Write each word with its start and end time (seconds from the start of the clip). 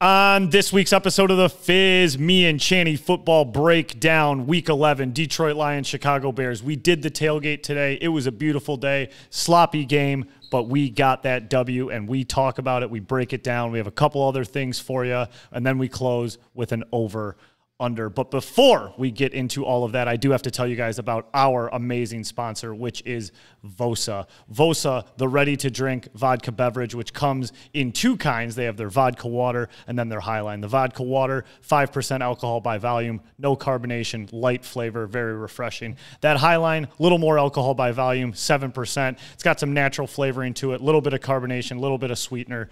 On 0.00 0.50
this 0.50 0.72
week's 0.72 0.92
episode 0.92 1.32
of 1.32 1.38
The 1.38 1.48
Fizz, 1.48 2.20
me 2.20 2.46
and 2.46 2.60
Channy 2.60 2.96
football 2.96 3.44
breakdown 3.44 4.46
week 4.46 4.68
11, 4.68 5.12
Detroit 5.12 5.56
Lions, 5.56 5.88
Chicago 5.88 6.30
Bears. 6.30 6.62
We 6.62 6.76
did 6.76 7.02
the 7.02 7.10
tailgate 7.10 7.64
today. 7.64 7.98
It 8.00 8.06
was 8.06 8.28
a 8.28 8.30
beautiful 8.30 8.76
day, 8.76 9.10
sloppy 9.30 9.84
game, 9.84 10.26
but 10.52 10.68
we 10.68 10.88
got 10.88 11.24
that 11.24 11.50
W 11.50 11.90
and 11.90 12.06
we 12.06 12.22
talk 12.22 12.58
about 12.58 12.84
it. 12.84 12.90
We 12.90 13.00
break 13.00 13.32
it 13.32 13.42
down. 13.42 13.72
We 13.72 13.78
have 13.78 13.88
a 13.88 13.90
couple 13.90 14.22
other 14.22 14.44
things 14.44 14.78
for 14.78 15.04
you, 15.04 15.26
and 15.50 15.66
then 15.66 15.78
we 15.78 15.88
close 15.88 16.38
with 16.54 16.70
an 16.70 16.84
over 16.92 17.36
under. 17.80 18.10
But 18.10 18.32
before 18.32 18.92
we 18.98 19.12
get 19.12 19.32
into 19.32 19.64
all 19.64 19.84
of 19.84 19.92
that, 19.92 20.08
I 20.08 20.16
do 20.16 20.32
have 20.32 20.42
to 20.42 20.50
tell 20.50 20.66
you 20.66 20.74
guys 20.74 20.98
about 20.98 21.28
our 21.32 21.68
amazing 21.68 22.24
sponsor, 22.24 22.74
which 22.74 23.02
is 23.06 23.30
Vosa. 23.64 24.26
Vosa, 24.52 25.06
the 25.16 25.28
ready 25.28 25.56
to 25.58 25.70
drink 25.70 26.08
vodka 26.14 26.50
beverage, 26.50 26.94
which 26.94 27.12
comes 27.12 27.52
in 27.72 27.92
two 27.92 28.16
kinds. 28.16 28.56
They 28.56 28.64
have 28.64 28.76
their 28.76 28.88
vodka 28.88 29.28
water 29.28 29.68
and 29.86 29.96
then 29.96 30.08
their 30.08 30.20
Highline. 30.20 30.60
The 30.60 30.68
vodka 30.68 31.04
water, 31.04 31.44
5% 31.68 32.20
alcohol 32.20 32.60
by 32.60 32.78
volume, 32.78 33.20
no 33.38 33.54
carbonation, 33.54 34.28
light 34.32 34.64
flavor, 34.64 35.06
very 35.06 35.34
refreshing. 35.34 35.96
That 36.20 36.36
Highline, 36.36 36.86
a 36.86 37.02
little 37.02 37.18
more 37.18 37.38
alcohol 37.38 37.74
by 37.74 37.92
volume, 37.92 38.32
7%. 38.32 39.18
It's 39.34 39.42
got 39.44 39.60
some 39.60 39.72
natural 39.72 40.08
flavoring 40.08 40.54
to 40.54 40.72
it, 40.72 40.80
a 40.80 40.84
little 40.84 41.00
bit 41.00 41.14
of 41.14 41.20
carbonation, 41.20 41.76
a 41.76 41.80
little 41.80 41.98
bit 41.98 42.10
of 42.10 42.18
sweetener. 42.18 42.70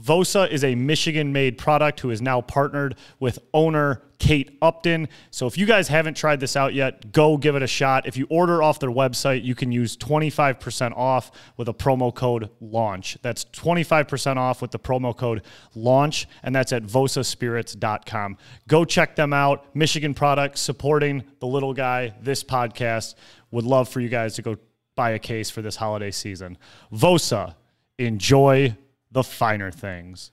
Vosa 0.00 0.48
is 0.50 0.64
a 0.64 0.74
Michigan 0.74 1.32
made 1.32 1.58
product 1.58 2.00
who 2.00 2.10
is 2.10 2.22
now 2.22 2.40
partnered 2.40 2.96
with 3.20 3.38
owner 3.52 4.02
Kate 4.18 4.56
Upton. 4.62 5.08
So 5.30 5.46
if 5.46 5.58
you 5.58 5.66
guys 5.66 5.88
haven't 5.88 6.16
tried 6.16 6.40
this 6.40 6.56
out 6.56 6.74
yet, 6.74 7.12
go 7.12 7.36
give 7.36 7.56
it 7.56 7.62
a 7.62 7.66
shot. 7.66 8.06
If 8.06 8.16
you 8.16 8.26
order 8.30 8.62
off 8.62 8.78
their 8.78 8.90
website, 8.90 9.44
you 9.44 9.54
can 9.54 9.72
use 9.72 9.96
25% 9.96 10.96
off 10.96 11.32
with 11.56 11.68
a 11.68 11.74
promo 11.74 12.14
code 12.14 12.48
LAUNCH. 12.60 13.18
That's 13.20 13.44
25% 13.46 14.36
off 14.36 14.62
with 14.62 14.70
the 14.70 14.78
promo 14.78 15.14
code 15.14 15.42
LAUNCH, 15.74 16.26
and 16.42 16.54
that's 16.54 16.72
at 16.72 16.84
vosaspirits.com. 16.84 18.38
Go 18.68 18.84
check 18.84 19.16
them 19.16 19.32
out. 19.32 19.74
Michigan 19.74 20.14
product 20.14 20.56
supporting 20.56 21.24
the 21.40 21.46
little 21.46 21.74
guy, 21.74 22.14
this 22.20 22.44
podcast. 22.44 23.16
Would 23.50 23.64
love 23.64 23.88
for 23.88 24.00
you 24.00 24.08
guys 24.08 24.36
to 24.36 24.42
go 24.42 24.56
buy 24.94 25.10
a 25.10 25.18
case 25.18 25.50
for 25.50 25.62
this 25.62 25.76
holiday 25.76 26.10
season. 26.10 26.56
Vosa, 26.92 27.56
enjoy 27.98 28.76
the 29.12 29.22
finer 29.22 29.70
things. 29.70 30.32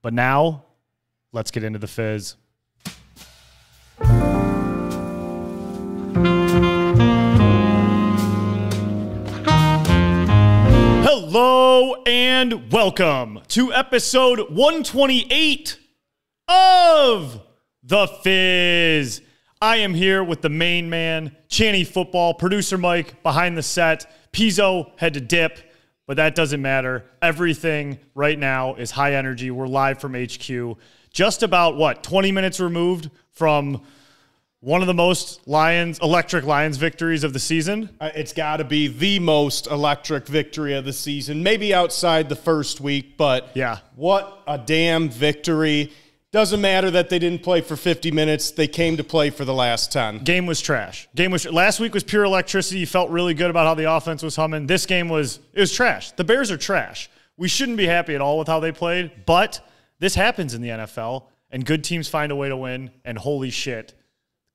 But 0.00 0.14
now, 0.14 0.64
let's 1.32 1.50
get 1.50 1.64
into 1.64 1.80
the 1.80 1.88
fizz. 1.88 2.36
Hello 11.02 12.02
and 12.06 12.72
welcome 12.72 13.40
to 13.48 13.72
episode 13.72 14.38
128 14.50 15.78
of 16.46 17.42
The 17.82 18.06
Fizz. 18.22 19.20
I 19.60 19.78
am 19.78 19.94
here 19.94 20.22
with 20.22 20.42
the 20.42 20.48
main 20.48 20.88
man, 20.88 21.34
Channy 21.48 21.84
Football, 21.84 22.34
producer 22.34 22.78
Mike 22.78 23.22
behind 23.24 23.58
the 23.58 23.62
set. 23.62 24.06
Pizzo 24.32 24.92
had 24.96 25.14
to 25.14 25.20
dip 25.20 25.65
but 26.06 26.16
that 26.16 26.34
doesn't 26.34 26.62
matter. 26.62 27.04
Everything 27.20 27.98
right 28.14 28.38
now 28.38 28.74
is 28.74 28.90
high 28.92 29.14
energy. 29.14 29.50
We're 29.50 29.66
live 29.66 30.00
from 30.00 30.14
HQ, 30.14 30.78
just 31.10 31.42
about 31.42 31.76
what, 31.76 32.02
20 32.02 32.32
minutes 32.32 32.60
removed 32.60 33.10
from 33.32 33.82
one 34.60 34.80
of 34.80 34.86
the 34.86 34.94
most 34.94 35.46
Lions, 35.46 35.98
electric 36.00 36.44
Lions 36.44 36.76
victories 36.76 37.24
of 37.24 37.32
the 37.32 37.38
season. 37.38 37.90
Uh, 38.00 38.10
it's 38.14 38.32
got 38.32 38.56
to 38.56 38.64
be 38.64 38.88
the 38.88 39.18
most 39.18 39.66
electric 39.66 40.26
victory 40.26 40.74
of 40.74 40.84
the 40.84 40.92
season, 40.92 41.42
maybe 41.42 41.74
outside 41.74 42.28
the 42.28 42.36
first 42.36 42.80
week, 42.80 43.16
but 43.16 43.50
yeah. 43.54 43.78
What 43.94 44.42
a 44.46 44.58
damn 44.58 45.08
victory. 45.08 45.92
Doesn't 46.36 46.60
matter 46.60 46.90
that 46.90 47.08
they 47.08 47.18
didn't 47.18 47.42
play 47.42 47.62
for 47.62 47.76
50 47.76 48.10
minutes. 48.10 48.50
They 48.50 48.68
came 48.68 48.98
to 48.98 49.04
play 49.04 49.30
for 49.30 49.46
the 49.46 49.54
last 49.54 49.90
10. 49.90 50.18
Game 50.18 50.44
was 50.44 50.60
trash. 50.60 51.08
Game 51.14 51.30
was 51.30 51.46
last 51.46 51.80
week 51.80 51.94
was 51.94 52.04
pure 52.04 52.24
electricity. 52.24 52.80
You 52.80 52.86
felt 52.86 53.08
really 53.08 53.32
good 53.32 53.48
about 53.48 53.64
how 53.66 53.72
the 53.72 53.90
offense 53.90 54.22
was 54.22 54.36
humming. 54.36 54.66
This 54.66 54.84
game 54.84 55.08
was 55.08 55.40
it 55.54 55.60
was 55.60 55.72
trash. 55.72 56.10
The 56.10 56.24
Bears 56.24 56.50
are 56.50 56.58
trash. 56.58 57.08
We 57.38 57.48
shouldn't 57.48 57.78
be 57.78 57.86
happy 57.86 58.14
at 58.14 58.20
all 58.20 58.38
with 58.38 58.48
how 58.48 58.60
they 58.60 58.70
played, 58.70 59.24
but 59.24 59.66
this 59.98 60.14
happens 60.14 60.52
in 60.52 60.60
the 60.60 60.68
NFL 60.68 61.24
and 61.50 61.64
good 61.64 61.82
teams 61.82 62.06
find 62.06 62.30
a 62.30 62.36
way 62.36 62.50
to 62.50 62.56
win 62.58 62.90
and 63.02 63.16
holy 63.16 63.48
shit, 63.48 63.94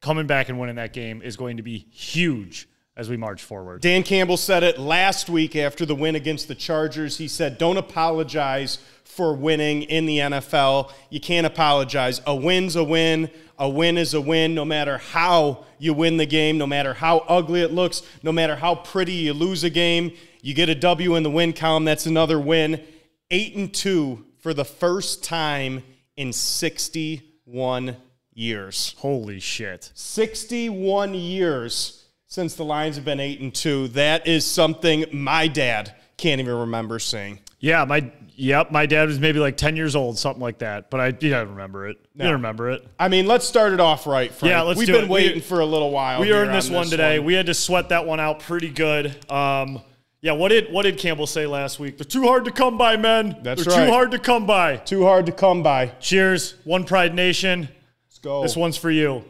coming 0.04 0.28
back 0.28 0.50
and 0.50 0.60
winning 0.60 0.76
that 0.76 0.94
game 0.94 1.24
is 1.24 1.36
going 1.36 1.58
to 1.58 1.64
be 1.64 1.88
huge 1.90 2.70
as 2.96 3.10
we 3.10 3.18
march 3.18 3.42
forward. 3.42 3.82
Dan 3.82 4.04
Campbell 4.04 4.38
said 4.38 4.62
it 4.62 4.78
last 4.78 5.32
week 5.32 5.56
after 5.56 5.88
the 5.88 5.96
win 5.96 6.16
against 6.16 6.48
the 6.48 6.54
Chargers. 6.54 7.18
He 7.18 7.28
said, 7.28 7.58
"Don't 7.58 7.78
apologize 7.78 8.78
for 9.16 9.34
winning 9.34 9.84
in 9.84 10.06
the 10.06 10.20
NFL. 10.20 10.92
You 11.10 11.20
can't 11.20 11.46
apologize. 11.46 12.22
A 12.26 12.34
win's 12.34 12.76
a 12.76 12.84
win. 12.84 13.30
A 13.60 13.70
win 13.70 13.98
is 13.98 14.14
a 14.14 14.22
win, 14.22 14.56
no 14.56 14.64
matter 14.64 14.98
how 14.98 15.66
you 15.80 15.94
win 15.94 16.18
the 16.18 16.26
game, 16.26 16.58
no 16.58 16.66
matter 16.66 16.94
how 16.94 17.20
ugly 17.28 17.62
it 17.62 17.72
looks, 17.72 18.02
no 18.24 18.32
matter 18.32 18.56
how 18.56 18.76
pretty 18.76 19.12
you 19.12 19.34
lose 19.34 19.64
a 19.64 19.70
game. 19.70 20.14
You 20.42 20.54
get 20.54 20.70
a 20.70 20.76
W 20.76 21.16
in 21.16 21.24
the 21.24 21.30
win 21.30 21.54
column. 21.54 21.84
That's 21.84 22.06
another 22.06 22.40
win. 22.40 22.82
Eight 23.30 23.56
and 23.56 23.74
two 23.74 24.26
for 24.40 24.54
the 24.54 24.66
first 24.66 25.24
time 25.24 25.84
in 26.16 26.32
61 26.32 27.98
years. 28.34 28.96
Holy 28.98 29.40
shit. 29.40 29.92
61 29.94 31.14
years 31.14 32.06
since 32.28 32.56
the 32.56 32.64
Lions 32.64 32.96
have 32.96 33.06
been 33.06 33.20
eight 33.20 33.42
and 33.42 33.54
two. 33.54 33.90
That 33.90 34.26
is 34.26 34.46
something 34.46 35.06
my 35.12 35.48
dad 35.48 35.94
can't 36.18 36.40
even 36.40 36.56
remember 36.56 36.98
seeing. 36.98 37.40
Yeah, 37.60 37.86
my 37.86 38.12
Yep, 38.42 38.72
my 38.72 38.88
dad 38.88 39.08
was 39.08 39.20
maybe 39.20 39.38
like 39.38 39.56
ten 39.56 39.76
years 39.76 39.96
old, 39.96 40.18
something 40.18 40.42
like 40.42 40.58
that. 40.60 40.90
But 40.90 41.00
I, 41.00 41.08
you 41.10 41.30
don't 41.30 41.50
remember 41.50 41.88
it. 41.88 42.04
No. 42.16 42.26
You 42.26 42.32
remember 42.32 42.72
it. 42.72 42.84
I 43.00 43.08
mean, 43.08 43.28
let's 43.28 43.48
start 43.48 43.72
it 43.72 43.80
off 43.80 44.08
right. 44.08 44.34
Frank. 44.34 44.50
Yeah, 44.50 44.64
let's. 44.64 44.80
We've 44.80 44.88
been 44.88 45.04
it. 45.04 45.10
waiting 45.12 45.36
we, 45.36 45.42
for 45.42 45.60
a 45.60 45.66
little 45.66 45.92
while. 45.92 46.22
We 46.22 46.34
earned 46.34 46.52
this, 46.52 46.68
one 46.68 46.88
today. 46.88 47.20
One. 47.20 47.28
We 47.28 47.34
had 47.36 47.46
to 47.46 47.54
sweat 47.54 47.90
that 47.90 48.08
one 48.08 48.20
out 48.20 48.40
pretty 48.40 48.72
good. 48.72 49.16
Um, 49.32 49.84
yeah, 50.22 50.32
what 50.32 50.50
did 50.50 50.74
what 50.74 50.84
did 50.84 50.98
Campbell 50.98 51.28
say 51.28 51.46
last 51.46 51.80
week? 51.80 52.00
They're 52.00 52.04
too 52.04 52.24
hard 52.24 52.46
to 52.46 52.52
come 52.52 52.80
by, 52.80 52.98
men. 52.98 53.38
That's 53.44 53.64
They're 53.64 53.78
right. 53.78 53.86
Too 53.86 53.92
hard 53.92 54.10
to 54.10 54.18
come 54.18 54.48
by. 54.48 54.78
Too 54.78 55.04
hard 55.04 55.28
to 55.28 55.32
come 55.32 55.62
by. 55.62 55.90
Cheers, 56.00 56.56
One 56.64 56.84
Pride 56.84 57.14
Nation. 57.14 57.70
Let's 58.08 58.18
go. 58.18 58.42
This 58.42 58.58
one's 58.58 58.76
for 58.76 58.90
you. 58.90 59.24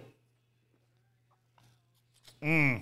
Mmm. 2.41 2.81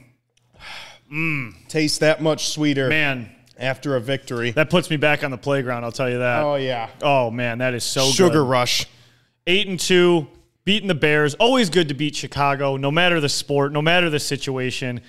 Mmm. 1.11 1.67
Tastes 1.69 1.97
that 1.97 2.21
much 2.21 2.49
sweeter, 2.49 2.87
man 2.87 3.31
after 3.59 3.95
a 3.95 3.99
victory. 4.01 4.51
That 4.51 4.69
puts 4.69 4.89
me 4.89 4.97
back 4.97 5.23
on 5.23 5.31
the 5.31 5.37
playground, 5.37 5.83
I'll 5.83 5.91
tell 5.91 6.09
you 6.09 6.19
that. 6.19 6.43
Oh 6.43 6.55
yeah. 6.55 6.89
Oh 7.01 7.29
man, 7.29 7.59
that 7.59 7.73
is 7.73 7.83
so 7.83 8.05
Sugar 8.05 8.41
good. 8.41 8.47
rush. 8.47 8.87
8 9.47 9.67
and 9.67 9.79
2, 9.79 10.27
beating 10.63 10.87
the 10.87 10.95
Bears. 10.95 11.33
Always 11.35 11.69
good 11.69 11.87
to 11.87 11.93
beat 11.93 12.15
Chicago, 12.15 12.77
no 12.77 12.91
matter 12.91 13.19
the 13.19 13.29
sport, 13.29 13.71
no 13.71 13.81
matter 13.81 14.09
the 14.09 14.19
situation. 14.19 15.01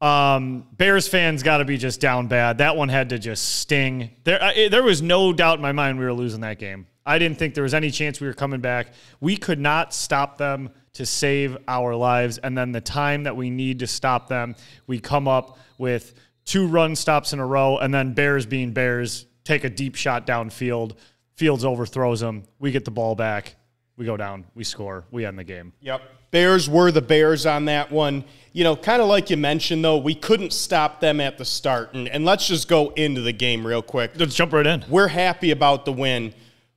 Um, 0.00 0.66
Bears 0.76 1.08
fans 1.08 1.42
got 1.42 1.58
to 1.58 1.64
be 1.64 1.76
just 1.76 2.00
down 2.00 2.26
bad. 2.26 2.58
That 2.58 2.76
one 2.76 2.88
had 2.88 3.10
to 3.10 3.18
just 3.18 3.56
sting. 3.58 4.10
There, 4.24 4.42
I, 4.42 4.68
there 4.68 4.82
was 4.82 5.02
no 5.02 5.32
doubt 5.32 5.56
in 5.56 5.62
my 5.62 5.72
mind 5.72 5.98
we 5.98 6.04
were 6.04 6.12
losing 6.12 6.40
that 6.40 6.58
game. 6.58 6.86
I 7.04 7.18
didn't 7.18 7.38
think 7.38 7.54
there 7.54 7.64
was 7.64 7.74
any 7.74 7.90
chance 7.90 8.20
we 8.20 8.26
were 8.26 8.32
coming 8.34 8.60
back. 8.60 8.92
We 9.20 9.36
could 9.36 9.58
not 9.58 9.92
stop 9.92 10.38
them 10.38 10.70
to 10.92 11.04
save 11.04 11.56
our 11.66 11.94
lives. 11.94 12.38
And 12.38 12.56
then 12.56 12.72
the 12.72 12.80
time 12.80 13.24
that 13.24 13.36
we 13.36 13.50
need 13.50 13.80
to 13.80 13.86
stop 13.86 14.28
them, 14.28 14.54
we 14.86 15.00
come 15.00 15.28
up 15.28 15.58
with 15.78 16.14
two 16.44 16.66
run 16.66 16.96
stops 16.96 17.32
in 17.32 17.38
a 17.38 17.46
row, 17.46 17.78
and 17.78 17.92
then 17.92 18.12
Bears 18.12 18.46
being 18.46 18.72
Bears 18.72 19.26
take 19.44 19.64
a 19.64 19.70
deep 19.70 19.94
shot 19.94 20.26
downfield. 20.26 20.96
Fields 21.34 21.64
overthrows 21.64 22.20
them. 22.20 22.44
We 22.58 22.70
get 22.70 22.84
the 22.84 22.90
ball 22.90 23.14
back. 23.14 23.56
We 23.96 24.06
go 24.06 24.16
down. 24.16 24.46
We 24.54 24.64
score. 24.64 25.04
We 25.10 25.26
end 25.26 25.38
the 25.38 25.44
game. 25.44 25.72
Yep. 25.80 26.02
Bears 26.30 26.68
were 26.68 26.92
the 26.92 27.02
Bears 27.02 27.44
on 27.44 27.64
that 27.66 27.90
one. 27.90 28.24
You 28.52 28.64
know, 28.64 28.76
kind 28.76 29.02
of 29.02 29.08
like 29.08 29.30
you 29.30 29.36
mentioned, 29.36 29.84
though, 29.84 29.98
we 29.98 30.14
couldn't 30.14 30.52
stop 30.52 31.00
them 31.00 31.20
at 31.20 31.38
the 31.38 31.44
start. 31.44 31.94
And, 31.94 32.08
and 32.08 32.24
let's 32.24 32.46
just 32.46 32.68
go 32.68 32.90
into 32.90 33.20
the 33.20 33.32
game 33.32 33.66
real 33.66 33.82
quick. 33.82 34.12
Let's 34.16 34.34
jump 34.34 34.52
right 34.52 34.66
in. 34.66 34.84
We're 34.88 35.08
happy 35.08 35.50
about 35.50 35.84
the 35.84 35.92
win. 35.92 36.34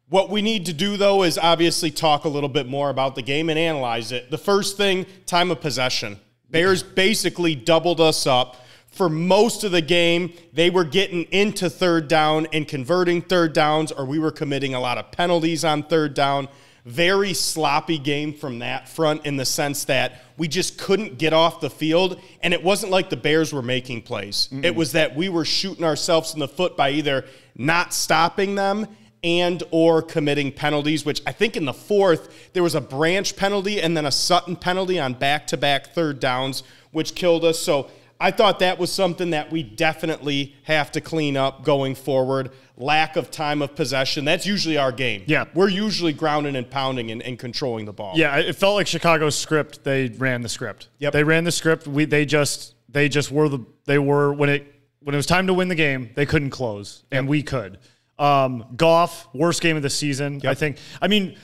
What 0.09 0.29
we 0.29 0.41
need 0.41 0.65
to 0.67 0.73
do, 0.73 0.97
though, 0.97 1.23
is 1.23 1.37
obviously 1.37 1.91
talk 1.91 2.25
a 2.25 2.29
little 2.29 2.49
bit 2.49 2.67
more 2.67 2.89
about 2.89 3.15
the 3.15 3.21
game 3.21 3.49
and 3.49 3.57
analyze 3.57 4.11
it. 4.11 4.29
The 4.29 4.37
first 4.37 4.77
thing, 4.77 5.05
time 5.25 5.49
of 5.49 5.61
possession. 5.61 6.19
Bears 6.49 6.83
basically 6.83 7.55
doubled 7.55 7.99
us 7.99 8.27
up 8.27 8.57
for 8.93 9.09
most 9.09 9.63
of 9.63 9.71
the 9.71 9.81
game, 9.81 10.33
they 10.53 10.69
were 10.69 10.83
getting 10.83 11.23
into 11.23 11.69
third 11.69 12.07
down 12.07 12.47
and 12.53 12.67
converting 12.67 13.21
third 13.21 13.51
downs, 13.51 13.91
or 13.91 14.05
we 14.05 14.19
were 14.19 14.31
committing 14.31 14.75
a 14.75 14.79
lot 14.79 14.99
of 14.99 15.11
penalties 15.11 15.65
on 15.65 15.83
third 15.83 16.13
down. 16.13 16.47
Very 16.85 17.33
sloppy 17.33 17.97
game 17.97 18.33
from 18.33 18.59
that 18.59 18.87
front 18.87 19.25
in 19.25 19.37
the 19.37 19.45
sense 19.45 19.85
that 19.85 20.21
we 20.37 20.47
just 20.47 20.77
couldn't 20.77 21.17
get 21.17 21.33
off 21.33 21.59
the 21.59 21.69
field. 21.69 22.21
And 22.41 22.53
it 22.53 22.63
wasn't 22.63 22.91
like 22.91 23.09
the 23.09 23.17
Bears 23.17 23.51
were 23.51 23.61
making 23.61 24.03
plays, 24.03 24.47
mm 24.51 24.63
it 24.63 24.75
was 24.75 24.93
that 24.93 25.15
we 25.15 25.27
were 25.27 25.43
shooting 25.43 25.83
ourselves 25.83 26.33
in 26.33 26.39
the 26.39 26.47
foot 26.47 26.77
by 26.77 26.91
either 26.91 27.25
not 27.55 27.93
stopping 27.93 28.55
them 28.55 28.87
and 29.23 29.63
or 29.71 30.01
committing 30.01 30.51
penalties 30.51 31.05
which 31.05 31.21
i 31.25 31.31
think 31.31 31.55
in 31.55 31.63
the 31.65 31.73
fourth 31.73 32.51
there 32.53 32.63
was 32.63 32.75
a 32.75 32.81
branch 32.81 33.35
penalty 33.35 33.81
and 33.81 33.95
then 33.95 34.05
a 34.05 34.11
sutton 34.11 34.55
penalty 34.55 34.99
on 34.99 35.13
back-to-back 35.13 35.93
third 35.93 36.19
downs 36.19 36.63
which 36.91 37.15
killed 37.15 37.45
us 37.45 37.57
so 37.57 37.89
I 38.23 38.31
thought 38.31 38.59
that 38.59 38.79
was 38.79 38.89
something 38.89 39.31
that 39.31 39.51
we 39.51 39.63
definitely 39.63 40.55
have 40.63 40.93
to 40.93 41.01
clean 41.01 41.35
up 41.35 41.65
going 41.65 41.93
forward. 41.93 42.51
Lack 42.77 43.17
of 43.17 43.29
time 43.29 43.61
of 43.61 43.75
possession. 43.75 44.23
That's 44.23 44.45
usually 44.45 44.77
our 44.77 44.93
game. 44.93 45.23
Yeah. 45.27 45.43
We're 45.53 45.67
usually 45.67 46.13
grounding 46.13 46.55
and 46.55 46.69
pounding 46.69 47.11
and, 47.11 47.21
and 47.21 47.37
controlling 47.37 47.83
the 47.85 47.91
ball. 47.91 48.13
Yeah, 48.15 48.37
it 48.37 48.55
felt 48.55 48.75
like 48.75 48.87
Chicago's 48.87 49.37
script. 49.37 49.83
They 49.83 50.07
ran 50.07 50.41
the 50.41 50.47
script. 50.47 50.87
Yep. 50.99 51.11
They 51.11 51.25
ran 51.25 51.43
the 51.43 51.51
script. 51.51 51.85
We 51.85 52.05
they 52.05 52.25
just 52.25 52.75
they 52.87 53.09
just 53.09 53.29
were 53.29 53.49
the 53.49 53.59
they 53.85 53.99
were 53.99 54.31
when 54.33 54.49
it 54.49 54.73
when 55.01 55.13
it 55.13 55.17
was 55.17 55.25
time 55.25 55.47
to 55.47 55.53
win 55.53 55.67
the 55.67 55.75
game, 55.75 56.09
they 56.15 56.25
couldn't 56.25 56.51
close, 56.51 57.03
and 57.11 57.27
we 57.27 57.43
could. 57.43 57.77
Um, 58.17 58.63
Goff, 58.77 59.27
worst 59.33 59.61
game 59.61 59.75
of 59.75 59.83
the 59.83 59.89
season. 59.89 60.39
I 60.45 60.53
think. 60.53 60.77
I 61.01 61.09
mean, 61.09 61.35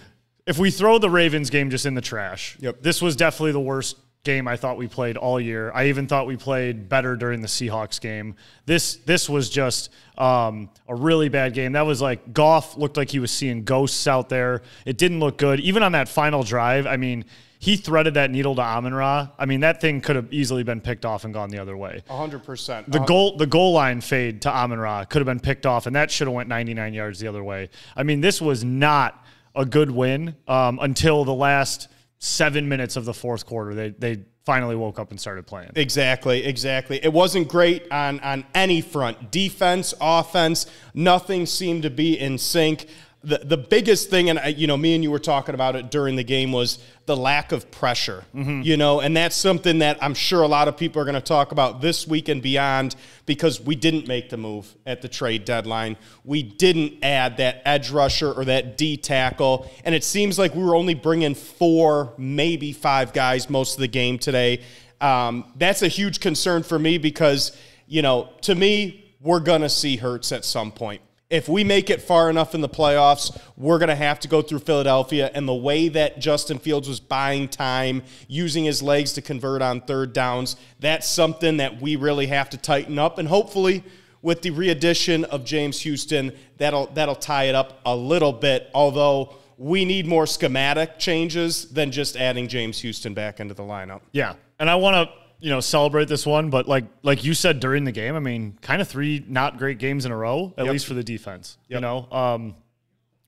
if 0.47 0.57
we 0.57 0.71
throw 0.71 0.97
the 0.97 1.09
Ravens 1.09 1.49
game 1.49 1.69
just 1.69 1.85
in 1.85 1.93
the 1.93 2.01
trash, 2.01 2.55
Yep. 2.61 2.81
this 2.81 3.01
was 3.01 3.17
definitely 3.17 3.51
the 3.51 3.59
worst 3.59 3.97
game 4.23 4.47
I 4.47 4.57
thought 4.57 4.77
we 4.77 4.87
played 4.87 5.17
all 5.17 5.39
year. 5.39 5.71
I 5.73 5.87
even 5.87 6.07
thought 6.07 6.27
we 6.27 6.35
played 6.35 6.89
better 6.89 7.15
during 7.15 7.41
the 7.41 7.47
Seahawks 7.47 7.99
game. 8.01 8.35
This 8.65 8.95
this 8.97 9.29
was 9.29 9.49
just 9.49 9.91
um, 10.17 10.69
a 10.87 10.95
really 10.95 11.29
bad 11.29 11.53
game. 11.53 11.71
That 11.71 11.85
was 11.85 12.01
like 12.01 12.33
Goff 12.33 12.77
looked 12.77 12.97
like 12.97 13.09
he 13.09 13.19
was 13.19 13.31
seeing 13.31 13.63
ghosts 13.63 14.07
out 14.07 14.29
there. 14.29 14.61
It 14.85 14.97
didn't 14.97 15.19
look 15.19 15.37
good. 15.37 15.59
Even 15.61 15.83
on 15.83 15.93
that 15.93 16.09
final 16.09 16.43
drive, 16.43 16.85
I 16.85 16.97
mean, 16.97 17.25
he 17.59 17.75
threaded 17.75 18.13
that 18.13 18.31
needle 18.31 18.55
to 18.55 18.61
Amon 18.61 18.93
Ra. 18.93 19.29
I 19.37 19.45
mean, 19.45 19.61
that 19.61 19.81
thing 19.81 19.99
could 19.99 20.15
have 20.15 20.31
easily 20.31 20.63
been 20.63 20.79
picked 20.79 21.05
off 21.05 21.25
and 21.25 21.33
gone 21.33 21.49
the 21.49 21.59
other 21.59 21.75
way. 21.75 22.03
100%. 22.09 22.89
The 22.89 22.99
goal, 22.99 23.35
the 23.35 23.47
goal 23.47 23.73
line 23.73 23.99
fade 23.99 24.41
to 24.43 24.49
Amon 24.49 24.79
Ra 24.79 25.03
could 25.03 25.19
have 25.19 25.25
been 25.25 25.41
picked 25.41 25.65
off, 25.65 25.85
and 25.85 25.93
that 25.95 26.09
should 26.09 26.27
have 26.27 26.33
went 26.33 26.47
99 26.47 26.93
yards 26.93 27.19
the 27.19 27.27
other 27.27 27.43
way. 27.43 27.69
I 27.97 28.03
mean, 28.03 28.21
this 28.21 28.41
was 28.41 28.63
not 28.63 29.25
a 29.55 29.65
good 29.65 29.91
win 29.91 30.35
um, 30.47 30.79
until 30.81 31.25
the 31.25 31.33
last 31.33 31.89
seven 32.19 32.69
minutes 32.69 32.95
of 32.95 33.05
the 33.05 33.13
fourth 33.13 33.45
quarter. 33.45 33.73
They 33.73 33.89
they 33.89 34.23
finally 34.45 34.75
woke 34.75 34.99
up 34.99 35.11
and 35.11 35.19
started 35.19 35.47
playing. 35.47 35.71
Exactly, 35.75 36.45
exactly. 36.45 37.03
It 37.03 37.13
wasn't 37.13 37.47
great 37.47 37.89
on 37.91 38.19
on 38.19 38.45
any 38.53 38.81
front. 38.81 39.31
Defense, 39.31 39.93
offense, 39.99 40.65
nothing 40.93 41.45
seemed 41.45 41.83
to 41.83 41.89
be 41.89 42.19
in 42.19 42.37
sync. 42.37 42.87
The 43.21 43.39
the 43.39 43.57
biggest 43.57 44.09
thing, 44.09 44.29
and 44.29 44.39
I, 44.39 44.47
you 44.47 44.65
know, 44.65 44.77
me 44.77 44.95
and 44.95 45.03
you 45.03 45.11
were 45.11 45.19
talking 45.19 45.53
about 45.53 45.75
it 45.75 45.91
during 45.91 46.15
the 46.15 46.23
game, 46.23 46.53
was 46.53 46.79
the 47.05 47.17
lack 47.17 47.51
of 47.51 47.69
pressure. 47.69 48.23
You 48.63 48.77
know, 48.77 49.01
and 49.01 49.15
that's 49.17 49.35
something 49.35 49.79
that 49.79 50.01
I'm 50.01 50.13
sure 50.13 50.41
a 50.41 50.47
lot 50.47 50.69
of 50.69 50.77
people 50.77 51.01
are 51.01 51.05
going 51.05 51.15
to 51.15 51.21
talk 51.21 51.51
about 51.51 51.81
this 51.81 52.07
week 52.07 52.29
and 52.29 52.41
beyond 52.41 52.95
because 53.25 53.59
we 53.59 53.75
didn't 53.75 54.07
make 54.07 54.29
the 54.29 54.37
move 54.37 54.73
at 54.85 55.01
the 55.01 55.09
trade 55.09 55.43
deadline. 55.43 55.97
We 56.23 56.43
didn't 56.43 57.03
add 57.03 57.35
that 57.37 57.61
edge 57.65 57.91
rusher 57.91 58.31
or 58.31 58.45
that 58.45 58.77
D 58.77 58.95
tackle, 58.95 59.69
and 59.83 59.93
it 59.93 60.05
seems 60.05 60.39
like 60.39 60.55
we 60.55 60.63
were 60.63 60.75
only 60.75 60.93
bringing 60.93 61.35
four, 61.35 62.13
maybe 62.17 62.71
five 62.71 63.11
guys 63.11 63.49
most 63.49 63.73
of 63.75 63.81
the 63.81 63.89
game 63.89 64.17
today. 64.17 64.61
Um, 65.01 65.51
that's 65.57 65.81
a 65.81 65.89
huge 65.89 66.21
concern 66.21 66.63
for 66.63 66.79
me 66.79 66.97
because, 66.97 67.51
you 67.85 68.01
know, 68.01 68.29
to 68.43 68.55
me, 68.55 69.13
we're 69.19 69.39
going 69.41 69.61
to 69.61 69.69
see 69.69 69.97
Hurts 69.97 70.31
at 70.31 70.45
some 70.45 70.71
point. 70.71 71.01
If 71.29 71.47
we 71.47 71.63
make 71.63 71.91
it 71.91 72.01
far 72.01 72.27
enough 72.31 72.55
in 72.55 72.61
the 72.61 72.69
playoffs, 72.69 73.39
we're 73.55 73.77
going 73.77 73.89
to 73.89 73.95
have 73.95 74.19
to 74.21 74.27
go 74.27 74.41
through 74.41 74.59
Philadelphia. 74.59 75.29
And 75.35 75.47
the 75.47 75.53
way 75.53 75.87
that 75.89 76.19
Justin 76.19 76.57
Fields 76.57 76.87
was 76.87 76.99
buying 76.99 77.47
time, 77.47 78.01
using 78.27 78.65
his 78.65 78.81
legs 78.81 79.13
to 79.13 79.21
convert 79.21 79.61
on 79.61 79.81
third 79.81 80.11
downs, 80.11 80.55
that's 80.79 81.07
something 81.07 81.57
that 81.57 81.79
we 81.79 81.95
really 81.95 82.25
have 82.27 82.49
to 82.49 82.57
tighten 82.57 82.97
up. 82.97 83.19
And 83.19 83.27
hopefully, 83.27 83.83
with 84.23 84.41
the 84.41 84.49
re-addition 84.49 85.23
of 85.25 85.45
James 85.45 85.79
Houston, 85.81 86.35
that'll 86.57 86.87
that'll 86.87 87.15
tie 87.15 87.43
it 87.43 87.53
up 87.53 87.79
a 87.85 87.95
little 87.95 88.33
bit. 88.33 88.67
Although 88.73 89.35
we 89.59 89.85
need 89.85 90.07
more 90.07 90.25
schematic 90.25 90.97
changes 90.97 91.69
than 91.69 91.91
just 91.91 92.17
adding 92.17 92.47
James 92.47 92.79
Houston 92.79 93.13
back 93.13 93.39
into 93.39 93.53
the 93.53 93.61
lineup. 93.61 94.01
Yeah, 94.13 94.33
and 94.57 94.67
I 94.67 94.75
want 94.75 94.95
to 94.95 95.15
you 95.39 95.49
know 95.49 95.59
celebrate 95.59 96.07
this 96.07 96.25
one, 96.25 96.49
but 96.49 96.67
like 96.67 96.85
like 97.03 97.23
you 97.23 97.33
said 97.33 97.59
during 97.59 97.83
the 97.85 97.91
game, 97.91 98.15
I 98.15 98.19
mean, 98.19 98.57
kind 98.61 98.81
of 98.81 98.87
three 98.87 99.23
not 99.27 99.57
great 99.57 99.77
games 99.79 100.05
in 100.05 100.11
a 100.11 100.17
row, 100.17 100.53
at 100.57 100.65
Yep. 100.65 100.71
least 100.73 100.85
for 100.87 100.93
the 100.93 101.03
defense. 101.03 101.57
You 101.67 101.79
know, 101.79 102.07
um, 102.11 102.55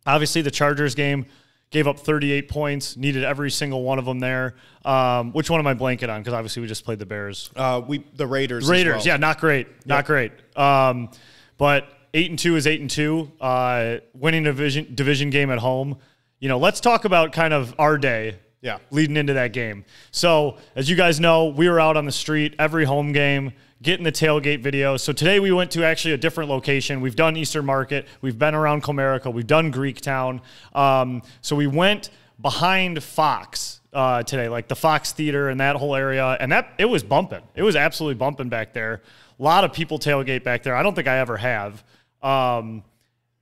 obviously 0.05 0.41
the 0.41 0.51
Chargers 0.51 0.95
game 0.95 1.25
gave 1.69 1.87
up 1.87 1.97
38 1.97 2.49
points, 2.49 2.97
needed 2.97 3.23
every 3.23 3.49
single 3.49 3.81
one 3.83 3.97
of 3.97 4.03
them 4.03 4.19
there. 4.19 4.55
Um, 4.83 5.31
which 5.31 5.49
one 5.49 5.59
am 5.61 5.67
I 5.67 5.73
blanket 5.73 6.09
on? 6.09 6.19
Because 6.21 6.33
obviously 6.33 6.61
we 6.61 6.67
just 6.67 6.83
played 6.83 6.99
the 6.99 7.05
Bears. 7.05 7.49
Uh, 7.55 7.81
we 7.87 8.03
the 8.15 8.27
Raiders. 8.27 8.67
Raiders, 8.67 8.97
well. 8.97 9.07
yeah, 9.07 9.17
not 9.17 9.39
great, 9.39 9.67
not 9.85 10.05
great. 10.05 10.33
Um, 10.57 11.09
but 11.57 11.87
eight 12.13 12.29
and 12.29 12.37
two 12.37 12.57
is 12.57 12.67
eight 12.67 12.81
and 12.81 12.89
two. 12.89 13.31
Uh, 13.39 13.97
winning 14.13 14.45
a 14.45 14.49
division 14.51 14.93
division 14.95 15.29
game 15.29 15.49
at 15.49 15.59
home. 15.59 15.97
You 16.39 16.49
know, 16.49 16.57
let's 16.57 16.81
talk 16.81 17.05
about 17.05 17.31
kind 17.31 17.53
of 17.53 17.73
our 17.79 17.97
day. 17.97 18.39
Yeah. 18.61 18.77
leading 18.91 19.17
into 19.17 19.33
that 19.33 19.53
game. 19.53 19.85
So 20.11 20.57
as 20.75 20.89
you 20.89 20.95
guys 20.95 21.19
know, 21.19 21.45
we 21.47 21.67
were 21.67 21.79
out 21.79 21.97
on 21.97 22.05
the 22.05 22.11
street 22.11 22.55
every 22.59 22.85
home 22.85 23.11
game. 23.11 23.53
Getting 23.81 24.03
the 24.03 24.11
tailgate 24.11 24.61
video. 24.61 24.95
So 24.97 25.11
today 25.11 25.39
we 25.39 25.51
went 25.51 25.71
to 25.71 25.83
actually 25.83 26.13
a 26.13 26.17
different 26.17 26.51
location. 26.51 27.01
We've 27.01 27.15
done 27.15 27.35
Eastern 27.35 27.65
Market. 27.65 28.05
We've 28.21 28.37
been 28.37 28.53
around 28.53 28.83
Comerica. 28.83 29.33
We've 29.33 29.47
done 29.47 29.73
Greektown. 29.73 30.41
Um, 30.75 31.23
so 31.41 31.55
we 31.55 31.65
went 31.65 32.11
behind 32.39 33.03
Fox 33.03 33.81
uh, 33.91 34.21
today, 34.21 34.49
like 34.49 34.67
the 34.67 34.75
Fox 34.75 35.13
Theater 35.13 35.49
and 35.49 35.59
that 35.59 35.75
whole 35.77 35.95
area, 35.95 36.37
and 36.39 36.51
that 36.51 36.73
it 36.77 36.85
was 36.85 37.01
bumping. 37.01 37.41
It 37.55 37.63
was 37.63 37.75
absolutely 37.75 38.19
bumping 38.19 38.49
back 38.49 38.71
there. 38.73 39.01
A 39.39 39.43
lot 39.43 39.63
of 39.63 39.73
people 39.73 39.97
tailgate 39.97 40.43
back 40.43 40.61
there. 40.61 40.75
I 40.75 40.83
don't 40.83 40.93
think 40.93 41.07
I 41.07 41.17
ever 41.17 41.37
have. 41.37 41.83
Um, 42.21 42.83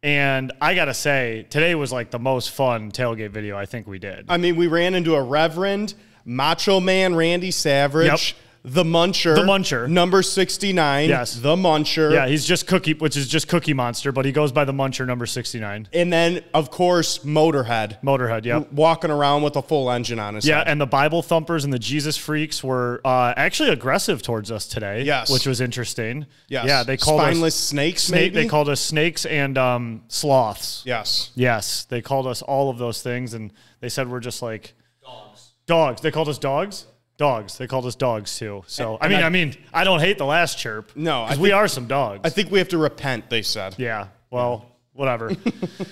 and 0.03 0.51
I 0.61 0.75
gotta 0.75 0.93
say, 0.93 1.45
today 1.49 1.75
was 1.75 1.91
like 1.91 2.11
the 2.11 2.19
most 2.19 2.51
fun 2.51 2.91
tailgate 2.91 3.31
video 3.31 3.57
I 3.57 3.65
think 3.65 3.87
we 3.87 3.99
did. 3.99 4.25
I 4.29 4.37
mean, 4.37 4.55
we 4.55 4.67
ran 4.67 4.95
into 4.95 5.15
a 5.15 5.21
Reverend 5.21 5.93
Macho 6.25 6.79
Man 6.79 7.15
Randy 7.15 7.51
Savage, 7.51 8.07
Yep. 8.07 8.19
The 8.63 8.83
Muncher, 8.83 9.35
The 9.35 9.43
Muncher. 9.43 9.87
number 9.89 10.21
sixty 10.21 10.73
nine, 10.73 11.07
Yes. 11.07 11.35
the 11.35 11.55
Muncher, 11.55 12.11
Yeah, 12.11 12.27
he's 12.27 12.43
just 12.45 12.67
Cookie, 12.67 12.93
which 12.93 13.15
is 13.15 13.27
just 13.29 13.47
Cookie 13.47 13.73
Monster, 13.73 14.11
but 14.11 14.25
he 14.25 14.31
goes 14.33 14.51
by 14.51 14.65
the 14.65 14.73
Muncher 14.73 15.07
number 15.07 15.25
69. 15.25 15.87
and 15.93 16.11
then 16.11 16.43
of 16.53 16.69
course 16.69 17.19
Motorhead, 17.19 18.01
Motorhead, 18.03 18.43
yeah, 18.43 18.63
walking 18.73 19.11
around 19.11 19.43
with 19.43 19.55
a 19.55 19.61
full 19.61 19.89
engine 19.89 20.19
on 20.19 20.35
his 20.35 20.45
Yeah, 20.45 20.57
head. 20.59 20.67
and 20.67 20.81
the 20.81 20.85
Bible 20.85 21.21
thumpers 21.21 21.63
and 21.63 21.71
the 21.71 21.79
Jesus 21.79 22.17
freaks 22.17 22.61
were 22.63 22.99
uh, 23.05 23.33
actually 23.37 23.69
aggressive 23.69 24.21
towards 24.21 24.51
us 24.51 24.67
today. 24.67 25.03
Yes. 25.03 25.29
which 25.31 25.47
was 25.47 25.61
interesting. 25.61 26.25
Yes. 26.49 26.65
yeah, 26.67 26.83
they 26.83 26.97
called 26.97 27.21
spineless 27.21 27.53
us 27.55 27.59
snakes. 27.59 28.03
snake. 28.03 28.33
maybe? 28.33 28.43
They 28.43 28.49
called 28.49 28.67
us 28.67 28.81
snakes 28.81 29.25
and 29.25 29.57
um, 29.57 30.03
sloths. 30.09 30.83
yes. 30.85 31.31
Yes, 31.35 31.85
they 31.85 32.01
called 32.01 32.27
us 32.27 32.41
all 32.41 32.69
of 32.69 32.77
those 32.77 33.01
things, 33.01 33.33
and 33.33 33.53
they 33.79 33.87
said 33.89 34.09
we're 34.09 34.19
just 34.19 34.41
like 34.41 34.73
dogs. 35.01 35.53
Dogs. 35.65 36.01
They 36.01 36.11
called 36.11 36.27
us 36.27 36.37
dogs. 36.37 36.85
Dogs. 37.19 37.57
They 37.57 37.67
called 37.67 37.85
us 37.85 37.95
dogs 37.95 38.35
too. 38.39 38.63
So 38.65 38.95
I 38.95 39.05
And 39.05 39.13
mean, 39.13 39.21
I- 39.23 39.25
I, 39.25 39.29
mean, 39.29 39.55
I 39.73 39.83
don't 39.83 39.99
hate 39.99 40.17
the 40.17 40.25
last 40.25 40.57
chirp. 40.57 40.91
No, 40.95 41.25
because 41.25 41.37
we 41.37 41.51
are 41.51 41.67
some 41.67 41.85
dogs. 41.85 42.21
I 42.23 42.29
think 42.29 42.49
we 42.49 42.57
have 42.59 42.69
to 42.69 42.77
repent. 42.79 43.29
They 43.29 43.41
said. 43.43 43.75
Yeah. 43.77 44.07
Well, 44.31 44.65
whatever. 44.93 45.31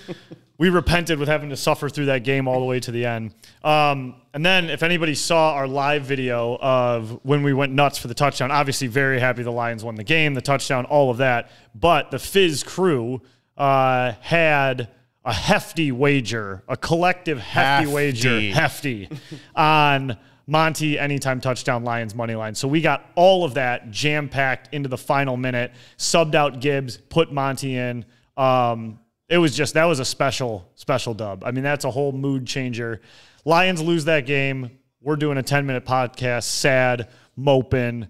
we 0.58 0.70
repented 0.70 1.20
with 1.20 1.28
having 1.28 1.50
to 1.50 1.58
suffer 1.58 1.90
through 1.90 2.06
that 2.06 2.24
game 2.24 2.48
all 2.48 2.60
the 2.60 2.66
way 2.66 2.80
to 2.80 2.92
the 2.92 3.06
end. 3.06 3.34
Um, 3.64 4.16
and 4.34 4.46
then, 4.46 4.70
if 4.70 4.84
anybody 4.84 5.14
saw 5.16 5.54
our 5.54 5.68
live 5.68 6.04
video 6.04 6.58
of 6.62 7.20
when 7.24 7.44
we 7.44 7.54
went 7.54 7.74
nuts 7.74 7.98
for 7.98 8.08
the 8.08 8.14
touchdown, 8.14 8.50
obviously 8.50 8.88
very 8.88 9.20
happy 9.20 9.44
the 9.44 9.52
Lions 9.52 9.84
won 9.84 9.96
the 9.96 10.04
game, 10.06 10.34
the 10.34 10.42
touchdown, 10.42 10.86
all 10.86 11.12
of 11.12 11.18
that. 11.18 11.52
But 11.76 12.10
the 12.10 12.20
Fizz 12.20 12.64
crew 12.64 13.22
uh, 13.58 14.14
had 14.22 14.88
a 15.26 15.34
hefty 15.34 15.92
wager, 15.92 16.64
a 16.70 16.78
collective 16.78 17.38
hefty, 17.38 17.84
Hefty. 17.92 17.94
wager, 17.94 18.40
hefty, 18.56 19.10
on 19.56 20.18
Monty 20.50 20.98
anytime 20.98 21.42
touchdown 21.42 21.84
Lions 21.84 22.16
money 22.16 22.34
line. 22.34 22.56
So 22.56 22.70
we 22.70 22.80
got 22.80 23.12
all 23.16 23.44
of 23.44 23.56
that 23.56 23.92
jam 23.92 24.30
packed 24.30 24.74
into 24.74 24.88
the 24.88 24.98
final 24.98 25.36
minute, 25.36 25.74
subbed 25.98 26.36
out 26.36 26.62
Gibbs, 26.62 26.98
put 26.98 27.34
Monty 27.34 27.76
in. 27.76 28.06
Um, 28.38 29.00
it 29.28 29.38
was 29.38 29.56
just 29.56 29.74
that 29.74 29.84
was 29.84 30.00
a 30.00 30.06
special, 30.06 30.72
special 30.76 31.14
dub. 31.14 31.44
I 31.44 31.52
mean, 31.52 31.66
that's 31.66 31.84
a 31.84 31.92
whole 31.92 32.14
mood 32.14 32.48
changer. 32.48 33.02
Lions 33.44 33.82
lose 33.82 34.06
that 34.06 34.26
game. 34.26 34.80
We're 35.02 35.18
doing 35.18 35.38
a 35.38 35.44
10 35.44 35.66
minute 35.66 35.86
podcast, 35.86 36.44
sad, 36.44 37.10
moping, 37.36 38.08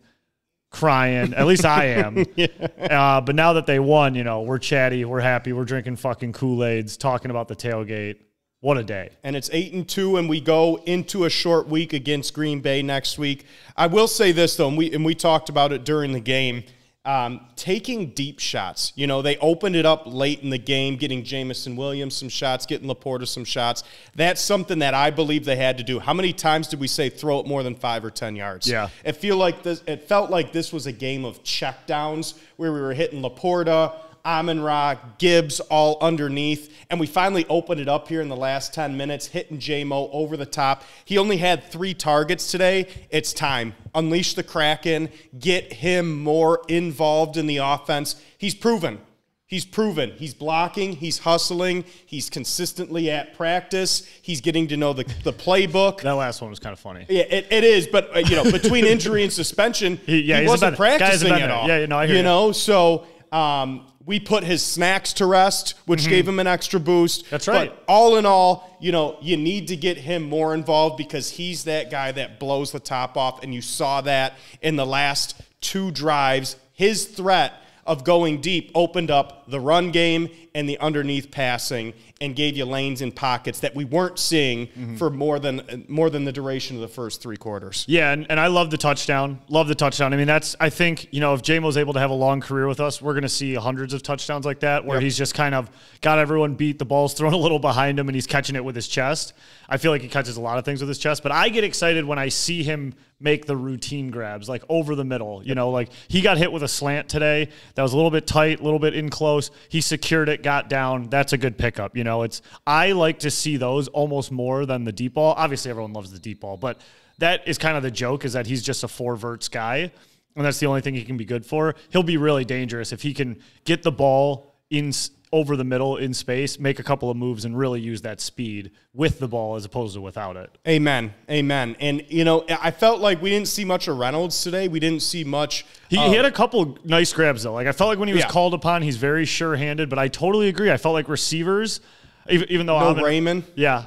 crying. 0.69 1.33
At 1.33 1.47
least 1.47 1.65
I 1.65 1.85
am. 1.85 2.23
uh, 2.79 3.21
but 3.21 3.35
now 3.35 3.53
that 3.53 3.65
they 3.65 3.79
won, 3.79 4.13
you 4.13 4.23
know, 4.23 4.43
we're 4.43 4.59
chatty, 4.59 5.05
we're 5.05 5.21
happy, 5.21 5.53
we're 5.53 5.65
drinking 5.65 5.95
fucking 5.95 6.33
Kool 6.33 6.63
Aids, 6.63 6.97
talking 6.97 7.31
about 7.31 7.47
the 7.47 7.55
tailgate. 7.55 8.17
What 8.59 8.77
a 8.77 8.83
day. 8.83 9.11
and 9.23 9.35
it's 9.35 9.49
eight 9.53 9.73
and 9.73 9.87
two, 9.87 10.17
and 10.17 10.27
we 10.27 10.41
go 10.41 10.81
into 10.87 11.25
a 11.25 11.29
short 11.29 11.67
week 11.67 11.93
against 11.93 12.33
Green 12.33 12.59
Bay 12.59 12.81
next 12.81 13.19
week. 13.19 13.45
I 13.75 13.85
will 13.85 14.07
say 14.07 14.31
this 14.31 14.55
though, 14.55 14.67
and 14.67 14.77
we 14.77 14.91
and 14.93 15.05
we 15.05 15.13
talked 15.13 15.49
about 15.49 15.71
it 15.71 15.83
during 15.83 16.11
the 16.11 16.19
game. 16.19 16.63
Um, 17.05 17.47
taking 17.55 18.09
deep 18.09 18.39
shots. 18.39 18.91
You 18.95 19.07
know, 19.07 19.21
they 19.21 19.37
opened 19.37 19.77
it 19.77 19.85
up 19.85 20.03
late 20.07 20.41
in 20.41 20.49
the 20.49 20.57
game, 20.57 20.97
getting 20.97 21.23
Jameson 21.23 21.77
Williams 21.77 22.17
some 22.17 22.27
shots, 22.27 22.65
getting 22.65 22.89
Laporta 22.89 23.25
some 23.25 23.45
shots. 23.45 23.85
That's 24.15 24.41
something 24.41 24.79
that 24.79 24.93
I 24.93 25.11
believe 25.11 25.45
they 25.45 25.55
had 25.55 25.77
to 25.77 25.85
do. 25.85 25.99
How 25.99 26.13
many 26.13 26.33
times 26.33 26.67
did 26.67 26.81
we 26.81 26.87
say 26.87 27.09
throw 27.09 27.39
it 27.39 27.47
more 27.47 27.63
than 27.63 27.75
five 27.75 28.03
or 28.03 28.11
ten 28.11 28.35
yards? 28.35 28.67
Yeah. 28.67 28.89
It 29.05 29.13
feel 29.13 29.37
like 29.37 29.63
this. 29.63 29.81
It 29.87 30.09
felt 30.09 30.29
like 30.31 30.51
this 30.51 30.73
was 30.73 30.85
a 30.85 30.91
game 30.91 31.23
of 31.23 31.41
checkdowns 31.43 32.37
where 32.57 32.73
we 32.73 32.81
were 32.81 32.93
hitting 32.93 33.21
Laporta 33.21 33.93
Amon 34.27 34.59
Ra, 34.59 34.95
Gibbs 35.17 35.61
all 35.61 35.97
underneath. 36.01 36.73
And 36.89 36.99
we 36.99 37.07
finally 37.07 37.45
opened 37.49 37.79
it 37.79 37.87
up 37.87 38.09
here 38.09 38.21
in 38.21 38.27
the 38.27 38.35
last 38.35 38.73
10 38.73 38.97
minutes, 38.97 39.27
hitting 39.27 39.57
JMO 39.57 40.09
over 40.11 40.35
the 40.35 40.45
top. 40.45 40.83
He 41.05 41.17
only 41.17 41.37
had 41.37 41.63
three 41.63 41.93
targets 41.93 42.51
today. 42.51 42.87
It's 43.09 43.31
time. 43.31 43.73
Unleash 43.95 44.33
the 44.33 44.43
Kraken, 44.43 45.09
get 45.39 45.71
him 45.73 46.21
more 46.21 46.61
involved 46.67 47.37
in 47.37 47.47
the 47.47 47.57
offense. 47.57 48.21
He's 48.37 48.53
proven. 48.53 48.99
He's 49.45 49.63
proven. 49.63 50.11
He's 50.11 50.33
blocking. 50.33 50.91
He's 50.91 51.19
hustling. 51.19 51.85
He's 52.05 52.29
consistently 52.29 53.09
at 53.09 53.33
practice. 53.33 54.05
He's 54.21 54.41
getting 54.41 54.67
to 54.67 54.75
know 54.75 54.91
the, 54.91 55.05
the 55.23 55.31
playbook. 55.31 56.01
That 56.01 56.11
last 56.11 56.41
one 56.41 56.49
was 56.49 56.59
kind 56.59 56.73
of 56.73 56.81
funny. 56.81 57.05
Yeah, 57.07 57.23
it, 57.29 57.47
it 57.49 57.63
is. 57.63 57.87
But 57.87 58.13
uh, 58.13 58.19
you 58.19 58.35
know, 58.35 58.43
between 58.51 58.83
injury 58.85 59.23
and 59.23 59.31
suspension, 59.31 59.97
He- 60.05 60.21
yeah, 60.23 60.41
he 60.41 60.47
wasn't 60.47 60.77
better- 60.77 60.99
guy's 60.99 61.21
a 61.21 61.27
practicing 61.27 61.31
at 61.41 61.49
all. 61.49 61.65
Yeah, 61.65 61.77
you 61.79 61.87
know, 61.87 61.97
I 61.97 62.07
hear 62.07 62.15
you 62.15 62.19
you. 62.19 62.23
know, 62.23 62.51
so 62.51 63.07
um, 63.31 63.85
we 64.07 64.21
put 64.21 64.45
his 64.45 64.63
snacks 64.63 65.11
to 65.13 65.25
rest, 65.25 65.75
which 65.85 66.07
gave 66.07 66.25
him 66.25 66.39
an 66.39 66.47
extra 66.47 66.79
boost. 66.79 67.25
Mm-hmm. 67.25 67.29
That's 67.29 67.47
right. 67.47 67.69
But 67.69 67.83
all 67.89 68.15
in 68.15 68.25
all, 68.25 68.77
you 68.79 68.93
know, 68.93 69.17
you 69.21 69.35
need 69.35 69.67
to 69.67 69.75
get 69.75 69.97
him 69.97 70.23
more 70.23 70.53
involved 70.53 70.97
because 70.97 71.29
he's 71.29 71.65
that 71.65 71.91
guy 71.91 72.13
that 72.13 72.39
blows 72.39 72.71
the 72.71 72.79
top 72.79 73.17
off, 73.17 73.43
and 73.43 73.53
you 73.53 73.61
saw 73.61 73.99
that 74.01 74.33
in 74.61 74.77
the 74.77 74.85
last 74.85 75.39
two 75.59 75.91
drives. 75.91 76.55
His 76.71 77.05
threat 77.05 77.53
of 77.87 78.03
going 78.03 78.41
deep 78.41 78.71
opened 78.75 79.09
up 79.09 79.49
the 79.49 79.59
run 79.59 79.91
game 79.91 80.29
and 80.53 80.67
the 80.67 80.77
underneath 80.79 81.31
passing 81.31 81.93
and 82.19 82.35
gave 82.35 82.57
you 82.57 82.65
lanes 82.65 83.01
and 83.01 83.15
pockets 83.15 83.59
that 83.59 83.75
we 83.75 83.85
weren't 83.85 84.17
seeing 84.19 84.67
Mm-hmm. 84.67 84.95
for 84.97 85.09
more 85.09 85.39
than 85.39 85.85
more 85.87 86.09
than 86.09 86.25
the 86.25 86.31
duration 86.31 86.75
of 86.77 86.81
the 86.81 86.87
first 86.87 87.21
three 87.21 87.37
quarters. 87.37 87.85
Yeah, 87.87 88.11
and, 88.11 88.25
and 88.29 88.39
I 88.39 88.47
love 88.47 88.71
the 88.71 88.77
touchdown. 88.77 89.39
Love 89.49 89.67
the 89.67 89.75
touchdown. 89.75 90.13
I 90.13 90.17
mean, 90.17 90.27
that's 90.27 90.55
I 90.59 90.69
think 90.69 91.07
you 91.11 91.19
know 91.19 91.33
if 91.33 91.41
JMO's 91.43 91.77
able 91.77 91.93
to 91.93 91.99
have 91.99 92.09
a 92.09 92.13
long 92.15 92.41
career 92.41 92.67
with 92.67 92.79
us, 92.79 93.01
we're 93.01 93.13
going 93.13 93.21
to 93.23 93.29
see 93.29 93.53
hundreds 93.55 93.93
of 93.93 94.03
touchdowns 94.03 94.45
like 94.45 94.59
that, 94.61 94.83
where 94.85 94.97
Yep. 94.97 95.03
he's 95.03 95.17
just 95.17 95.33
kind 95.35 95.53
of 95.55 95.69
got 96.01 96.17
everyone 96.19 96.55
beat. 96.55 96.79
The 96.79 96.85
ball's 96.85 97.13
thrown 97.13 97.33
a 97.33 97.37
little 97.37 97.59
behind 97.59 97.99
him, 97.99 98.09
and 98.09 98.15
he's 98.15 98.27
catching 98.27 98.55
it 98.55 98.65
with 98.65 98.75
his 98.75 98.87
chest. 98.87 99.33
I 99.69 99.77
feel 99.77 99.91
like 99.91 100.01
he 100.01 100.07
catches 100.07 100.37
a 100.37 100.41
lot 100.41 100.57
of 100.57 100.65
things 100.65 100.81
with 100.81 100.89
his 100.89 100.97
chest, 100.99 101.23
but 101.23 101.31
I 101.31 101.49
get 101.49 101.63
excited 101.63 102.03
when 102.05 102.17
I 102.19 102.29
see 102.29 102.63
him 102.63 102.93
make 103.19 103.45
the 103.45 103.55
routine 103.55 104.11
grabs, 104.11 104.47
like 104.47 104.63
over 104.69 104.95
the 104.95 105.03
middle. 105.03 105.43
You 105.43 105.55
know, 105.55 105.69
like 105.71 105.89
he 106.07 106.21
got 106.21 106.37
hit 106.37 106.51
with 106.51 106.63
a 106.63 106.67
slant 106.67 107.09
today 107.09 107.49
that 107.75 107.81
was 107.81 107.93
a 107.93 107.95
little 107.95 108.11
bit 108.11 108.27
tight, 108.27 108.59
a 108.59 108.63
little 108.63 108.79
bit 108.79 108.93
in 108.93 109.09
close. 109.09 109.51
He 109.69 109.81
secured 109.81 110.29
it, 110.29 110.43
got 110.43 110.69
down. 110.69 111.09
That's 111.09 111.33
a 111.33 111.37
good 111.37 111.57
pickup. 111.57 111.97
You 111.97 112.03
know, 112.03 112.23
it's 112.23 112.41
I 112.65 112.91
like 112.91 113.19
to 113.19 113.31
see 113.31 113.57
those 113.57 113.87
almost 113.87 114.31
more 114.31 114.65
than 114.65 114.83
the 114.83 114.91
deep 114.91 115.15
ball. 115.15 115.33
Obviously, 115.37 115.71
everyone 115.71 115.93
loves 115.93 116.11
the 116.11 116.19
deep 116.19 116.41
ball, 116.41 116.57
but 116.57 116.79
that 117.19 117.47
is 117.47 117.57
kind 117.57 117.75
of 117.75 117.83
the 117.83 117.91
joke 117.91 118.25
is 118.25 118.33
that 118.33 118.45
he's 118.45 118.61
just 118.61 118.83
a 118.83 118.87
four 118.87 119.15
verts 119.15 119.49
guy, 119.49 119.91
and 120.35 120.45
that's 120.45 120.59
the 120.59 120.67
only 120.67 120.81
thing 120.81 120.93
he 120.93 121.03
can 121.03 121.17
be 121.17 121.25
good 121.25 121.45
for. 121.45 121.75
He'll 121.89 122.03
be 122.03 122.17
really 122.17 122.45
dangerous 122.45 122.91
if 122.91 123.01
he 123.01 123.13
can 123.13 123.41
get 123.65 123.81
the 123.81 123.91
ball 123.91 124.53
in 124.69 124.91
over 125.33 125.57
the 125.57 125.63
middle 125.63 125.97
in 125.97 126.13
space, 126.13 126.57
make 126.59 126.79
a 126.79 126.83
couple 126.83 127.09
of 127.09 127.17
moves, 127.17 127.43
and 127.43 127.57
really 127.57 127.81
use 127.81 128.01
that 128.03 128.21
speed 128.21 128.71
with 128.93 129.19
the 129.19 129.27
ball 129.27 129.55
as 129.55 129.65
opposed 129.65 129.93
to 129.95 130.01
without 130.01 130.37
it. 130.37 130.49
Amen. 130.67 131.13
Amen. 131.29 131.75
And 131.79 132.03
you 132.07 132.23
know, 132.23 132.45
I 132.49 132.71
felt 132.71 133.01
like 133.01 133.21
we 133.21 133.29
didn't 133.29 133.49
see 133.49 133.65
much 133.65 133.87
of 133.87 133.97
Reynolds 133.97 134.41
today. 134.41 134.67
We 134.69 134.79
didn't 134.79 135.01
see 135.01 135.23
much. 135.23 135.65
He, 135.89 135.97
of- 135.97 136.03
he 136.03 136.09
um, 136.09 136.15
had 136.15 136.25
a 136.25 136.31
couple 136.31 136.77
nice 136.85 137.11
grabs 137.11 137.43
though. 137.43 137.53
Like 137.53 137.67
I 137.67 137.71
felt 137.73 137.89
like 137.89 137.99
when 137.99 138.07
he 138.07 138.13
was 138.13 138.23
Yeah. 138.23 138.29
called 138.29 138.53
upon, 138.53 138.81
he's 138.81 138.97
very 138.97 139.25
sure-handed. 139.25 139.89
But 139.89 139.99
I 139.99 140.07
totally 140.07 140.47
agree. 140.47 140.71
I 140.71 140.77
felt 140.77 140.93
like 140.93 141.09
receivers, 141.09 141.81
even, 142.29 142.49
even 142.49 142.65
though 142.65 142.79
no 142.79 142.87
Ahmed- 142.87 143.03
Raymond. 143.03 143.43
yeah, 143.55 143.85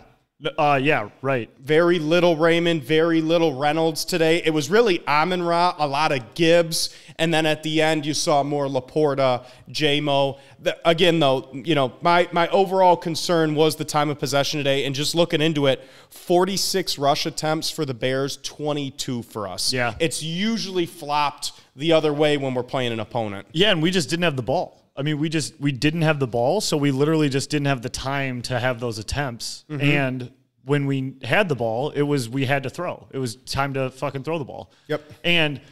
uh, 0.59 0.81
yeah, 0.83 1.11
right. 1.21 1.51
Very 1.59 1.99
little 1.99 2.37
Raymond, 2.37 2.83
very 2.83 3.21
little 3.21 3.59
Reynolds 3.59 4.05
today. 4.05 4.43
It 4.43 4.51
was 4.51 4.71
really 4.71 5.07
Amon 5.07 5.43
Ra, 5.43 5.75
a 5.79 5.87
lot 5.87 6.13
of 6.13 6.35
Gibbs, 6.35 6.95
and 7.19 7.33
then 7.33 7.45
at 7.45 7.63
the 7.63 7.83
end 7.83 8.07
you 8.07 8.15
saw 8.15 8.43
more 8.43 8.67
Laporta, 8.67 9.45
JMO. 9.69 10.39
The, 10.61 10.77
again, 10.89 11.21
though, 11.21 11.51
you 11.53 11.75
know, 11.75 11.93
my 12.01 12.29
my 12.33 12.49
overall 12.49 12.97
concern 12.97 13.55
was 13.55 13.77
the 13.77 13.85
time 13.85 14.09
of 14.09 14.19
possession 14.19 14.59
today, 14.59 14.87
and 14.87 14.95
just 14.95 15.15
looking 15.15 15.43
into 15.43 15.67
it, 15.67 15.83
46 16.09 16.99
rush 16.99 17.27
attempts 17.27 17.69
for 17.69 17.85
the 17.85 17.95
Bears, 17.95 18.39
22 18.39 19.23
for 19.25 19.47
us. 19.47 19.73
Yeah. 19.73 19.95
it's 20.01 20.23
usually 20.23 20.87
flopped 20.87 21.53
the 21.77 21.93
other 21.93 22.13
way 22.13 22.37
when 22.37 22.55
we're 22.55 22.63
playing 22.63 22.93
an 22.93 23.01
opponent. 23.01 23.47
Yeah, 23.53 23.73
and 23.73 23.83
we 23.83 23.91
just 23.91 24.09
didn't 24.09 24.25
have 24.25 24.37
the 24.37 24.43
ball. 24.43 24.81
I 25.01 25.03
mean, 25.03 25.19
we 25.19 25.31
just 25.31 25.59
we 25.59 25.73
didn't 25.73 26.03
have 26.03 26.21
the 26.21 26.27
ball, 26.27 26.61
so 26.61 26.77
we 26.77 26.91
literally 26.91 27.31
just 27.31 27.49
didn't 27.49 27.69
have 27.69 27.81
the 27.81 27.89
time 27.89 28.43
to 28.43 28.61
have 28.61 28.81
those 28.81 28.99
attempts. 28.99 29.65
Mm-hmm. 29.71 29.83
And 29.83 30.33
when 30.67 30.85
we 30.85 31.15
had 31.23 31.49
the 31.49 31.55
ball, 31.55 31.89
it 31.89 32.03
was 32.03 32.29
we 32.29 32.45
had 32.45 32.65
to 32.65 32.71
throw. 32.71 33.09
It 33.11 33.17
was 33.17 33.37
time 33.37 33.73
to 33.75 33.89
fucking 33.91 34.25
throw 34.25 34.39
the 34.39 34.45
ball. 34.45 34.71
Yep. 34.89 35.03
And 35.25 35.63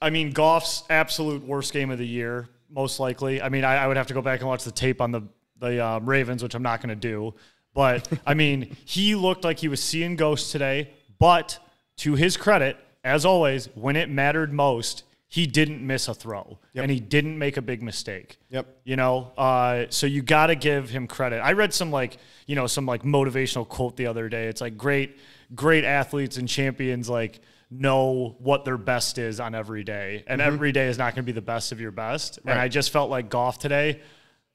I 0.00 0.10
mean, 0.10 0.30
Goff's 0.30 0.84
absolute 0.88 1.44
worst 1.44 1.72
game 1.72 1.90
of 1.90 1.98
the 1.98 2.06
year, 2.06 2.48
most 2.70 3.00
likely. 3.00 3.42
I 3.42 3.48
mean, 3.48 3.64
I, 3.64 3.74
I 3.74 3.88
would 3.88 3.96
have 3.96 4.06
to 4.06 4.14
go 4.14 4.22
back 4.22 4.38
and 4.38 4.48
watch 4.48 4.62
the 4.62 4.70
tape 4.70 5.00
on 5.00 5.10
the 5.10 5.22
the 5.58 5.84
um, 5.84 6.08
Ravens, 6.08 6.40
which 6.40 6.54
I'm 6.54 6.62
not 6.62 6.80
going 6.80 6.90
to 6.90 6.94
do. 6.94 7.34
But 7.74 8.08
I 8.24 8.34
mean, 8.42 8.76
he 8.84 9.16
looked 9.16 9.42
like 9.42 9.58
he 9.58 9.66
was 9.66 9.82
seeing 9.82 10.14
ghosts 10.14 10.52
today. 10.52 10.92
But 11.18 11.58
to 11.98 12.14
his 12.14 12.36
credit, 12.36 12.76
as 13.02 13.24
always, 13.24 13.66
when 13.74 13.96
it 13.96 14.08
mattered 14.08 14.52
most, 14.52 15.02
he 15.34 15.48
didn't 15.48 15.84
miss 15.84 16.06
a 16.06 16.14
throw 16.14 16.60
and 16.76 16.88
he 16.88 17.00
didn't 17.00 17.36
make 17.36 17.56
a 17.56 17.60
big 17.60 17.82
mistake. 17.82 18.38
Yep. 18.50 18.68
You 18.84 18.94
know, 18.94 19.32
uh, 19.36 19.86
so 19.88 20.06
you 20.06 20.22
got 20.22 20.46
to 20.46 20.54
give 20.54 20.90
him 20.90 21.08
credit. 21.08 21.40
I 21.40 21.54
read 21.54 21.74
some 21.74 21.90
like, 21.90 22.18
you 22.46 22.54
know, 22.54 22.68
some 22.68 22.86
like 22.86 23.02
motivational 23.02 23.68
quote 23.68 23.96
the 23.96 24.06
other 24.06 24.28
day. 24.28 24.46
It's 24.46 24.60
like 24.60 24.78
great, 24.78 25.18
great 25.52 25.82
athletes 25.82 26.36
and 26.36 26.48
champions 26.48 27.10
like 27.10 27.40
know 27.68 28.36
what 28.38 28.64
their 28.64 28.78
best 28.78 29.18
is 29.18 29.40
on 29.40 29.56
every 29.56 29.82
day, 29.82 30.22
and 30.28 30.40
every 30.40 30.70
day 30.70 30.86
is 30.86 30.98
not 30.98 31.16
going 31.16 31.24
to 31.24 31.26
be 31.26 31.32
the 31.32 31.42
best 31.42 31.72
of 31.72 31.80
your 31.80 31.90
best. 31.90 32.38
And 32.46 32.56
I 32.56 32.68
just 32.68 32.90
felt 32.90 33.10
like 33.10 33.28
Goff 33.28 33.58
today, 33.58 34.02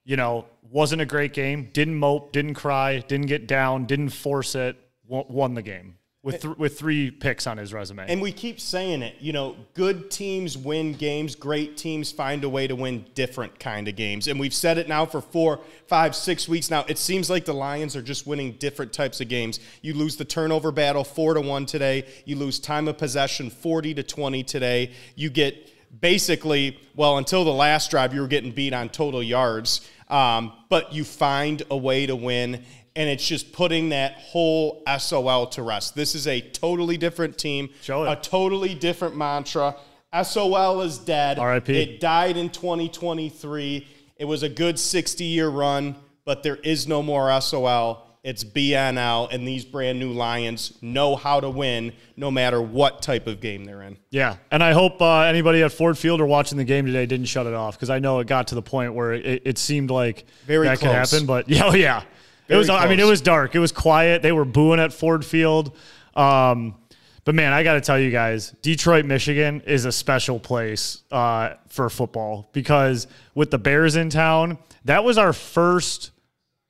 you 0.06 0.16
know, 0.16 0.46
wasn't 0.72 1.02
a 1.02 1.06
great 1.06 1.34
game. 1.34 1.72
Didn't 1.74 1.96
mope, 1.96 2.32
didn't 2.32 2.54
cry, 2.54 3.00
didn't 3.00 3.28
get 3.28 3.48
down, 3.48 3.84
didn't 3.86 4.12
force 4.12 4.56
it. 4.56 4.78
Won 5.06 5.56
the 5.56 5.62
game 5.62 5.99
with 6.22 6.42
th- 6.42 6.58
with 6.58 6.78
three 6.78 7.10
picks 7.12 7.48
on 7.48 7.58
his 7.58 7.74
resume. 7.74 8.06
And 8.08 8.22
we 8.22 8.34
keep 8.34 8.60
saying 8.60 9.02
it, 9.04 9.16
you 9.20 9.32
know, 9.32 9.56
good 9.74 10.12
teams 10.12 10.58
win 10.58 10.94
games, 10.94 11.36
great 11.36 11.78
teams 11.78 12.12
find 12.12 12.44
a 12.44 12.50
way 12.50 12.68
to 12.68 12.76
win 12.76 13.06
different 13.16 13.58
kind 13.60 13.88
of 13.88 13.96
games. 13.96 14.28
And 14.28 14.38
we've 14.40 14.54
said 14.54 14.78
it 14.78 14.90
now 14.90 15.06
for 15.06 15.22
four, 15.22 15.62
five, 15.88 16.16
six 16.16 16.50
weeks 16.50 16.70
now. 16.70 16.84
It 16.90 16.98
seems 16.98 17.30
like 17.30 17.46
the 17.46 17.54
Lions 17.54 17.96
are 17.96 18.02
just 18.02 18.28
winning 18.28 18.54
different 18.54 18.92
types 18.92 19.22
of 19.22 19.30
games. 19.30 19.62
You 19.82 19.94
lose 19.94 20.18
the 20.18 20.26
turnover 20.26 20.74
battle 20.74 21.06
four 21.06 21.36
to 21.36 21.42
one 21.42 21.66
today. 21.66 22.06
You 22.26 22.36
lose 22.36 22.60
time 22.60 22.90
of 22.90 22.98
possession 22.98 23.50
40 23.50 23.94
to 23.94 24.04
20 24.04 24.44
today. 24.44 24.92
You 25.16 25.30
get 25.30 25.72
basically, 26.02 26.80
well, 26.96 27.18
until 27.18 27.46
the 27.46 27.54
last 27.54 27.92
drive, 27.92 28.14
you 28.14 28.20
were 28.22 28.28
getting 28.28 28.52
beat 28.52 28.74
on 28.74 28.90
total 28.90 29.24
yards. 29.24 29.88
Um, 30.10 30.54
but 30.70 30.92
you 30.92 31.04
find 31.04 31.62
a 31.70 31.78
way 31.78 32.08
to 32.08 32.16
win 32.16 32.66
and 33.00 33.08
it's 33.08 33.26
just 33.26 33.54
putting 33.54 33.90
that 33.90 34.16
whole 34.16 34.84
SOL 35.00 35.48
to 35.48 35.64
rest. 35.64 35.96
This 35.96 36.16
is 36.16 36.28
a 36.28 36.42
totally 36.42 36.98
different 36.98 37.38
team, 37.38 37.70
Show 37.82 38.04
it. 38.04 38.12
a 38.12 38.18
totally 38.18 38.76
different 38.76 39.16
mantra. 39.16 39.78
SOL 40.22 40.82
is 40.82 40.98
dead. 40.98 41.40
RIP. 41.42 41.70
It 41.70 42.00
died 42.02 42.36
in 42.36 42.50
2023. 42.50 43.88
It 44.18 44.26
was 44.26 44.44
a 44.44 44.50
good 44.50 44.78
60 44.78 45.24
year 45.24 45.48
run, 45.48 45.96
but 46.26 46.44
there 46.44 46.58
is 46.58 46.90
no 46.90 47.02
more 47.02 47.40
SOL. 47.40 48.06
It's 48.22 48.44
BNL, 48.44 49.34
and 49.34 49.48
these 49.48 49.64
brand 49.64 49.98
new 49.98 50.12
Lions 50.12 50.78
know 50.82 51.16
how 51.16 51.40
to 51.40 51.50
win 51.50 51.94
no 52.18 52.30
matter 52.30 52.62
what 52.62 53.02
type 53.02 53.28
of 53.28 53.40
game 53.40 53.64
they're 53.64 53.82
in. 53.82 53.96
Yeah, 54.10 54.36
and 54.52 54.62
I 54.62 54.74
hope 54.74 55.02
uh, 55.02 55.22
anybody 55.22 55.64
at 55.64 55.72
Ford 55.72 55.98
Field 55.98 56.20
or 56.20 56.26
watching 56.26 56.58
the 56.58 56.66
game 56.66 56.86
today 56.86 57.06
didn't 57.06 57.28
shut 57.28 57.48
it 57.48 57.54
off 57.54 57.78
because 57.78 57.90
I 57.90 58.00
know 58.00 58.20
it 58.20 58.28
got 58.28 58.50
to 58.50 58.56
the 58.56 58.62
point 58.62 58.94
where 58.94 59.14
it, 59.14 59.44
it 59.46 59.58
seemed 59.58 59.90
like 59.90 60.26
Very 60.46 60.68
that 60.68 60.80
could 60.80 60.90
happen. 60.90 61.26
But 61.26 61.48
yeah, 61.50 61.64
oh, 61.64 61.74
yeah, 61.74 62.04
it 62.50 62.54
Very 62.54 62.60
was. 62.60 62.70
I 62.70 62.90
mean, 62.90 63.00
it 63.00 63.06
was 63.06 63.22
dark. 63.22 63.54
It 63.54 63.60
was 63.60 63.72
quiet. 63.72 64.24
They 64.24 64.32
were 64.32 64.44
booing 64.44 64.80
at 64.80 64.92
Ford 64.92 65.24
Field. 65.24 65.78
Um, 66.16 66.76
but 67.24 67.36
man, 67.36 67.54
I 67.54 67.62
got 67.62 67.74
to 67.74 67.82
tell 67.82 68.00
you 68.00 68.10
guys, 68.10 68.56
Detroit, 68.64 69.06
Michigan 69.06 69.62
is 69.68 69.86
a 69.86 69.92
special 69.92 70.40
place 70.40 71.04
uh, 71.12 71.54
for 71.68 71.88
football 71.90 72.50
because 72.54 73.06
with 73.36 73.52
the 73.52 73.60
Bears 73.60 73.96
in 73.96 74.10
town, 74.10 74.58
that 74.86 75.04
was 75.04 75.20
our 75.20 75.32
first 75.32 76.10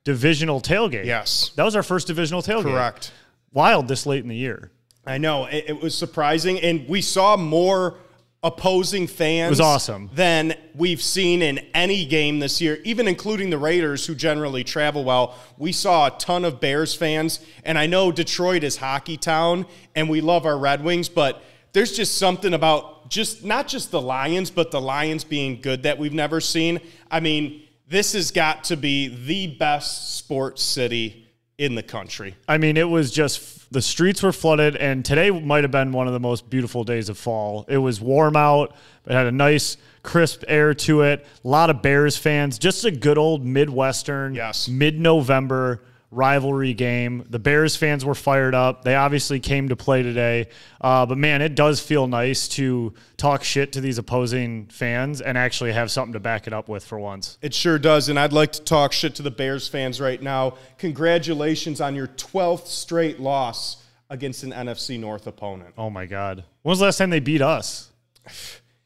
divisional 0.04 0.60
tailgate. 0.60 1.06
Yes. 1.06 1.52
that 1.56 1.64
was 1.64 1.74
our 1.76 1.82
first 1.82 2.08
divisional 2.08 2.42
tailgate. 2.42 2.74
Correct. 2.74 3.12
Wild 3.52 3.88
this 3.88 4.04
late 4.04 4.22
in 4.22 4.28
the 4.28 4.36
year. 4.36 4.70
I 5.06 5.16
know 5.16 5.46
it, 5.46 5.64
it 5.68 5.82
was 5.82 5.94
surprising, 5.96 6.60
and 6.60 6.86
we 6.86 7.00
saw 7.00 7.38
more 7.38 7.96
opposing 8.42 9.06
fans. 9.06 9.48
It 9.48 9.50
was 9.50 9.60
awesome. 9.60 10.10
than 10.14 10.54
we've 10.74 11.02
seen 11.02 11.42
in 11.42 11.58
any 11.74 12.06
game 12.06 12.38
this 12.38 12.60
year, 12.60 12.78
even 12.84 13.06
including 13.06 13.50
the 13.50 13.58
Raiders, 13.58 14.06
who 14.06 14.14
generally 14.14 14.64
travel 14.64 15.04
well. 15.04 15.36
We 15.58 15.72
saw 15.72 16.06
a 16.06 16.18
ton 16.18 16.44
of 16.44 16.60
Bears 16.60 16.94
fans, 16.94 17.40
and 17.64 17.78
I 17.78 17.86
know 17.86 18.10
Detroit 18.10 18.64
is 18.64 18.78
hockey 18.78 19.16
town, 19.16 19.66
and 19.94 20.08
we 20.08 20.20
love 20.20 20.46
our 20.46 20.58
Red 20.58 20.82
Wings, 20.82 21.08
but 21.08 21.42
there's 21.72 21.92
just 21.92 22.16
something 22.16 22.54
about 22.54 23.10
just 23.10 23.44
not 23.44 23.68
just 23.68 23.90
the 23.90 24.00
Lions, 24.00 24.50
but 24.50 24.70
the 24.70 24.80
Lions 24.80 25.24
being 25.24 25.60
good 25.60 25.82
that 25.82 25.98
we've 25.98 26.14
never 26.14 26.40
seen. 26.40 26.80
I 27.10 27.20
mean, 27.20 27.62
this 27.88 28.12
has 28.14 28.30
got 28.30 28.64
to 28.64 28.76
be 28.76 29.08
the 29.08 29.48
best 29.48 30.16
sports 30.16 30.62
city 30.62 31.26
in 31.58 31.74
the 31.74 31.82
country. 31.82 32.36
I 32.48 32.56
mean, 32.56 32.76
it 32.76 32.88
was 32.88 33.10
just 33.10 33.59
the 33.70 33.82
streets 33.82 34.22
were 34.22 34.32
flooded, 34.32 34.76
and 34.76 35.04
today 35.04 35.30
might 35.30 35.62
have 35.64 35.70
been 35.70 35.92
one 35.92 36.06
of 36.06 36.12
the 36.12 36.20
most 36.20 36.50
beautiful 36.50 36.82
days 36.84 37.08
of 37.08 37.16
fall. 37.16 37.64
It 37.68 37.78
was 37.78 38.00
warm 38.00 38.36
out, 38.36 38.74
it 39.06 39.12
had 39.12 39.26
a 39.26 39.32
nice, 39.32 39.76
crisp 40.02 40.42
air 40.48 40.74
to 40.74 41.02
it. 41.02 41.26
A 41.44 41.48
lot 41.48 41.70
of 41.70 41.82
Bears 41.82 42.16
fans, 42.16 42.58
just 42.58 42.84
a 42.84 42.90
good 42.90 43.18
old 43.18 43.44
Midwestern, 43.44 44.34
Yes. 44.34 44.68
mid 44.68 44.98
November 44.98 45.82
rivalry 46.10 46.74
game. 46.74 47.24
The 47.28 47.38
Bears 47.38 47.76
fans 47.76 48.04
were 48.04 48.14
fired 48.14 48.54
up. 48.54 48.84
They 48.84 48.94
obviously 48.94 49.38
came 49.38 49.68
to 49.68 49.76
play 49.76 50.02
today. 50.02 50.48
Uh, 50.80 51.06
but 51.06 51.18
man, 51.18 51.40
it 51.40 51.54
does 51.54 51.80
feel 51.80 52.06
nice 52.06 52.48
to 52.48 52.94
talk 53.16 53.44
shit 53.44 53.72
to 53.72 53.80
these 53.80 53.98
opposing 53.98 54.66
fans 54.66 55.20
and 55.20 55.38
actually 55.38 55.72
have 55.72 55.90
something 55.90 56.12
to 56.14 56.20
back 56.20 56.46
it 56.46 56.52
up 56.52 56.68
with 56.68 56.84
for 56.84 56.98
once. 56.98 57.38
It 57.42 57.54
sure 57.54 57.78
does. 57.78 58.08
And 58.08 58.18
I'd 58.18 58.32
like 58.32 58.52
to 58.52 58.62
talk 58.62 58.92
shit 58.92 59.14
to 59.16 59.22
the 59.22 59.30
Bears 59.30 59.68
fans 59.68 60.00
right 60.00 60.20
now. 60.20 60.54
Congratulations 60.78 61.80
on 61.80 61.94
your 61.94 62.08
12th 62.08 62.66
straight 62.66 63.20
loss 63.20 63.84
against 64.08 64.42
an 64.42 64.50
NFC 64.50 64.98
North 64.98 65.26
opponent. 65.28 65.74
Oh 65.78 65.90
my 65.90 66.06
God. 66.06 66.44
When 66.62 66.70
was 66.70 66.80
the 66.80 66.86
last 66.86 66.98
time 66.98 67.10
they 67.10 67.20
beat 67.20 67.42
us? 67.42 67.90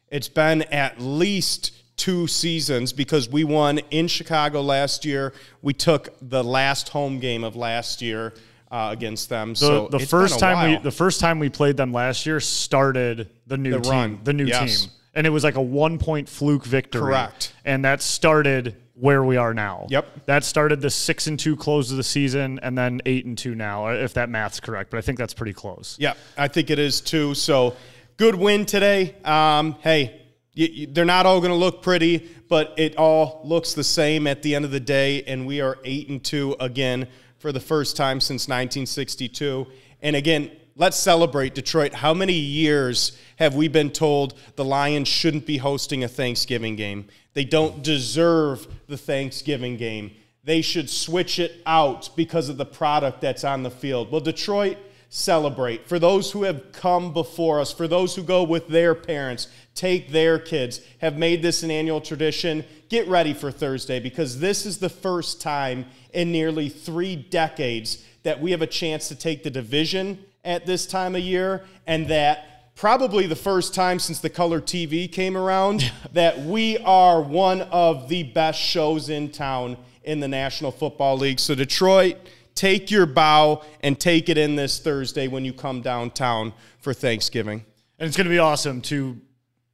It's 0.07 0.29
been 0.29 0.61
at 0.61 1.01
least 1.01 1.71
two 1.97 2.27
seasons 2.27 2.91
because 2.93 3.29
we 3.29 3.43
won 3.43 3.79
in 3.91 4.07
Chicago 4.07 4.61
last 4.61 5.05
year. 5.05 5.33
We 5.61 5.73
took 5.73 6.09
the 6.21 6.43
last 6.43 6.89
home 6.89 7.19
game 7.19 7.43
of 7.43 7.55
last 7.55 8.01
year 8.01 8.33
uh, 8.71 8.89
against 8.91 9.29
them. 9.29 9.49
The, 9.51 9.55
so 9.55 9.87
the 9.87 9.99
first 9.99 10.39
time 10.39 10.71
we 10.71 10.77
the 10.77 10.91
first 10.91 11.19
time 11.19 11.39
we 11.39 11.49
played 11.49 11.77
them 11.77 11.93
last 11.93 12.25
year 12.25 12.39
started 12.39 13.29
the 13.47 13.57
new 13.57 13.71
The 13.71 13.79
team, 13.79 13.91
run. 13.91 14.19
the 14.23 14.33
new 14.33 14.45
Yes. 14.45 14.81
team, 14.81 14.91
and 15.13 15.25
it 15.27 15.29
was 15.29 15.43
like 15.43 15.55
a 15.55 15.61
one 15.61 15.97
point 15.97 16.27
fluke 16.27 16.65
victory. 16.65 17.01
Correct. 17.01 17.53
and 17.63 17.85
that 17.85 18.01
started 18.01 18.75
where 18.97 19.23
we 19.23 19.35
are 19.37 19.53
now. 19.53 19.87
Yep. 19.89 20.25
that 20.25 20.43
started 20.45 20.79
the 20.81 20.89
six 20.89 21.27
and 21.27 21.37
two 21.37 21.55
close 21.57 21.91
of 21.91 21.97
the 21.97 22.03
season, 22.03 22.59
and 22.63 22.77
then 22.77 23.01
eight 23.05 23.25
and 23.25 23.37
two 23.37 23.53
now, 23.53 23.87
if 23.89 24.13
that 24.15 24.29
math's 24.29 24.59
correct. 24.61 24.89
But 24.89 24.97
I 24.97 25.01
think 25.01 25.17
that's 25.17 25.33
pretty 25.33 25.53
close. 25.53 25.95
Yeah, 25.99 26.13
I 26.37 26.47
think 26.47 26.69
it 26.69 26.79
is 26.79 27.01
too. 27.01 27.33
So 27.35 27.75
good 28.17 28.35
win 28.35 28.65
today. 28.65 29.15
Um, 29.25 29.75
hey, 29.81 30.21
they're 30.55 31.05
not 31.05 31.25
all 31.25 31.39
going 31.39 31.51
to 31.51 31.57
look 31.57 31.81
pretty, 31.81 32.29
but 32.47 32.73
it 32.77 32.95
all 32.97 33.41
looks 33.43 33.73
the 33.73 33.83
same 33.83 34.25
at 34.25 34.41
the 34.41 34.55
end 34.55 34.65
of 34.65 34.71
the 34.71 34.79
day, 34.79 35.23
and 35.23 35.45
we 35.45 35.61
are 35.61 35.77
eight 35.83 36.09
and 36.09 36.23
two 36.23 36.55
again 36.59 37.07
for 37.39 37.51
the 37.51 37.59
first 37.59 37.97
time 37.97 38.19
since 38.19 38.43
1962. 38.43 39.67
And 40.01 40.15
again, 40.15 40.51
let's 40.75 40.97
celebrate 40.97 41.55
Detroit. 41.55 41.93
How 41.93 42.13
many 42.13 42.33
years 42.33 43.17
have 43.37 43.55
we 43.55 43.67
been 43.67 43.91
told 43.91 44.35
the 44.55 44.65
Lions 44.65 45.07
shouldn't 45.07 45.45
be 45.45 45.57
hosting 45.57 46.03
a 46.03 46.07
Thanksgiving 46.07 46.75
game? 46.75 47.07
They 47.33 47.43
don't 47.43 47.83
deserve 47.83 48.67
the 48.87 48.97
Thanksgiving 48.97 49.75
game. 49.75 50.11
They 50.43 50.61
should 50.61 50.89
switch 50.89 51.39
it 51.39 51.61
out 51.65 52.09
because 52.15 52.49
of 52.49 52.57
the 52.57 52.65
product 52.65 53.19
that's 53.19 53.43
on 53.43 53.63
the 53.63 53.71
field. 53.71 54.11
Well, 54.11 54.21
Detroit 54.21 54.77
celebrate. 55.09 55.87
For 55.87 55.99
those 55.99 56.31
who 56.31 56.43
have 56.43 56.71
come 56.71 57.13
before 57.13 57.59
us, 57.59 57.71
for 57.71 57.87
those 57.87 58.15
who 58.15 58.23
go 58.23 58.43
with 58.43 58.67
their 58.67 58.93
parents, 58.95 59.47
take 59.73 60.11
their 60.11 60.39
kids, 60.39 60.81
have 60.99 61.17
made 61.17 61.41
this 61.41 61.63
an 61.63 61.71
annual 61.71 62.01
tradition, 62.01 62.63
get 62.89 63.07
ready 63.07 63.33
for 63.33 63.51
Thursday 63.51 63.99
because 63.99 64.39
this 64.39 64.65
is 64.65 64.77
the 64.77 64.89
first 64.89 65.41
time 65.41 65.85
in 66.13 66.31
nearly 66.31 66.69
three 66.69 67.15
decades 67.15 68.03
that 68.23 68.41
we 68.41 68.51
have 68.51 68.61
a 68.61 68.67
chance 68.67 69.07
to 69.07 69.15
take 69.15 69.43
the 69.43 69.49
division 69.49 70.19
at 70.43 70.65
this 70.65 70.85
time 70.85 71.15
of 71.15 71.21
year 71.21 71.63
and 71.87 72.07
that 72.07 72.73
probably 72.75 73.25
the 73.25 73.35
first 73.35 73.73
time 73.73 73.99
since 73.99 74.19
the 74.19 74.29
color 74.29 74.59
TV 74.59 75.11
came 75.11 75.37
around 75.37 75.91
that 76.13 76.39
we 76.39 76.77
are 76.79 77.21
one 77.21 77.61
of 77.63 78.09
the 78.09 78.23
best 78.23 78.59
shows 78.59 79.09
in 79.09 79.31
town 79.31 79.77
in 80.03 80.19
the 80.19 80.27
National 80.27 80.71
Football 80.71 81.17
League. 81.17 81.39
So 81.39 81.55
Detroit, 81.55 82.17
take 82.55 82.89
your 82.89 83.05
bow 83.05 83.61
and 83.81 83.99
take 83.99 84.29
it 84.29 84.37
in 84.37 84.55
this 84.55 84.79
Thursday 84.79 85.27
when 85.27 85.45
you 85.45 85.53
come 85.53 85.81
downtown 85.81 86.53
for 86.79 86.93
Thanksgiving. 86.93 87.63
And 87.99 88.07
it's 88.07 88.17
going 88.17 88.25
to 88.25 88.31
be 88.31 88.39
awesome 88.39 88.81
to 88.83 89.19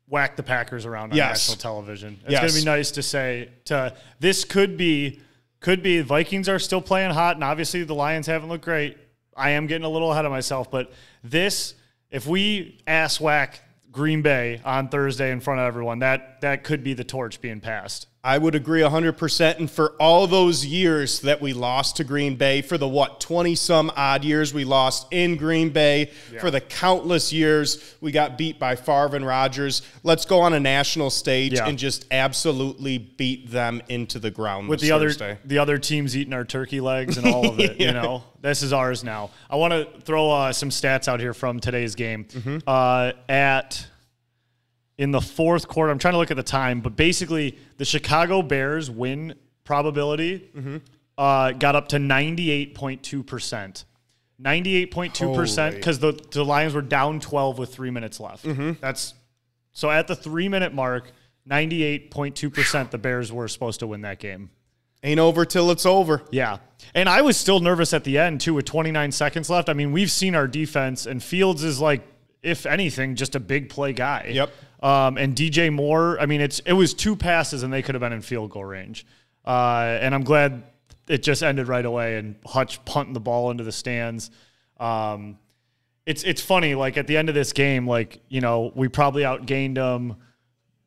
whack 0.07 0.35
the 0.35 0.43
Packers 0.43 0.85
around 0.85 1.11
on 1.11 1.17
Yes. 1.17 1.47
national 1.47 1.57
television. 1.57 2.19
It's 2.23 2.31
Yes. 2.33 2.41
going 2.41 2.53
to 2.53 2.59
be 2.59 2.65
nice 2.65 2.91
to 2.91 3.03
say 3.03 3.49
to 3.65 3.95
this 4.19 4.43
could 4.43 4.77
be 4.77 5.19
could 5.61 5.83
be 5.83 6.01
Vikings 6.01 6.49
are 6.49 6.57
still 6.57 6.81
playing 6.81 7.11
hot 7.11 7.35
and 7.35 7.43
obviously 7.43 7.83
the 7.83 7.93
Lions 7.93 8.25
haven't 8.25 8.49
looked 8.49 8.65
great. 8.65 8.97
I 9.37 9.51
am 9.51 9.67
getting 9.67 9.85
a 9.85 9.89
little 9.89 10.11
ahead 10.11 10.25
of 10.25 10.31
myself, 10.31 10.69
but 10.71 10.91
this 11.23 11.75
if 12.09 12.25
we 12.27 12.81
ass 12.87 13.21
whack 13.21 13.61
Green 13.91 14.21
Bay 14.21 14.59
on 14.65 14.89
Thursday 14.89 15.31
in 15.31 15.39
front 15.39 15.59
of 15.59 15.67
everyone, 15.67 15.99
that 15.99 16.41
that 16.41 16.63
could 16.63 16.83
be 16.83 16.93
the 16.93 17.03
torch 17.03 17.39
being 17.41 17.59
passed. 17.61 18.07
I 18.23 18.37
would 18.37 18.53
agree 18.53 18.81
100%. 18.81 19.57
And 19.57 19.69
for 19.69 19.93
all 19.99 20.27
those 20.27 20.63
years 20.63 21.21
that 21.21 21.41
we 21.41 21.53
lost 21.53 21.95
to 21.97 22.03
Green 22.03 22.35
Bay, 22.35 22.61
for 22.61 22.77
the 22.77 22.87
what, 22.87 23.19
20 23.19 23.55
some 23.55 23.91
odd 23.95 24.23
years 24.23 24.53
we 24.53 24.63
lost 24.63 25.07
in 25.09 25.37
Green 25.37 25.69
Bay, 25.71 26.11
for 26.39 26.51
the 26.51 26.61
countless 26.61 27.33
years 27.33 27.95
we 27.99 28.11
got 28.11 28.37
beat 28.37 28.59
by 28.59 28.75
Favre 28.75 29.15
and 29.15 29.25
Rodgers, 29.25 29.81
let's 30.03 30.25
go 30.25 30.39
on 30.41 30.53
a 30.53 30.59
national 30.59 31.09
stage 31.09 31.53
Yeah. 31.53 31.67
and 31.67 31.79
just 31.79 32.05
absolutely 32.11 32.99
beat 32.99 33.49
them 33.49 33.81
into 33.89 34.19
the 34.19 34.29
ground 34.29 34.69
with 34.69 34.81
the 34.81 34.91
other 34.91 35.07
Thursday. 35.09 35.39
the 35.43 35.57
other 35.57 35.79
teams 35.79 36.15
eating 36.15 36.33
our 36.33 36.45
turkey 36.45 36.79
legs 36.79 37.17
and 37.17 37.25
all 37.25 37.49
of 37.49 37.59
it. 37.59 37.79
You 37.81 37.91
know, 37.91 38.23
this 38.39 38.61
is 38.61 38.71
ours 38.71 39.03
now. 39.03 39.31
I 39.49 39.55
want 39.55 39.73
to 39.73 39.99
throw 40.01 40.29
uh, 40.29 40.53
some 40.53 40.69
stats 40.69 41.07
out 41.07 41.19
here 41.19 41.33
from 41.33 41.59
today's 41.59 41.95
game. 41.95 42.25
Mm-hmm. 42.25 42.57
Uh, 42.67 43.13
at 43.27 43.87
in 45.01 45.09
the 45.09 45.19
fourth 45.19 45.67
quarter, 45.67 45.91
I'm 45.91 45.97
trying 45.97 46.13
to 46.13 46.17
look 46.19 46.29
at 46.29 46.37
the 46.37 46.43
time, 46.43 46.79
but 46.79 46.95
basically 46.95 47.57
the 47.77 47.85
Chicago 47.85 48.41
Bears 48.43 48.89
win 48.91 49.33
probability 49.63 50.49
Mm-hmm. 50.55 50.77
uh, 51.17 51.51
got 51.53 51.75
up 51.75 51.87
to 51.89 51.97
98.2 51.97 53.25
percent. 53.25 53.85
98.2 54.41 55.35
percent 55.35 55.75
because 55.75 55.99
the, 55.99 56.13
the 56.31 56.43
Lions 56.45 56.73
were 56.73 56.81
down 56.81 57.19
12 57.19 57.57
with 57.57 57.73
three 57.73 57.89
minutes 57.91 58.19
left. 58.19 58.45
Mm-hmm. 58.45 58.73
That's 58.79 59.13
so 59.71 59.89
at 59.89 60.07
the 60.07 60.15
three 60.15 60.47
minute 60.49 60.73
mark, 60.73 61.11
98.2 61.49 62.53
percent 62.53 62.91
the 62.91 62.97
Bears 62.97 63.31
were 63.31 63.47
supposed 63.47 63.79
to 63.79 63.87
win 63.87 64.01
that 64.01 64.19
game. 64.19 64.49
Ain't 65.03 65.19
over 65.19 65.45
till 65.45 65.71
it's 65.71 65.85
over. 65.87 66.21
Yeah. 66.29 66.57
And 66.93 67.09
I 67.09 67.21
was 67.21 67.35
still 67.37 67.59
nervous 67.59 67.91
at 67.91 68.03
the 68.03 68.19
end, 68.19 68.39
too, 68.39 68.53
with 68.53 68.65
29 68.65 69.11
seconds 69.11 69.49
left. 69.49 69.67
I 69.67 69.73
mean, 69.73 69.91
we've 69.91 70.11
seen 70.11 70.35
our 70.35 70.47
defense, 70.47 71.07
and 71.07 71.23
Fields 71.23 71.63
is 71.63 71.79
like, 71.79 72.03
if 72.43 72.65
anything, 72.65 73.15
just 73.15 73.35
a 73.35 73.39
big 73.39 73.69
play 73.69 73.93
guy. 73.93 74.31
Yep. 74.33 74.51
Um, 74.81 75.17
and 75.17 75.35
DJ 75.35 75.71
Moore, 75.71 76.19
I 76.19 76.25
mean, 76.25 76.41
it's 76.41 76.59
it 76.59 76.73
was 76.73 76.93
two 76.93 77.15
passes, 77.15 77.63
and 77.63 77.71
they 77.71 77.81
could 77.81 77.95
have 77.95 77.99
been 77.99 78.13
in 78.13 78.21
field 78.21 78.51
goal 78.51 78.65
range. 78.65 79.05
Uh, 79.45 79.97
and 80.01 80.13
I'm 80.13 80.23
glad 80.23 80.63
it 81.07 81.23
just 81.23 81.43
ended 81.43 81.67
right 81.67 81.85
away, 81.85 82.17
and 82.17 82.35
Hutch 82.45 82.83
punting 82.85 83.13
the 83.13 83.19
ball 83.19 83.51
into 83.51 83.63
the 83.63 83.71
stands. 83.71 84.31
Um, 84.79 85.37
it's 86.05 86.23
it's 86.23 86.41
funny, 86.41 86.73
like 86.75 86.97
at 86.97 87.07
the 87.07 87.17
end 87.17 87.29
of 87.29 87.35
this 87.35 87.53
game, 87.53 87.87
like 87.87 88.21
you 88.29 88.41
know, 88.41 88.71
we 88.75 88.87
probably 88.87 89.23
outgained 89.23 89.75
them 89.75 90.17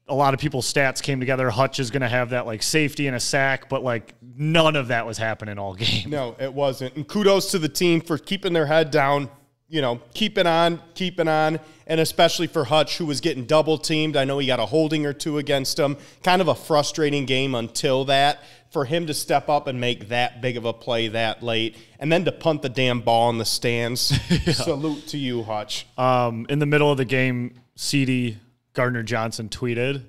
a 0.08 0.14
lot 0.14 0.34
of 0.34 0.40
people's 0.40 0.70
stats 0.70 1.02
came 1.02 1.18
together. 1.18 1.50
Hutch 1.50 1.80
is 1.80 1.90
going 1.90 2.02
to 2.02 2.08
have 2.08 2.30
that 2.30 2.46
like 2.46 2.62
safety 2.62 3.06
and 3.06 3.16
a 3.16 3.20
sack, 3.20 3.68
but 3.68 3.82
like 3.82 4.14
none 4.36 4.76
of 4.76 4.88
that 4.88 5.06
was 5.06 5.18
happening 5.18 5.58
all 5.58 5.74
game. 5.74 6.10
No, 6.10 6.36
it 6.38 6.52
wasn't. 6.52 6.94
And 6.96 7.06
kudos 7.06 7.50
to 7.52 7.58
the 7.58 7.68
team 7.68 8.00
for 8.00 8.18
keeping 8.18 8.52
their 8.52 8.66
head 8.66 8.90
down, 8.90 9.30
you 9.68 9.80
know, 9.80 10.00
keeping 10.12 10.46
on, 10.46 10.80
keeping 10.94 11.28
on, 11.28 11.58
and 11.86 12.00
especially 12.00 12.46
for 12.46 12.64
Hutch, 12.64 12.98
who 12.98 13.06
was 13.06 13.20
getting 13.20 13.44
double 13.44 13.78
teamed. 13.78 14.16
I 14.16 14.24
know 14.24 14.38
he 14.38 14.46
got 14.46 14.60
a 14.60 14.66
holding 14.66 15.06
or 15.06 15.12
two 15.12 15.38
against 15.38 15.78
him. 15.78 15.96
Kind 16.22 16.42
of 16.42 16.48
a 16.48 16.54
frustrating 16.54 17.24
game 17.26 17.54
until 17.54 18.04
that. 18.06 18.42
For 18.70 18.84
him 18.84 19.06
to 19.06 19.14
step 19.14 19.48
up 19.48 19.68
and 19.68 19.80
make 19.80 20.08
that 20.08 20.40
big 20.42 20.56
of 20.56 20.64
a 20.64 20.72
play 20.72 21.06
that 21.06 21.44
late, 21.44 21.76
and 22.00 22.10
then 22.10 22.24
to 22.24 22.32
punt 22.32 22.62
the 22.62 22.68
damn 22.68 23.02
ball 23.02 23.30
in 23.30 23.38
the 23.38 23.44
stands. 23.44 24.00
Salute 24.52 25.06
to 25.08 25.16
you, 25.16 25.44
Hutch. 25.44 25.86
Um, 25.96 26.44
in 26.48 26.58
the 26.58 26.66
middle 26.66 26.90
of 26.90 26.96
the 26.96 27.04
game, 27.04 27.54
CJ 27.78 28.36
Gardner 28.72 29.04
Johnson 29.04 29.48
tweeted 29.48 30.02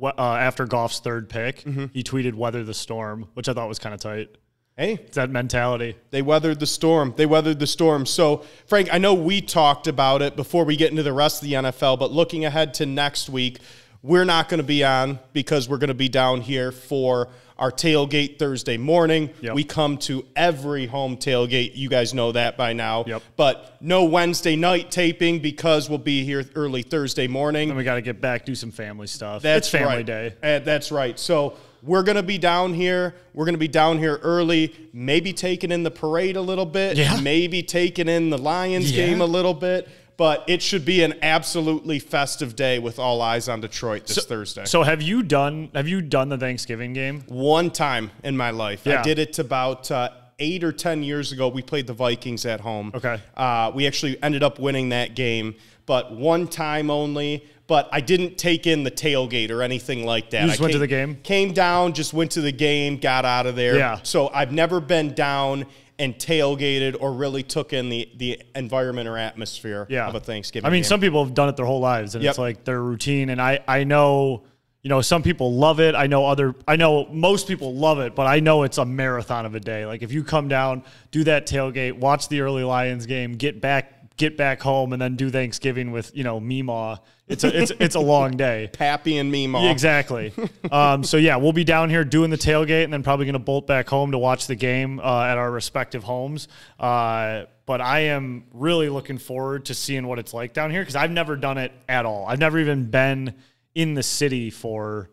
uh, 0.00 0.12
after 0.16 0.64
Goff's 0.64 1.00
third 1.00 1.28
pick. 1.28 1.58
He 1.92 2.04
tweeted 2.04 2.34
"Weather 2.34 2.62
the 2.62 2.72
storm," 2.72 3.26
which 3.34 3.48
I 3.48 3.52
thought 3.52 3.68
was 3.68 3.80
kind 3.80 3.94
of 3.94 4.00
tight. 4.00 4.28
Hey, 4.76 4.94
It's 4.94 5.14
that 5.14 5.30
mentality. 5.30 5.94
They 6.10 6.20
weathered 6.20 6.58
the 6.58 6.66
storm. 6.66 7.14
They 7.16 7.26
weathered 7.26 7.60
the 7.60 7.66
storm. 7.66 8.06
So, 8.06 8.44
Frank, 8.66 8.88
I 8.92 8.98
know 8.98 9.14
we 9.14 9.40
talked 9.40 9.86
about 9.86 10.20
it 10.20 10.34
before 10.34 10.64
we 10.64 10.74
get 10.74 10.90
into 10.90 11.04
the 11.04 11.12
rest 11.12 11.40
of 11.40 11.48
the 11.48 11.54
NFL, 11.54 12.00
but 12.00 12.10
looking 12.10 12.44
ahead 12.44 12.74
to 12.74 12.86
next 12.86 13.30
week, 13.30 13.60
we're 14.02 14.24
not 14.24 14.48
going 14.48 14.58
to 14.58 14.64
be 14.64 14.82
on 14.82 15.20
because 15.32 15.68
we're 15.68 15.78
going 15.78 15.88
to 15.88 15.94
be 15.94 16.08
down 16.08 16.40
here 16.40 16.72
for 16.72 17.28
our 17.56 17.70
tailgate 17.70 18.40
Thursday 18.40 18.76
morning. 18.76 19.30
Yep. 19.42 19.54
We 19.54 19.62
come 19.62 19.96
to 19.98 20.26
every 20.34 20.86
home 20.86 21.18
tailgate. 21.18 21.76
You 21.76 21.88
guys 21.88 22.12
know 22.12 22.32
that 22.32 22.56
by 22.56 22.72
now. 22.72 23.04
Yep. 23.06 23.22
But 23.36 23.76
no 23.80 24.04
Wednesday 24.04 24.56
night 24.56 24.90
taping 24.90 25.38
because 25.38 25.88
we'll 25.88 25.98
be 25.98 26.24
here 26.24 26.44
early 26.56 26.82
Thursday 26.82 27.28
morning. 27.28 27.70
And 27.70 27.78
we 27.78 27.84
got 27.84 27.94
to 27.94 28.02
get 28.02 28.20
back, 28.20 28.44
do 28.44 28.56
some 28.56 28.72
family 28.72 29.06
stuff. 29.06 29.40
That's 29.42 29.68
it's 29.68 29.70
family 29.70 29.98
right. 29.98 30.06
day. 30.06 30.34
Uh, 30.42 30.58
that's 30.58 30.90
right. 30.90 31.16
So 31.16 31.56
we're 31.84 32.02
going 32.02 32.16
to 32.16 32.22
be 32.22 32.38
down 32.38 32.74
here. 32.74 33.14
We're 33.34 33.44
going 33.44 33.54
to 33.54 33.58
be 33.58 33.68
down 33.68 33.98
here 33.98 34.18
early, 34.22 34.74
maybe 34.92 35.32
taking 35.32 35.70
in 35.70 35.82
the 35.82 35.90
parade 35.90 36.36
a 36.36 36.40
little 36.40 36.66
bit, 36.66 36.96
Yeah. 36.96 37.20
maybe 37.20 37.62
taking 37.62 38.08
in 38.08 38.30
the 38.30 38.38
Lions 38.38 38.90
Yeah. 38.90 39.06
game 39.06 39.20
a 39.20 39.26
little 39.26 39.54
bit. 39.54 39.88
But 40.16 40.44
it 40.46 40.62
should 40.62 40.84
be 40.84 41.02
an 41.02 41.14
absolutely 41.22 41.98
festive 41.98 42.54
day 42.54 42.78
with 42.78 43.00
all 43.00 43.20
eyes 43.20 43.48
on 43.48 43.60
Detroit 43.60 44.06
this 44.06 44.24
Thursday. 44.24 44.64
So 44.64 44.84
have 44.84 45.02
you 45.02 45.24
done 45.24 45.70
have 45.74 45.88
you 45.88 46.00
done 46.00 46.28
the 46.28 46.38
Thanksgiving 46.38 46.92
game? 46.92 47.24
One 47.26 47.70
time 47.72 48.12
in 48.22 48.36
my 48.36 48.50
life, 48.50 48.82
yeah. 48.86 49.00
I 49.00 49.02
did 49.02 49.18
it 49.18 49.36
about 49.40 49.90
uh, 49.90 50.10
eight 50.38 50.62
or 50.62 50.70
ten 50.70 51.02
years 51.02 51.32
ago, 51.32 51.48
we 51.48 51.62
played 51.62 51.88
the 51.88 51.92
Vikings 51.94 52.46
at 52.46 52.60
home. 52.60 52.92
Okay. 52.94 53.20
Uh, 53.36 53.72
we 53.74 53.88
actually 53.88 54.16
ended 54.22 54.44
up 54.44 54.60
winning 54.60 54.90
that 54.90 55.16
game, 55.16 55.56
but 55.84 56.12
one 56.14 56.46
time 56.46 56.90
only. 56.90 57.44
But 57.66 57.88
I 57.92 58.00
didn't 58.00 58.36
take 58.36 58.66
in 58.66 58.84
the 58.84 58.90
tailgate 58.90 59.50
or 59.50 59.62
anything 59.62 60.04
like 60.04 60.30
that. 60.30 60.42
You 60.42 60.48
just 60.48 60.60
I 60.60 60.64
went 60.64 60.72
to 60.74 60.78
the 60.78 60.86
game? 60.86 61.16
Came 61.22 61.54
down, 61.54 61.94
just 61.94 62.12
went 62.12 62.32
to 62.32 62.42
the 62.42 62.52
game, 62.52 62.98
got 62.98 63.24
out 63.24 63.46
of 63.46 63.56
there. 63.56 63.76
Yeah. 63.78 64.00
So 64.02 64.28
I've 64.28 64.52
never 64.52 64.80
been 64.80 65.14
down 65.14 65.64
and 65.98 66.14
tailgated 66.16 66.96
or 67.00 67.12
really 67.12 67.42
took 67.42 67.72
in 67.72 67.88
the 67.88 68.08
the 68.16 68.42
environment 68.54 69.08
or 69.08 69.16
atmosphere 69.16 69.86
yeah. 69.88 70.08
of 70.08 70.14
a 70.14 70.20
Thanksgiving. 70.20 70.66
I 70.66 70.70
mean, 70.70 70.78
game. 70.82 70.88
some 70.88 71.00
people 71.00 71.24
have 71.24 71.34
done 71.34 71.48
it 71.48 71.56
their 71.56 71.66
whole 71.66 71.80
lives, 71.80 72.14
and 72.14 72.24
Yep. 72.24 72.30
it's 72.30 72.38
like 72.38 72.64
their 72.64 72.82
routine. 72.82 73.30
And 73.30 73.40
I, 73.40 73.60
I 73.66 73.84
know, 73.84 74.42
you 74.82 74.88
know, 74.88 75.00
some 75.00 75.22
people 75.22 75.54
love 75.54 75.80
it. 75.80 75.94
I 75.94 76.06
know 76.06 76.26
other, 76.26 76.54
I 76.66 76.76
know 76.76 77.06
most 77.06 77.46
people 77.46 77.74
love 77.74 78.00
it, 78.00 78.14
but 78.14 78.26
I 78.26 78.40
know 78.40 78.64
it's 78.64 78.78
a 78.78 78.84
marathon 78.84 79.46
of 79.46 79.54
a 79.54 79.60
day. 79.60 79.86
Like 79.86 80.02
if 80.02 80.12
you 80.12 80.24
come 80.24 80.48
down, 80.48 80.82
do 81.12 81.24
that 81.24 81.46
tailgate, 81.46 81.94
watch 81.98 82.28
the 82.28 82.40
early 82.40 82.64
Lions 82.64 83.06
game, 83.06 83.32
get 83.36 83.60
back, 83.60 84.16
get 84.16 84.36
back 84.36 84.60
home, 84.60 84.92
and 84.92 85.00
then 85.00 85.16
do 85.16 85.30
Thanksgiving 85.30 85.92
with 85.92 86.14
you 86.14 86.24
know 86.24 86.40
Meemaw. 86.40 86.98
It's 87.26 87.42
a, 87.42 87.62
it's, 87.62 87.72
it's 87.80 87.94
a 87.94 88.00
long 88.00 88.36
day. 88.36 88.68
Pappy 88.72 89.16
and 89.16 89.30
me, 89.30 89.46
mom. 89.46 89.64
exactly. 89.66 90.32
um, 90.70 91.02
so 91.04 91.16
yeah, 91.16 91.36
we'll 91.36 91.54
be 91.54 91.64
down 91.64 91.88
here 91.88 92.04
doing 92.04 92.30
the 92.30 92.36
tailgate, 92.36 92.84
and 92.84 92.92
then 92.92 93.02
probably 93.02 93.24
going 93.24 93.32
to 93.34 93.38
bolt 93.38 93.66
back 93.66 93.88
home 93.88 94.12
to 94.12 94.18
watch 94.18 94.46
the 94.46 94.54
game 94.54 95.00
uh, 95.00 95.24
at 95.24 95.38
our 95.38 95.50
respective 95.50 96.04
homes. 96.04 96.48
Uh, 96.78 97.44
but 97.66 97.80
I 97.80 98.00
am 98.00 98.44
really 98.52 98.90
looking 98.90 99.16
forward 99.16 99.66
to 99.66 99.74
seeing 99.74 100.06
what 100.06 100.18
it's 100.18 100.34
like 100.34 100.52
down 100.52 100.70
here 100.70 100.82
because 100.82 100.96
I've 100.96 101.10
never 101.10 101.36
done 101.36 101.56
it 101.56 101.72
at 101.88 102.04
all. 102.04 102.26
I've 102.26 102.38
never 102.38 102.58
even 102.58 102.90
been 102.90 103.34
in 103.74 103.94
the 103.94 104.02
city 104.02 104.50
for 104.50 105.08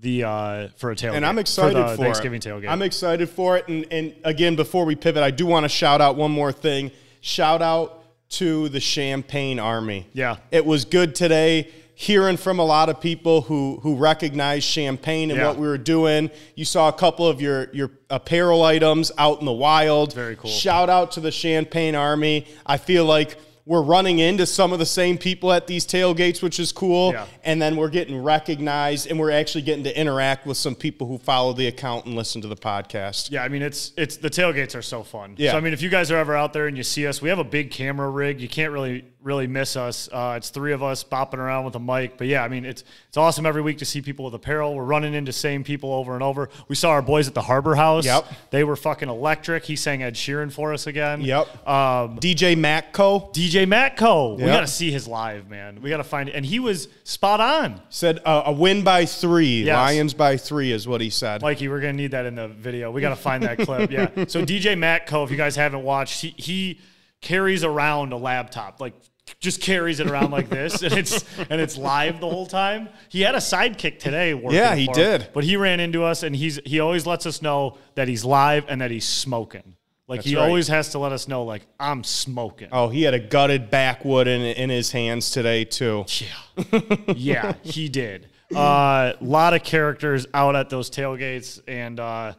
the 0.00 0.24
uh, 0.24 0.68
for 0.76 0.90
a 0.90 0.94
tailgate. 0.94 1.14
and 1.14 1.24
I'm 1.24 1.38
excited 1.38 1.82
for, 1.82 1.96
for, 1.96 2.02
Thanksgiving 2.02 2.38
it. 2.38 2.44
tailgate. 2.44 2.68
I'm 2.68 2.82
excited 2.82 3.30
for 3.30 3.56
it. 3.56 3.66
And, 3.68 3.86
and 3.90 4.14
again, 4.24 4.56
before 4.56 4.84
we 4.84 4.94
pivot, 4.94 5.22
I 5.22 5.30
do 5.30 5.46
want 5.46 5.64
to 5.64 5.68
shout 5.68 6.02
out 6.02 6.16
one 6.16 6.30
more 6.30 6.52
thing. 6.52 6.90
Shout 7.22 7.62
out 7.62 8.04
to 8.30 8.68
the 8.68 8.80
Champagne 8.80 9.58
Army. 9.58 10.06
Yeah. 10.12 10.36
it 10.50 10.64
was 10.66 10.84
good 10.84 11.14
today. 11.14 11.70
Hearing 11.98 12.36
from 12.36 12.58
a 12.58 12.64
lot 12.64 12.90
of 12.90 13.00
people 13.00 13.40
who 13.40 13.80
who 13.82 13.94
recognize 13.96 14.62
Champagne 14.62 15.30
and 15.30 15.40
Yeah. 15.40 15.46
what 15.46 15.56
we 15.56 15.66
were 15.66 15.78
doing. 15.78 16.30
You 16.54 16.66
saw 16.66 16.88
a 16.88 16.92
couple 16.92 17.26
of 17.26 17.40
your 17.40 17.70
your 17.72 17.90
apparel 18.10 18.62
items 18.64 19.10
out 19.16 19.40
in 19.40 19.46
the 19.46 19.52
wild. 19.52 20.12
Very 20.12 20.36
cool. 20.36 20.50
Shout 20.50 20.90
out 20.90 21.12
to 21.12 21.20
the 21.20 21.30
Champagne 21.32 21.94
Army. 21.94 22.46
I 22.66 22.76
feel 22.76 23.06
like 23.06 23.38
we're 23.66 23.82
running 23.82 24.20
into 24.20 24.46
some 24.46 24.72
of 24.72 24.78
the 24.78 24.86
same 24.86 25.18
people 25.18 25.52
at 25.52 25.66
these 25.66 25.84
tailgates, 25.84 26.40
which 26.40 26.60
is 26.60 26.70
cool. 26.70 27.12
Yeah. 27.12 27.26
And 27.42 27.60
then 27.60 27.76
we're 27.76 27.90
getting 27.90 28.22
recognized 28.22 29.08
and 29.08 29.18
we're 29.18 29.32
actually 29.32 29.62
getting 29.62 29.82
to 29.84 30.00
interact 30.00 30.46
with 30.46 30.56
some 30.56 30.76
people 30.76 31.08
who 31.08 31.18
follow 31.18 31.52
the 31.52 31.66
account 31.66 32.06
and 32.06 32.14
listen 32.14 32.40
to 32.42 32.48
the 32.48 32.56
podcast. 32.56 33.32
Yeah, 33.32 33.42
I 33.42 33.48
mean 33.48 33.62
it's 33.62 33.92
it's 33.96 34.18
the 34.18 34.30
tailgates 34.30 34.76
are 34.76 34.82
so 34.82 35.02
fun. 35.02 35.34
Yeah. 35.36 35.50
So 35.50 35.58
I 35.58 35.60
mean, 35.60 35.72
if 35.72 35.82
you 35.82 35.88
guys 35.88 36.12
are 36.12 36.16
ever 36.16 36.36
out 36.36 36.52
there 36.52 36.68
and 36.68 36.76
you 36.76 36.84
see 36.84 37.08
us, 37.08 37.20
we 37.20 37.28
have 37.28 37.40
a 37.40 37.44
big 37.44 37.72
camera 37.72 38.08
rig. 38.08 38.40
You 38.40 38.48
can't 38.48 38.72
really 38.72 39.04
really 39.26 39.46
miss 39.46 39.76
us. 39.76 40.08
Uh, 40.10 40.34
it's 40.36 40.50
three 40.50 40.72
of 40.72 40.82
us 40.82 41.04
bopping 41.04 41.38
around 41.38 41.64
with 41.64 41.74
a 41.74 41.80
mic. 41.80 42.16
But 42.16 42.28
yeah, 42.28 42.42
I 42.42 42.48
mean 42.48 42.64
it's 42.64 42.84
it's 43.08 43.16
awesome 43.16 43.44
every 43.44 43.60
week 43.60 43.78
to 43.78 43.84
see 43.84 44.00
people 44.00 44.24
with 44.24 44.34
apparel. 44.34 44.74
We're 44.74 44.84
running 44.84 45.12
into 45.12 45.32
same 45.32 45.64
people 45.64 45.92
over 45.92 46.14
and 46.14 46.22
over. 46.22 46.48
We 46.68 46.76
saw 46.76 46.90
our 46.90 47.02
boys 47.02 47.28
at 47.28 47.34
the 47.34 47.42
Harbor 47.42 47.74
House. 47.74 48.06
Yep. 48.06 48.26
They 48.50 48.64
were 48.64 48.76
fucking 48.76 49.08
electric. 49.08 49.64
He 49.64 49.76
sang 49.76 50.02
Ed 50.02 50.14
Sheeran 50.14 50.52
for 50.52 50.72
us 50.72 50.86
again. 50.86 51.20
Yep. 51.20 51.68
Um, 51.68 52.18
DJ 52.18 52.56
Matco 52.56 53.34
DJ 53.34 53.66
Matco. 53.66 54.36
We 54.36 54.44
got 54.44 54.60
to 54.60 54.66
see 54.66 54.90
his 54.90 55.08
live, 55.08 55.50
man. 55.50 55.82
We 55.82 55.90
got 55.90 55.98
to 55.98 56.04
find 56.04 56.28
it. 56.28 56.34
And 56.34 56.46
he 56.46 56.60
was 56.60 56.88
spot 57.04 57.40
on. 57.40 57.82
said 57.90 58.20
uh, 58.24 58.44
a 58.46 58.52
win 58.52 58.84
by 58.84 59.04
three. 59.04 59.64
Yes. 59.64 59.74
Lions 59.76 60.14
by 60.14 60.36
three 60.36 60.72
is 60.72 60.86
what 60.86 61.00
he 61.00 61.10
said. 61.10 61.42
Mikey, 61.42 61.68
we're 61.68 61.80
gonna 61.80 61.92
need 61.94 62.12
that 62.12 62.26
in 62.26 62.36
the 62.36 62.48
video. 62.48 62.90
We 62.90 63.00
gotta 63.00 63.16
find 63.16 63.42
that 63.42 63.58
clip. 63.58 63.90
Yeah. 63.90 64.06
So 64.28 64.44
DJ 64.44 64.76
Matco, 64.76 65.24
if 65.24 65.30
you 65.30 65.36
guys 65.36 65.56
haven't 65.56 65.82
watched, 65.82 66.20
he 66.20 66.34
he 66.36 66.80
carries 67.20 67.64
around 67.64 68.12
a 68.12 68.16
laptop, 68.16 68.80
like 68.80 68.94
just 69.40 69.60
carries 69.60 70.00
it 70.00 70.08
around 70.08 70.30
like 70.30 70.48
this, 70.48 70.82
and 70.82 70.92
it's 70.92 71.24
and 71.50 71.60
it's 71.60 71.76
live 71.76 72.20
the 72.20 72.28
whole 72.28 72.46
time. 72.46 72.88
He 73.08 73.22
had 73.22 73.34
a 73.34 73.38
sidekick 73.38 73.98
today. 73.98 74.40
Yeah, 74.50 74.74
he 74.74 74.86
for 74.86 74.92
him, 74.92 74.94
did. 75.20 75.30
but 75.32 75.44
he 75.44 75.56
ran 75.56 75.80
into 75.80 76.04
us, 76.04 76.22
and 76.22 76.34
he's 76.34 76.60
he 76.64 76.80
always 76.80 77.06
lets 77.06 77.26
us 77.26 77.42
know 77.42 77.78
that 77.94 78.08
he's 78.08 78.24
live 78.24 78.64
and 78.68 78.80
that 78.80 78.90
he's 78.90 79.06
smoking. 79.06 79.76
Like 80.08 80.22
he 80.22 80.36
right. 80.36 80.42
always 80.42 80.68
has 80.68 80.90
to 80.90 81.00
let 81.00 81.10
us 81.10 81.26
know, 81.26 81.42
like 81.42 81.62
I'm 81.80 82.04
smoking. 82.04 82.68
oh, 82.70 82.88
he 82.88 83.02
had 83.02 83.14
a 83.14 83.18
gutted 83.18 83.70
backwood 83.70 84.28
in, 84.28 84.42
in 84.42 84.70
his 84.70 84.92
hands 84.92 85.30
today, 85.30 85.64
too. 85.64 86.04
Yeah, 86.08 87.02
yeah, 87.16 87.54
he 87.62 87.88
did. 87.88 88.28
A 88.54 88.58
uh, 88.58 89.16
lot 89.20 89.54
of 89.54 89.64
characters 89.64 90.26
out 90.32 90.54
at 90.54 90.70
those 90.70 90.90
tailgates, 90.90 91.60
and 91.66 91.98
uh, 91.98 92.34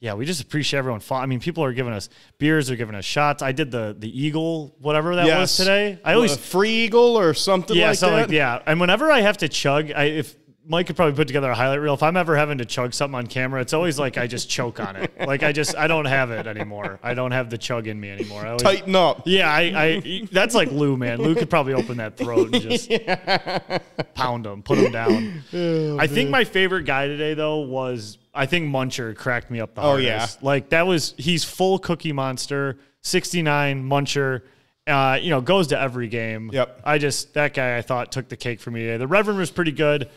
yeah, 0.00 0.14
we 0.14 0.24
just 0.24 0.42
appreciate 0.42 0.78
everyone. 0.78 1.02
I 1.10 1.26
mean, 1.26 1.40
people 1.40 1.62
are 1.62 1.74
giving 1.74 1.92
us 1.92 2.08
beers, 2.38 2.68
they're 2.68 2.76
giving 2.76 2.94
us 2.94 3.04
shots. 3.04 3.42
I 3.42 3.52
did 3.52 3.70
the 3.70 3.94
the 3.98 4.08
eagle, 4.08 4.74
whatever 4.80 5.14
that 5.16 5.26
was 5.38 5.54
today. 5.56 5.98
I 6.02 6.14
always 6.14 6.34
a 6.34 6.38
free 6.38 6.84
eagle 6.84 7.18
or 7.18 7.34
something 7.34 7.76
yeah, 7.76 7.88
like 7.88 7.98
something 7.98 8.16
that. 8.16 8.28
like 8.28 8.34
yeah. 8.34 8.62
And 8.66 8.80
whenever 8.80 9.12
I 9.12 9.20
have 9.20 9.36
to 9.38 9.48
chug, 9.48 9.92
I 9.92 10.04
if 10.04 10.36
Mike 10.70 10.86
could 10.86 10.94
probably 10.94 11.16
put 11.16 11.26
together 11.26 11.50
a 11.50 11.54
highlight 11.54 11.80
reel. 11.80 11.94
If 11.94 12.02
I'm 12.04 12.16
ever 12.16 12.36
having 12.36 12.58
to 12.58 12.64
chug 12.64 12.94
something 12.94 13.16
on 13.16 13.26
camera, 13.26 13.60
it's 13.60 13.72
always 13.72 13.98
like 13.98 14.16
I 14.16 14.28
just 14.28 14.48
choke 14.48 14.78
on 14.78 14.94
it. 14.94 15.10
Like 15.18 15.42
I 15.42 15.50
just 15.50 15.76
I 15.76 15.88
don't 15.88 16.04
have 16.04 16.30
it 16.30 16.46
anymore. 16.46 17.00
I 17.02 17.12
don't 17.12 17.32
have 17.32 17.50
the 17.50 17.58
chug 17.58 17.88
in 17.88 17.98
me 18.00 18.08
anymore. 18.08 18.42
I 18.42 18.50
always, 18.50 18.62
Tighten 18.62 18.94
up. 18.94 19.22
yeah, 19.26 19.50
I, 19.52 19.60
I 19.62 20.28
that's 20.30 20.54
like 20.54 20.70
Lou, 20.70 20.96
man. 20.96 21.18
Lou 21.18 21.34
could 21.34 21.50
probably 21.50 21.74
open 21.74 21.96
that 21.96 22.16
throat 22.16 22.54
and 22.54 22.62
just 22.62 22.88
pound 24.14 24.46
him, 24.46 24.62
put 24.62 24.78
him 24.78 24.92
down. 24.92 25.42
Oh, 25.52 25.98
I 25.98 26.06
think 26.06 26.30
my 26.30 26.44
favorite 26.44 26.84
guy 26.84 27.08
today 27.08 27.34
though 27.34 27.58
was 27.58 28.18
I 28.32 28.46
think 28.46 28.72
Muncher 28.72 29.16
cracked 29.16 29.50
me 29.50 29.60
up 29.60 29.74
the 29.74 29.80
hardest. 29.80 30.38
Oh, 30.38 30.40
yeah. 30.40 30.46
like 30.46 30.68
that 30.68 30.86
was 30.86 31.14
he's 31.18 31.42
full 31.42 31.80
Cookie 31.80 32.12
Monster, 32.12 32.78
sixty 33.00 33.42
nine 33.42 33.82
Muncher. 33.82 34.42
Uh, 34.86 35.18
you 35.20 35.30
know, 35.30 35.40
goes 35.40 35.68
to 35.68 35.78
every 35.78 36.08
game. 36.08 36.50
Yep. 36.52 36.82
I 36.84 36.98
just 36.98 37.34
that 37.34 37.54
guy 37.54 37.76
I 37.76 37.82
thought 37.82 38.12
took 38.12 38.28
the 38.28 38.36
cake 38.36 38.60
for 38.60 38.70
me 38.70 38.80
today. 38.82 38.98
The 38.98 39.06
Reverend 39.08 39.38
was 39.38 39.50
pretty 39.50 39.72
good. 39.72 40.08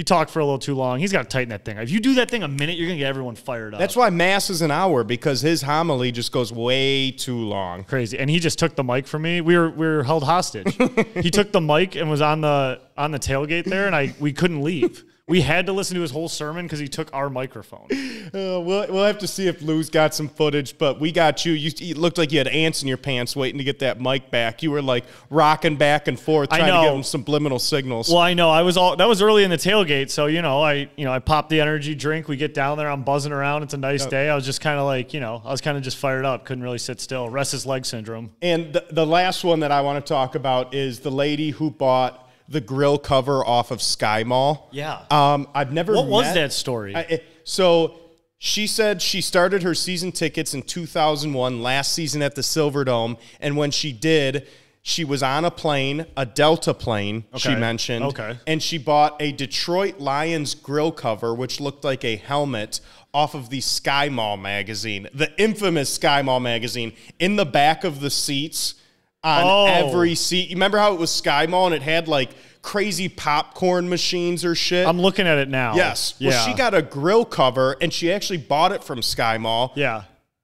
He 0.00 0.04
talked 0.04 0.30
for 0.30 0.38
a 0.38 0.44
little 0.46 0.58
too 0.58 0.74
long. 0.74 0.98
He's 0.98 1.12
got 1.12 1.24
to 1.24 1.28
tighten 1.28 1.50
that 1.50 1.66
thing. 1.66 1.76
If 1.76 1.90
you 1.90 2.00
do 2.00 2.14
that 2.14 2.30
thing 2.30 2.42
a 2.42 2.48
minute, 2.48 2.78
you're 2.78 2.86
gonna 2.86 2.98
get 2.98 3.08
everyone 3.08 3.34
fired 3.34 3.74
up. 3.74 3.80
That's 3.80 3.94
why 3.94 4.08
Mass 4.08 4.48
is 4.48 4.62
an 4.62 4.70
hour 4.70 5.04
because 5.04 5.42
his 5.42 5.60
homily 5.60 6.10
just 6.10 6.32
goes 6.32 6.50
way 6.50 7.10
too 7.10 7.36
long. 7.36 7.84
crazy. 7.84 8.18
And 8.18 8.30
he 8.30 8.38
just 8.38 8.58
took 8.58 8.76
the 8.76 8.82
mic 8.82 9.06
from 9.06 9.20
me. 9.20 9.42
We 9.42 9.58
were 9.58 9.68
we 9.68 9.86
were 9.86 10.02
held 10.02 10.24
hostage. 10.24 10.74
he 11.16 11.30
took 11.30 11.52
the 11.52 11.60
mic 11.60 11.96
and 11.96 12.08
was 12.08 12.22
on 12.22 12.40
the 12.40 12.80
on 12.96 13.10
the 13.10 13.18
tailgate 13.18 13.64
there, 13.64 13.86
and 13.86 13.94
I 13.94 14.14
we 14.18 14.32
couldn't 14.32 14.62
leave. 14.62 15.04
We 15.30 15.42
had 15.42 15.66
to 15.66 15.72
listen 15.72 15.94
to 15.94 16.02
his 16.02 16.10
whole 16.10 16.28
sermon 16.28 16.66
because 16.66 16.80
he 16.80 16.88
took 16.88 17.08
our 17.14 17.30
microphone. 17.30 17.88
Uh, 18.30 18.60
we'll, 18.60 18.86
we'll 18.92 19.04
have 19.04 19.18
to 19.18 19.26
see 19.26 19.48
if 19.48 19.60
Lou's 19.60 19.90
got 19.90 20.14
some 20.14 20.28
footage, 20.28 20.78
but 20.78 21.00
we 21.00 21.10
got 21.10 21.44
you. 21.44 21.52
you. 21.52 21.94
Looked 21.94 22.16
like 22.16 22.30
you 22.30 22.38
had 22.38 22.46
ants 22.46 22.80
in 22.80 22.86
your 22.86 22.96
pants 22.96 23.34
waiting 23.34 23.58
to 23.58 23.64
get 23.64 23.80
that 23.80 24.00
mic 24.00 24.30
back. 24.30 24.62
You 24.62 24.70
were 24.70 24.82
like 24.82 25.04
rocking 25.30 25.74
back 25.74 26.06
and 26.06 26.20
forth 26.20 26.50
trying 26.50 26.72
to 26.72 26.86
give 26.86 26.94
him 26.94 27.02
subliminal 27.02 27.58
signals. 27.58 28.08
Well, 28.08 28.18
I 28.18 28.34
know 28.34 28.48
I 28.48 28.62
was 28.62 28.76
all 28.76 28.94
that 28.94 29.08
was 29.08 29.20
early 29.20 29.42
in 29.42 29.50
the 29.50 29.56
tailgate, 29.56 30.10
so 30.10 30.26
you 30.26 30.42
know 30.42 30.62
I 30.62 30.88
you 30.96 31.04
know 31.04 31.12
I 31.12 31.18
popped 31.18 31.50
the 31.50 31.60
energy 31.60 31.96
drink. 31.96 32.28
We 32.28 32.36
get 32.36 32.54
down 32.54 32.78
there, 32.78 32.88
I'm 32.88 33.02
buzzing 33.02 33.32
around. 33.32 33.64
It's 33.64 33.74
a 33.74 33.78
nice 33.78 34.06
day. 34.06 34.28
I 34.28 34.36
was 34.36 34.44
just 34.44 34.60
kind 34.60 34.78
of 34.78 34.86
like 34.86 35.12
you 35.12 35.18
know 35.18 35.42
I 35.44 35.50
was 35.50 35.60
kind 35.60 35.76
of 35.76 35.82
just 35.82 35.96
fired 35.96 36.24
up. 36.24 36.44
Couldn't 36.44 36.62
really 36.62 36.78
sit 36.78 37.00
still. 37.00 37.28
Restless 37.28 37.66
leg 37.66 37.84
syndrome. 37.84 38.30
And 38.42 38.72
the, 38.72 38.86
the 38.92 39.06
last 39.06 39.42
one 39.42 39.60
that 39.60 39.72
I 39.72 39.80
want 39.80 40.04
to 40.04 40.08
talk 40.08 40.36
about 40.36 40.72
is 40.72 41.00
the 41.00 41.10
lady 41.10 41.50
who 41.50 41.70
bought 41.70 42.29
the 42.50 42.60
grill 42.60 42.98
cover 42.98 43.44
off 43.44 43.70
of 43.70 43.80
Sky 43.80 44.24
Mall. 44.24 44.68
Yeah. 44.72 45.02
Um, 45.10 45.48
I've 45.54 45.72
never. 45.72 45.94
What 45.94 46.06
was 46.08 46.34
that 46.34 46.52
story? 46.52 46.94
I- 46.94 47.22
so 47.44 47.98
she 48.38 48.66
said 48.66 49.00
she 49.00 49.20
started 49.20 49.62
her 49.62 49.74
season 49.74 50.12
tickets 50.12 50.52
in 50.52 50.62
2001, 50.62 51.62
last 51.62 51.92
season 51.92 52.22
at 52.22 52.34
the 52.34 52.42
Silverdome, 52.42 53.18
and 53.40 53.56
when 53.56 53.70
she 53.70 53.92
did, 53.92 54.46
she 54.82 55.04
was 55.04 55.22
on 55.22 55.44
a 55.44 55.50
plane, 55.50 56.06
a 56.16 56.24
Delta 56.26 56.72
plane. 56.74 57.24
She 57.36 57.54
mentioned. 57.54 58.04
Okay. 58.06 58.38
And 58.46 58.62
she 58.62 58.78
bought 58.78 59.20
a 59.20 59.32
Detroit 59.32 59.98
Lions 60.00 60.54
grill 60.54 60.90
cover, 60.90 61.34
which 61.34 61.60
looked 61.60 61.84
like 61.84 62.04
a 62.04 62.16
helmet. 62.16 62.80
Off 63.12 63.34
of 63.34 63.50
the 63.50 63.60
Sky 63.60 64.08
Mall 64.08 64.36
magazine, 64.36 65.08
the 65.12 65.28
infamous 65.36 65.92
Sky 65.92 66.22
Mall 66.22 66.38
magazine, 66.38 66.92
in 67.18 67.34
the 67.34 67.44
back 67.44 67.82
of 67.82 67.98
the 68.00 68.08
seats 68.08 68.74
on 69.22 69.44
Oh. 69.44 69.66
every 69.66 70.14
seat. 70.14 70.48
You 70.48 70.56
remember 70.56 70.78
how 70.78 70.92
it 70.94 70.98
was 70.98 71.10
Sky 71.10 71.46
Mall 71.46 71.66
and 71.66 71.74
it 71.74 71.82
had 71.82 72.08
like 72.08 72.30
crazy 72.62 73.08
popcorn 73.08 73.88
machines 73.88 74.44
or 74.44 74.54
shit? 74.54 74.86
I'm 74.86 75.00
looking 75.00 75.26
at 75.26 75.38
it 75.38 75.48
now. 75.48 75.74
Yes. 75.74 76.14
Well, 76.20 76.30
Yeah. 76.30 76.44
she 76.46 76.54
got 76.54 76.74
a 76.74 76.82
grill 76.82 77.24
cover 77.24 77.76
and 77.80 77.92
she 77.92 78.12
actually 78.12 78.38
bought 78.38 78.72
it 78.72 78.82
from 78.82 79.02
Sky 79.02 79.38
Mall. 79.38 79.72
Yeah. 79.74 80.02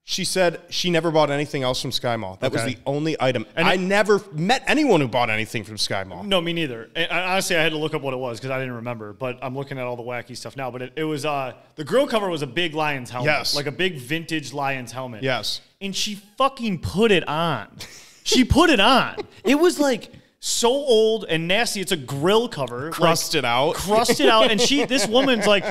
She 0.08 0.24
said 0.24 0.60
she 0.68 0.88
never 0.90 1.10
bought 1.10 1.32
anything 1.32 1.64
else 1.64 1.82
from 1.82 1.90
Sky 1.90 2.14
Mall. 2.16 2.38
That 2.40 2.52
was 2.52 2.62
the 2.64 2.76
only 2.86 3.16
item. 3.18 3.44
And 3.56 3.66
I 3.66 3.74
it- 3.74 3.80
never 3.80 4.20
met 4.32 4.62
anyone 4.68 5.00
who 5.00 5.08
bought 5.08 5.30
anything 5.30 5.64
from 5.64 5.78
Sky 5.78 6.04
Mall. 6.04 6.22
No, 6.22 6.40
me 6.40 6.52
neither. 6.52 6.88
And 6.94 7.10
honestly, 7.10 7.56
I 7.56 7.62
had 7.62 7.72
to 7.72 7.78
look 7.78 7.92
up 7.92 8.02
what 8.02 8.14
it 8.14 8.18
was 8.18 8.38
because 8.38 8.52
I 8.52 8.58
didn't 8.60 8.74
remember. 8.74 9.12
But 9.12 9.38
I'm 9.42 9.56
looking 9.56 9.78
at 9.78 9.84
all 9.84 9.96
the 9.96 10.04
wacky 10.04 10.36
stuff 10.36 10.56
now. 10.56 10.70
But 10.70 10.82
it, 10.82 10.92
it 10.94 11.02
was 11.04 11.24
uh 11.24 11.54
the 11.74 11.82
grill 11.82 12.06
cover 12.06 12.28
was 12.30 12.42
a 12.42 12.46
big 12.46 12.72
Lions 12.74 13.10
helmet. 13.10 13.32
Yes. 13.32 13.56
Like 13.56 13.66
a 13.66 13.72
big 13.72 13.96
vintage 13.98 14.52
Lions 14.52 14.92
helmet. 14.92 15.24
Yes. 15.24 15.60
And 15.80 15.96
she 15.96 16.20
fucking 16.38 16.82
put 16.82 17.10
it 17.10 17.26
on. 17.26 17.66
She 18.26 18.44
put 18.44 18.70
it 18.70 18.80
on. 18.80 19.16
It 19.44 19.54
was 19.54 19.78
like 19.78 20.10
so 20.40 20.68
old 20.70 21.24
and 21.28 21.48
nasty. 21.48 21.80
It's 21.80 21.92
a 21.92 21.96
grill 21.96 22.48
cover, 22.48 22.90
Crusted 22.90 23.44
out. 23.44 23.74
crusted 23.74 24.28
out. 24.28 24.50
And 24.50 24.60
she, 24.60 24.84
this 24.84 25.06
woman's 25.08 25.46
like, 25.46 25.64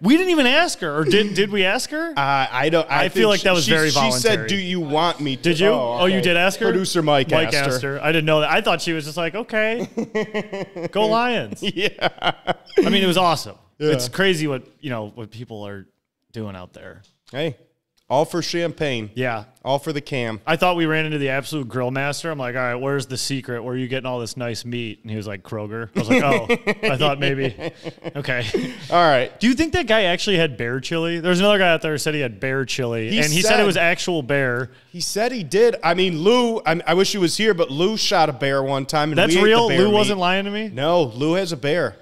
we 0.00 0.16
didn't 0.16 0.30
even 0.30 0.46
ask 0.46 0.80
her, 0.80 0.96
or 0.98 1.04
did 1.04 1.34
did 1.34 1.50
we 1.50 1.64
ask 1.64 1.90
her? 1.90 2.10
Uh, 2.10 2.46
I 2.50 2.68
don't. 2.68 2.88
I, 2.90 3.04
I 3.04 3.08
feel 3.08 3.28
like 3.28 3.40
that 3.42 3.52
was 3.52 3.64
she, 3.64 3.70
very 3.70 3.90
She 3.90 4.10
said, 4.12 4.48
"Do 4.48 4.56
you 4.56 4.80
want 4.80 5.20
me 5.20 5.36
to?" 5.36 5.42
did 5.42 5.60
you? 5.60 5.68
Oh, 5.68 6.06
you 6.06 6.20
did 6.20 6.36
ask 6.36 6.60
her. 6.60 6.66
Producer 6.66 7.02
Mike, 7.02 7.30
Mike 7.30 7.48
asked, 7.48 7.56
asked 7.56 7.82
her. 7.82 7.94
her. 7.94 8.02
I 8.04 8.12
didn't 8.12 8.26
know 8.26 8.40
that. 8.40 8.50
I 8.50 8.60
thought 8.60 8.80
she 8.82 8.92
was 8.92 9.04
just 9.04 9.16
like, 9.16 9.34
okay, 9.34 9.88
go 10.92 11.06
Lions. 11.06 11.62
Yeah. 11.74 12.08
I 12.78 12.90
mean, 12.90 13.02
it 13.02 13.06
was 13.06 13.16
awesome. 13.16 13.56
It's 13.78 14.08
crazy 14.08 14.46
what 14.46 14.62
you 14.80 14.90
know 14.90 15.08
what 15.14 15.30
people 15.30 15.66
are 15.66 15.86
doing 16.32 16.54
out 16.54 16.72
there. 16.74 17.02
Hey, 17.30 17.56
all 18.12 18.26
for 18.26 18.42
champagne. 18.42 19.10
Yeah. 19.14 19.44
All 19.64 19.78
for 19.78 19.90
the 19.90 20.02
cam. 20.02 20.42
I 20.46 20.56
thought 20.56 20.76
we 20.76 20.84
ran 20.84 21.06
into 21.06 21.16
the 21.16 21.30
absolute 21.30 21.66
grill 21.66 21.90
master. 21.90 22.30
I'm 22.30 22.38
like, 22.38 22.54
all 22.54 22.60
right, 22.60 22.74
where's 22.74 23.06
the 23.06 23.16
secret? 23.16 23.62
Where 23.62 23.72
are 23.72 23.76
you 23.76 23.88
getting 23.88 24.04
all 24.04 24.20
this 24.20 24.36
nice 24.36 24.66
meat? 24.66 24.98
And 25.00 25.10
he 25.10 25.16
was 25.16 25.26
like, 25.26 25.42
Kroger. 25.42 25.88
I 25.96 25.98
was 25.98 26.08
like, 26.10 26.22
oh, 26.22 26.90
I 26.92 26.98
thought 26.98 27.18
maybe. 27.18 27.56
Okay. 28.14 28.44
All 28.90 29.02
right. 29.02 29.38
Do 29.40 29.48
you 29.48 29.54
think 29.54 29.72
that 29.72 29.86
guy 29.86 30.02
actually 30.02 30.36
had 30.36 30.58
bear 30.58 30.80
chili? 30.80 31.20
There's 31.20 31.40
another 31.40 31.56
guy 31.58 31.70
out 31.70 31.80
there 31.80 31.92
who 31.92 31.98
said 31.98 32.12
he 32.14 32.20
had 32.20 32.38
bear 32.40 32.66
chili, 32.66 33.08
He 33.08 33.20
and 33.20 33.32
he 33.32 33.40
said, 33.40 33.58
it 33.58 33.64
was 33.64 33.78
actual 33.78 34.22
bear. 34.22 34.70
He 34.90 35.00
said 35.00 35.32
he 35.32 35.42
did. 35.42 35.76
I 35.82 35.94
mean, 35.94 36.18
Lou. 36.18 36.60
I, 36.66 36.80
I 36.86 36.94
wish 36.94 37.12
he 37.12 37.18
was 37.18 37.36
here, 37.36 37.54
but 37.54 37.70
Lou 37.70 37.96
shot 37.96 38.28
a 38.28 38.32
bear 38.32 38.62
one 38.62 38.84
time, 38.84 39.10
and 39.10 39.18
That's 39.18 39.34
we 39.34 39.38
ate 39.38 39.42
the 39.42 39.46
real. 39.46 39.68
Lou 39.68 39.86
meat. 39.86 39.94
wasn't 39.94 40.18
lying 40.18 40.44
to 40.44 40.50
me. 40.50 40.68
No, 40.68 41.04
Lou 41.04 41.34
has 41.34 41.52
a 41.52 41.56
bear. 41.56 41.96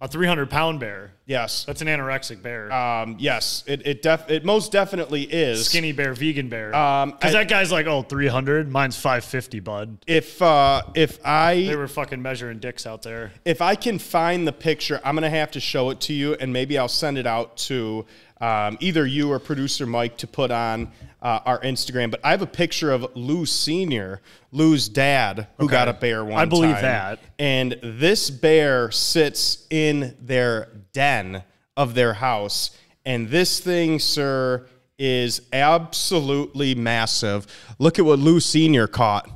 A 0.00 0.08
300 0.08 0.50
pound 0.50 0.80
bear. 0.80 1.13
Yes. 1.26 1.64
That's 1.64 1.80
an 1.80 1.88
anorexic 1.88 2.42
bear. 2.42 2.70
Um, 2.70 3.16
yes. 3.18 3.64
It 3.66 3.86
it 3.86 4.02
def 4.02 4.30
it 4.30 4.44
most 4.44 4.72
definitely 4.72 5.22
is. 5.22 5.66
Skinny 5.66 5.92
bear, 5.92 6.12
vegan 6.12 6.48
bear. 6.50 6.74
Um, 6.74 7.12
Because 7.12 7.34
I- 7.34 7.38
that 7.44 7.48
guy's 7.48 7.72
like, 7.72 7.86
oh, 7.86 8.02
300. 8.02 8.70
Mine's 8.70 8.96
550, 8.96 9.60
bud. 9.60 9.98
If 10.06 10.42
uh, 10.42 10.82
if 10.94 11.18
I. 11.24 11.54
They 11.66 11.76
were 11.76 11.88
fucking 11.88 12.20
measuring 12.20 12.58
dicks 12.58 12.86
out 12.86 13.02
there. 13.02 13.32
if 13.44 13.62
I 13.62 13.74
can 13.74 13.98
find 13.98 14.46
the 14.46 14.52
picture, 14.52 15.00
I'm 15.04 15.14
gonna 15.14 15.30
have 15.30 15.52
to 15.52 15.60
show 15.60 15.90
it 15.90 16.00
to 16.02 16.12
you, 16.12 16.34
and 16.34 16.52
maybe 16.52 16.76
I'll 16.78 16.88
send 16.88 17.16
it 17.16 17.26
out 17.26 17.56
to 17.68 18.04
um, 18.40 18.76
either 18.80 19.06
you 19.06 19.30
or 19.32 19.38
producer 19.38 19.86
Mike 19.86 20.16
to 20.18 20.26
put 20.26 20.50
on 20.50 20.90
uh, 21.22 21.40
our 21.46 21.60
Instagram. 21.60 22.10
But 22.10 22.20
I 22.24 22.30
have 22.30 22.42
a 22.42 22.46
picture 22.46 22.90
of 22.90 23.16
Lou 23.16 23.46
Senior, 23.46 24.20
Lou's 24.52 24.88
dad, 24.88 25.46
who 25.58 25.68
got 25.68 25.88
a 25.88 25.92
bear 25.92 26.24
one 26.24 26.40
I 26.40 26.44
believe 26.44 26.74
time. 26.74 26.82
that. 26.82 27.20
And 27.38 27.78
this 27.82 28.30
bear 28.30 28.90
sits 28.90 29.66
in 29.70 30.16
their 30.20 30.68
den 30.92 31.42
of 31.76 31.94
their 31.94 32.14
house, 32.14 32.70
and 33.04 33.28
this 33.28 33.60
thing, 33.60 33.98
sir, 33.98 34.66
is 34.98 35.42
absolutely 35.52 36.74
massive. 36.74 37.46
Look 37.78 37.98
at 37.98 38.04
what 38.04 38.18
Lou 38.18 38.38
Senior 38.40 38.86
caught. 38.86 39.28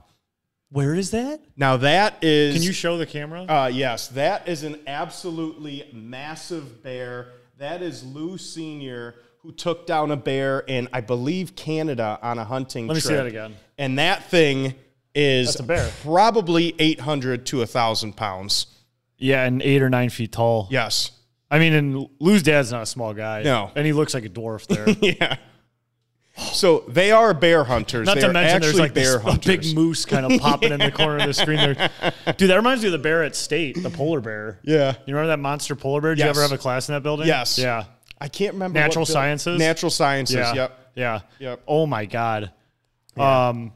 Where 0.70 0.94
is 0.94 1.10
that? 1.12 1.40
Now 1.56 1.78
that 1.78 2.22
is 2.22 2.54
Can 2.54 2.62
you 2.62 2.72
show 2.72 2.98
the 2.98 3.06
camera? 3.06 3.42
uh, 3.42 3.70
yes, 3.72 4.08
that 4.08 4.48
is 4.48 4.62
an 4.64 4.78
absolutely 4.86 5.88
massive 5.92 6.82
bear. 6.82 7.28
That 7.58 7.82
is 7.82 8.04
Lou 8.04 8.38
Senior, 8.38 9.16
who 9.42 9.52
took 9.52 9.86
down 9.86 10.10
a 10.12 10.16
bear 10.16 10.60
in, 10.60 10.88
I 10.92 11.00
believe, 11.00 11.56
Canada 11.56 12.18
on 12.22 12.38
a 12.38 12.44
hunting 12.44 12.86
trip. 12.86 12.88
Let 12.88 12.94
me 12.94 13.00
trip. 13.00 13.10
see 13.10 13.14
that 13.16 13.26
again. 13.26 13.56
And 13.76 13.98
that 13.98 14.24
thing 14.30 14.74
is 15.14 15.48
That's 15.48 15.60
a 15.60 15.62
bear. 15.64 15.90
probably 16.02 16.74
800 16.78 17.46
to 17.46 17.58
1,000 17.58 18.12
pounds. 18.16 18.66
yeah, 19.18 19.44
and 19.44 19.60
eight 19.62 19.82
or 19.82 19.90
nine 19.90 20.10
feet 20.10 20.30
tall. 20.32 20.68
Yes. 20.70 21.10
I 21.50 21.58
mean, 21.58 21.72
and 21.72 22.08
Lou's 22.20 22.42
dad's 22.44 22.70
not 22.70 22.82
a 22.82 22.86
small 22.86 23.12
guy. 23.14 23.42
No. 23.42 23.72
And 23.74 23.84
he 23.86 23.92
looks 23.92 24.14
like 24.14 24.24
a 24.24 24.28
dwarf 24.28 24.66
there. 24.66 24.86
Yeah. 25.00 25.36
So 26.38 26.84
they 26.88 27.10
are 27.10 27.34
bear 27.34 27.64
hunters. 27.64 28.06
Not 28.06 28.14
they 28.16 28.22
to 28.22 28.32
mention 28.32 28.60
there's 28.62 28.78
like 28.78 28.94
this 28.94 29.16
bear 29.16 29.34
a 29.34 29.38
big 29.38 29.74
moose 29.74 30.04
kind 30.04 30.30
of 30.30 30.40
popping 30.40 30.72
in 30.72 30.78
the 30.80 30.92
corner 30.92 31.18
of 31.18 31.26
the 31.26 31.34
screen 31.34 31.56
there. 31.56 31.90
Dude, 32.36 32.50
that 32.50 32.56
reminds 32.56 32.82
me 32.82 32.88
of 32.88 32.92
the 32.92 32.98
bear 32.98 33.24
at 33.24 33.34
State, 33.34 33.82
the 33.82 33.90
polar 33.90 34.20
bear. 34.20 34.60
Yeah. 34.62 34.94
You 35.06 35.14
remember 35.14 35.28
that 35.28 35.38
monster 35.38 35.74
polar 35.74 36.00
bear? 36.00 36.14
Did 36.14 36.22
you 36.24 36.30
ever 36.30 36.42
have 36.42 36.52
a 36.52 36.58
class 36.58 36.88
in 36.88 36.94
that 36.94 37.02
building? 37.02 37.26
Yes. 37.26 37.58
Yeah. 37.58 37.84
I 38.20 38.28
can't 38.28 38.54
remember. 38.54 38.78
Natural 38.78 39.06
sciences? 39.06 39.58
Natural 39.58 39.90
sciences. 39.90 40.36
Yeah. 40.36 40.54
Yep. 40.54 40.90
Yeah. 40.94 41.20
Yep. 41.38 41.62
Oh 41.66 41.86
my 41.86 42.06
God. 42.06 42.52
Um, 43.16 43.72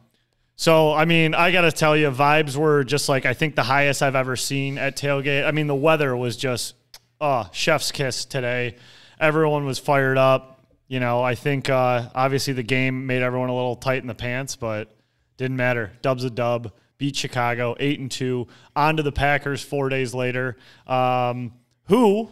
so 0.57 0.93
I 0.93 1.05
mean, 1.05 1.35
I 1.35 1.51
gotta 1.51 1.73
tell 1.73 1.97
you, 1.97 2.11
vibes 2.11 2.57
were 2.57 2.85
just 2.85 3.09
like 3.09 3.27
I 3.27 3.35
think 3.35 3.57
the 3.57 3.63
highest 3.65 4.03
I've 4.03 4.15
ever 4.15 4.37
seen 4.37 4.79
at 4.79 4.97
tailgate. 4.97 5.47
I 5.47 5.51
mean, 5.51 5.67
the 5.67 5.75
weather 5.75 6.17
was 6.17 6.37
just 6.37 6.75
uh 7.21 7.45
chef's 7.53 7.91
kiss 7.91 8.25
today. 8.25 8.77
Everyone 9.19 9.65
was 9.65 9.79
fired 9.79 10.19
up. 10.19 10.52
You 10.93 11.01
know, 11.01 11.23
I 11.23 11.37
think 11.37 11.71
uh, 11.71 12.11
obviously 12.15 12.53
the 12.53 12.63
game 12.63 13.07
made 13.07 13.23
everyone 13.23 13.49
a 13.49 13.55
little 13.55 13.77
tight 13.77 14.03
in 14.03 14.07
the 14.07 14.15
pants, 14.15 14.57
but 14.57 14.95
didn't 15.39 15.57
matter. 15.57 15.91
Dub's 16.03 16.23
a 16.23 16.29
dub. 16.29 16.71
Beat 16.99 17.17
Chicago 17.17 17.75
eight 17.81 17.99
and 17.99 18.11
two. 18.11 18.47
On 18.77 18.99
to 18.99 19.03
the 19.03 19.11
Packers 19.11 19.63
four 19.63 19.89
days 19.89 20.13
later. 20.13 20.59
Um, 20.87 21.55
who 21.85 22.29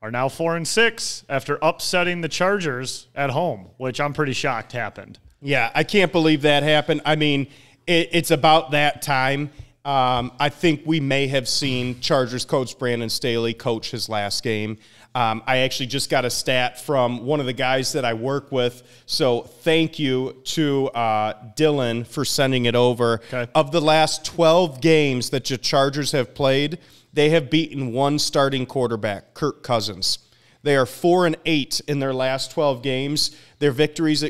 are 0.00 0.12
now 0.12 0.28
four 0.28 0.54
and 0.54 0.68
six 0.68 1.24
after 1.28 1.58
upsetting 1.60 2.20
the 2.20 2.28
Chargers 2.28 3.08
at 3.16 3.30
home, 3.30 3.70
which 3.78 4.00
I'm 4.00 4.12
pretty 4.12 4.32
shocked 4.32 4.70
happened. 4.70 5.18
Yeah, 5.42 5.72
I 5.74 5.82
can't 5.82 6.12
believe 6.12 6.42
that 6.42 6.62
happened. 6.62 7.00
I 7.04 7.16
mean, 7.16 7.48
it, 7.84 8.10
it's 8.12 8.30
about 8.30 8.70
that 8.70 9.02
time. 9.02 9.50
Um, 9.86 10.32
I 10.40 10.48
think 10.48 10.82
we 10.84 10.98
may 10.98 11.28
have 11.28 11.48
seen 11.48 12.00
Chargers 12.00 12.44
coach 12.44 12.76
Brandon 12.76 13.08
Staley 13.08 13.54
coach 13.54 13.92
his 13.92 14.08
last 14.08 14.42
game. 14.42 14.78
Um, 15.14 15.44
I 15.46 15.58
actually 15.58 15.86
just 15.86 16.10
got 16.10 16.24
a 16.24 16.30
stat 16.30 16.80
from 16.80 17.24
one 17.24 17.38
of 17.38 17.46
the 17.46 17.52
guys 17.52 17.92
that 17.92 18.04
I 18.04 18.12
work 18.12 18.50
with. 18.50 18.82
So 19.06 19.42
thank 19.42 20.00
you 20.00 20.42
to 20.46 20.88
uh, 20.88 21.34
Dylan 21.56 22.04
for 22.04 22.24
sending 22.24 22.64
it 22.64 22.74
over. 22.74 23.20
Okay. 23.32 23.46
Of 23.54 23.70
the 23.70 23.80
last 23.80 24.24
12 24.24 24.80
games 24.80 25.30
that 25.30 25.44
the 25.44 25.56
Chargers 25.56 26.10
have 26.10 26.34
played, 26.34 26.78
they 27.12 27.30
have 27.30 27.48
beaten 27.48 27.92
one 27.92 28.18
starting 28.18 28.66
quarterback, 28.66 29.34
Kirk 29.34 29.62
Cousins. 29.62 30.18
They 30.64 30.74
are 30.74 30.84
four 30.84 31.26
and 31.26 31.36
eight 31.46 31.80
in 31.86 32.00
their 32.00 32.12
last 32.12 32.50
12 32.50 32.82
games. 32.82 33.36
Their 33.60 33.70
victories 33.70 34.24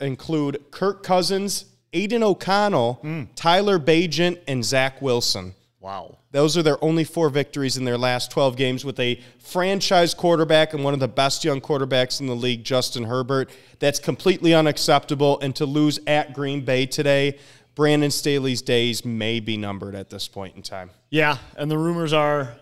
include 0.00 0.64
Kirk 0.72 1.04
Cousins, 1.04 1.66
Aidan 1.96 2.22
O'Connell, 2.22 3.26
Tyler 3.34 3.78
Bagent, 3.78 4.38
and 4.46 4.62
Zach 4.64 5.00
Wilson. 5.00 5.54
Wow. 5.80 6.18
Those 6.32 6.56
are 6.58 6.62
their 6.62 6.82
only 6.84 7.04
four 7.04 7.30
victories 7.30 7.76
in 7.76 7.84
their 7.84 7.96
last 7.96 8.30
12 8.30 8.56
games 8.56 8.84
with 8.84 9.00
a 9.00 9.20
franchise 9.38 10.12
quarterback 10.12 10.74
and 10.74 10.84
one 10.84 10.92
of 10.92 11.00
the 11.00 11.08
best 11.08 11.44
young 11.44 11.60
quarterbacks 11.60 12.20
in 12.20 12.26
the 12.26 12.36
league, 12.36 12.64
Justin 12.64 13.04
Herbert. 13.04 13.48
That's 13.78 13.98
completely 13.98 14.52
unacceptable. 14.52 15.40
And 15.40 15.56
to 15.56 15.64
lose 15.64 15.98
at 16.06 16.34
Green 16.34 16.64
Bay 16.64 16.84
today, 16.84 17.38
Brandon 17.74 18.10
Staley's 18.10 18.60
days 18.60 19.04
may 19.04 19.40
be 19.40 19.56
numbered 19.56 19.94
at 19.94 20.10
this 20.10 20.28
point 20.28 20.56
in 20.56 20.62
time. 20.62 20.90
Yeah, 21.08 21.38
and 21.56 21.70
the 21.70 21.78
rumors 21.78 22.12
are 22.12 22.56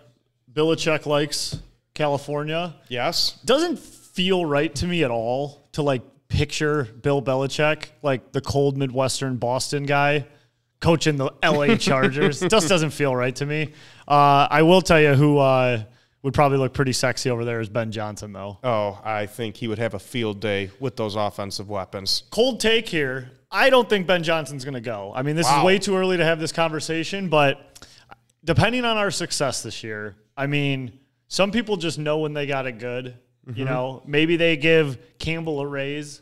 Belichick 0.53 1.05
likes 1.05 1.57
California. 1.93 2.75
Yes. 2.87 3.39
Doesn't 3.43 3.79
feel 3.79 4.45
right 4.45 4.73
to 4.75 4.87
me 4.87 5.03
at 5.03 5.11
all 5.11 5.67
to 5.73 5.81
like 5.81 6.01
picture 6.27 6.83
Bill 6.85 7.21
Belichick, 7.21 7.87
like 8.01 8.31
the 8.31 8.41
cold 8.41 8.77
Midwestern 8.77 9.37
Boston 9.37 9.85
guy, 9.85 10.25
coaching 10.79 11.17
the 11.17 11.31
LA 11.43 11.75
Chargers. 11.77 12.41
it 12.41 12.49
just 12.49 12.67
doesn't 12.69 12.91
feel 12.91 13.15
right 13.15 13.35
to 13.35 13.45
me. 13.45 13.73
Uh, 14.07 14.47
I 14.49 14.61
will 14.63 14.81
tell 14.81 14.99
you 14.99 15.13
who 15.13 15.37
uh, 15.37 15.83
would 16.23 16.33
probably 16.33 16.57
look 16.57 16.73
pretty 16.73 16.93
sexy 16.93 17.29
over 17.29 17.45
there 17.45 17.59
is 17.59 17.69
Ben 17.69 17.91
Johnson, 17.91 18.33
though. 18.33 18.57
Oh, 18.63 18.99
I 19.03 19.25
think 19.27 19.55
he 19.57 19.67
would 19.67 19.79
have 19.79 19.93
a 19.93 19.99
field 19.99 20.39
day 20.39 20.71
with 20.79 20.95
those 20.95 21.15
offensive 21.15 21.69
weapons. 21.69 22.23
cold 22.31 22.59
take 22.59 22.87
here. 22.89 23.31
I 23.51 23.69
don't 23.69 23.87
think 23.87 24.05
Ben 24.07 24.23
Johnson's 24.23 24.65
going 24.65 24.73
to 24.73 24.81
go. 24.81 25.13
I 25.15 25.21
mean, 25.21 25.35
this 25.35 25.47
is 25.49 25.63
way 25.63 25.79
too 25.79 25.95
early 25.95 26.17
to 26.17 26.25
have 26.25 26.39
this 26.39 26.51
conversation, 26.51 27.29
but 27.29 27.87
depending 28.43 28.83
on 28.85 28.97
our 28.97 29.11
success 29.11 29.63
this 29.63 29.83
year, 29.83 30.15
I 30.35 30.47
mean, 30.47 30.99
some 31.27 31.51
people 31.51 31.77
just 31.77 31.97
know 31.97 32.17
when 32.19 32.33
they 32.33 32.47
got 32.47 32.65
it 32.67 32.79
good. 32.79 33.15
You 33.53 33.65
know, 33.65 34.01
maybe 34.05 34.37
they 34.37 34.57
give 34.57 34.97
Campbell 35.19 35.59
a 35.59 35.67
raise 35.67 36.21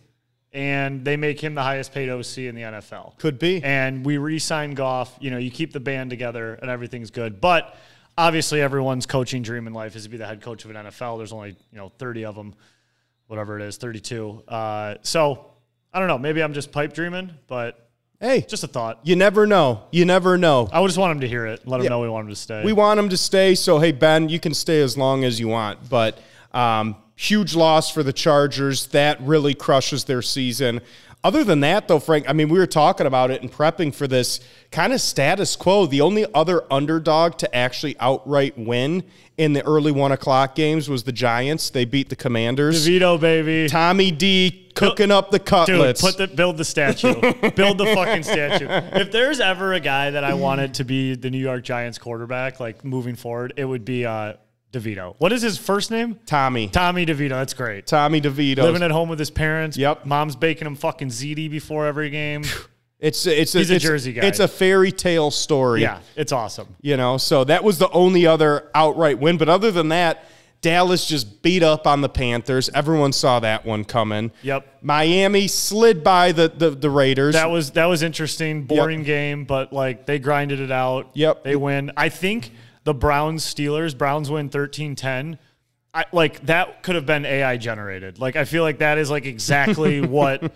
and 0.51 1.05
they 1.05 1.15
make 1.17 1.39
him 1.39 1.55
the 1.55 1.63
highest 1.63 1.93
paid 1.93 2.09
OC 2.09 2.39
in 2.39 2.55
the 2.55 2.62
NFL. 2.62 3.17
Could 3.17 3.39
be. 3.39 3.63
And 3.63 4.05
we 4.05 4.17
re-sign 4.17 4.73
Goff. 4.73 5.15
You 5.19 5.31
know, 5.31 5.38
you 5.38 5.49
keep 5.49 5.71
the 5.73 5.79
band 5.79 6.09
together 6.09 6.55
and 6.55 6.69
everything's 6.69 7.12
good. 7.12 7.39
But 7.39 7.75
obviously, 8.17 8.62
everyone's 8.62 9.05
coaching 9.05 9.41
dream 9.41 9.67
in 9.67 9.73
life 9.73 9.95
is 9.95 10.03
to 10.03 10.09
be 10.09 10.17
the 10.17 10.27
head 10.27 10.41
coach 10.41 10.65
of 10.65 10.71
an 10.71 10.77
NFL. 10.77 11.17
There's 11.17 11.33
only 11.33 11.55
you 11.71 11.77
know 11.77 11.91
30 11.97 12.25
of 12.25 12.36
them, 12.36 12.53
whatever 13.27 13.57
it 13.59 13.63
is, 13.63 13.77
32. 13.77 14.43
Uh, 14.47 14.95
so 15.01 15.45
I 15.93 15.99
don't 15.99 16.07
know. 16.07 16.17
Maybe 16.17 16.43
I'm 16.43 16.53
just 16.53 16.71
pipe 16.71 16.93
dreaming, 16.93 17.31
but 17.47 17.79
Hey, 18.19 18.39
just 18.39 18.63
a 18.63 18.67
thought. 18.67 19.01
you 19.03 19.17
never 19.17 19.45
know. 19.45 19.83
You 19.91 20.05
never 20.05 20.38
know. 20.38 20.69
I 20.71 20.79
would 20.79 20.88
just 20.88 20.97
want 20.97 21.12
him 21.12 21.19
to 21.21 21.27
hear 21.27 21.45
it. 21.45 21.67
Let 21.67 21.81
him 21.81 21.88
know 21.88 21.99
we 21.99 22.07
want 22.07 22.23
him 22.25 22.29
to 22.29 22.39
stay. 22.39 22.63
We 22.63 22.71
want 22.71 22.97
him 22.97 23.09
to 23.09 23.17
stay. 23.17 23.53
So, 23.53 23.79
hey, 23.79 23.91
Ben, 23.91 24.29
you 24.29 24.39
can 24.39 24.53
stay 24.53 24.81
as 24.81 24.97
long 24.97 25.25
as 25.25 25.41
you 25.41 25.49
want. 25.49 25.89
But 25.89 26.19
um, 26.53 26.95
huge 27.15 27.56
loss 27.56 27.89
for 27.89 28.04
the 28.04 28.13
Chargers. 28.13 28.88
That 28.88 29.21
really 29.21 29.54
crushes 29.54 30.06
their 30.06 30.21
season. 30.21 30.82
other 31.23 31.43
than 31.45 31.62
that, 31.62 31.88
though, 31.88 31.99
Frank, 31.99 32.30
I 32.30 32.34
mean, 32.34 32.49
we 32.49 32.60
were 32.60 32.67
talking 32.67 33.08
about 33.08 33.32
it 33.32 33.41
and 33.41 33.49
prepping 33.52 33.95
for 33.95 34.08
this 34.08 34.41
kind 34.71 34.91
of 34.91 34.99
status 34.99 35.56
quo. 35.56 35.86
The 35.86 36.02
only 36.02 36.26
other 36.34 36.63
underdog 36.71 37.38
to 37.38 37.56
actually 37.56 37.95
outright 37.99 38.58
win 38.58 39.04
in 39.38 39.54
the 39.54 39.65
early 39.65 39.91
one 39.91 40.12
o'clock 40.12 40.54
games 40.54 40.89
was 40.89 41.04
the 41.04 41.12
Giants. 41.13 41.69
They 41.69 41.86
beat 41.86 42.10
the 42.10 42.15
Commanders. 42.17 42.86
DeVito, 42.88 43.19
baby. 43.19 43.69
Tommy 43.69 44.12
D 44.12 44.69
cooking 44.76 45.12
up 45.12 45.32
the 45.32 45.38
Dude, 45.39 45.47
cutlets. 45.47 46.02
put 46.02 46.17
the 46.17 46.28
build 46.28 46.58
the 46.58 46.65
statue. 46.65 47.13
build 47.56 47.78
the 47.78 47.86
fucking 47.95 48.23
statue. 48.23 48.67
If 48.99 49.12
there's 49.12 49.39
ever 49.39 49.73
a 49.73 49.80
guy 49.80 50.10
that 50.12 50.23
I 50.23 50.34
wanted 50.34 50.73
to 50.76 50.84
be 50.84 51.15
the 51.15 51.30
New 51.30 51.38
York 51.39 51.63
Giants 51.63 51.97
quarterback, 51.99 52.60
like 52.60 52.84
moving 52.84 53.15
forward, 53.15 53.54
it 53.56 53.65
would 53.65 53.86
be 53.86 54.06
uh 54.06 54.34
DeVito. 54.73 55.15
What 55.19 55.31
is 55.31 55.41
his 55.41 55.57
first 55.57 55.91
name? 55.91 56.19
Tommy. 56.25 56.67
Tommy 56.67 57.05
DeVito. 57.05 57.29
That's 57.29 57.53
great. 57.53 57.88
Tommy 57.88 58.19
DeVito. 58.19 58.57
Living 58.63 58.83
at 58.83 58.91
home 58.91 59.07
with 59.07 59.19
his 59.19 59.29
parents. 59.31 59.77
Yep. 59.77 60.05
Mom's 60.05 60.36
baking 60.36 60.67
him 60.67 60.75
fucking 60.75 61.09
ziti 61.09 61.49
before 61.49 61.86
every 61.86 62.09
game. 62.09 62.43
It's 62.99 63.25
it's 63.25 63.51
He's 63.53 63.69
a 63.69 63.75
it's- 63.75 63.81
Jersey 63.81 64.13
guy. 64.13 64.25
It's 64.25 64.39
a 64.39 64.47
fairy 64.47 64.91
tale 64.91 65.29
story. 65.29 65.81
Yeah, 65.81 65.99
it's 66.15 66.31
awesome. 66.31 66.67
You 66.81 66.95
know, 66.97 67.17
so 67.17 67.43
that 67.43 67.62
was 67.63 67.77
the 67.77 67.89
only 67.91 68.25
other 68.25 68.69
outright 68.73 69.19
win. 69.19 69.38
But 69.38 69.49
other 69.49 69.71
than 69.71 69.89
that, 69.89 70.23
Dallas 70.62 71.05
just 71.05 71.41
beat 71.41 71.62
up 71.63 71.86
on 71.86 71.99
the 71.99 72.07
Panthers. 72.07 72.69
Everyone 72.73 73.12
saw 73.12 73.41
that 73.41 73.65
one 73.65 73.83
coming. 73.83 74.31
Yep. 74.43 74.65
Miami 74.81 75.49
slid 75.49 76.01
by 76.01 76.31
the 76.31 76.47
the, 76.47 76.69
the 76.69 76.89
Raiders. 76.89 77.33
That 77.33 77.51
was 77.51 77.71
that 77.71 77.88
was 77.88 78.03
interesting. 78.03 78.63
Boring 78.63 79.03
game, 79.03 79.43
but 79.43 79.73
like 79.73 80.05
they 80.05 80.17
grinded 80.17 80.62
it 80.62 80.71
out. 80.71 81.09
Yep. 81.13 81.43
They 81.43 81.57
win. 81.57 81.91
I 81.97 82.07
think 82.07 82.51
the 82.84 82.93
Browns 82.93 83.43
Steelers, 83.46 83.98
Browns 83.98 84.30
win 84.30 84.50
13-10. 84.50 85.38
I, 85.96 86.06
like 86.12 86.46
that 86.48 86.82
could 86.82 86.96
have 86.96 87.06
been 87.06 87.26
AI 87.26 87.58
generated. 87.58 88.17
Like 88.17 88.36
I 88.36 88.46
feel 88.46 88.63
like 88.63 88.80
that 88.80 88.98
is 88.98 89.12
like 89.12 89.26
exactly 89.26 90.02
what 90.06 90.52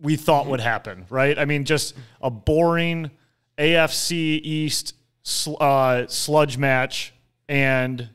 we 0.00 0.16
thought 0.16 0.46
would 0.46 0.60
happen, 0.60 1.06
right? 1.10 1.38
I 1.38 1.44
mean, 1.44 1.64
just 1.64 1.94
a 2.22 2.30
boring 2.30 3.10
AFC 3.58 4.40
East 4.42 4.94
sl- 5.22 5.56
uh, 5.60 6.06
sludge 6.06 6.56
match, 6.56 7.12
and 7.46 8.08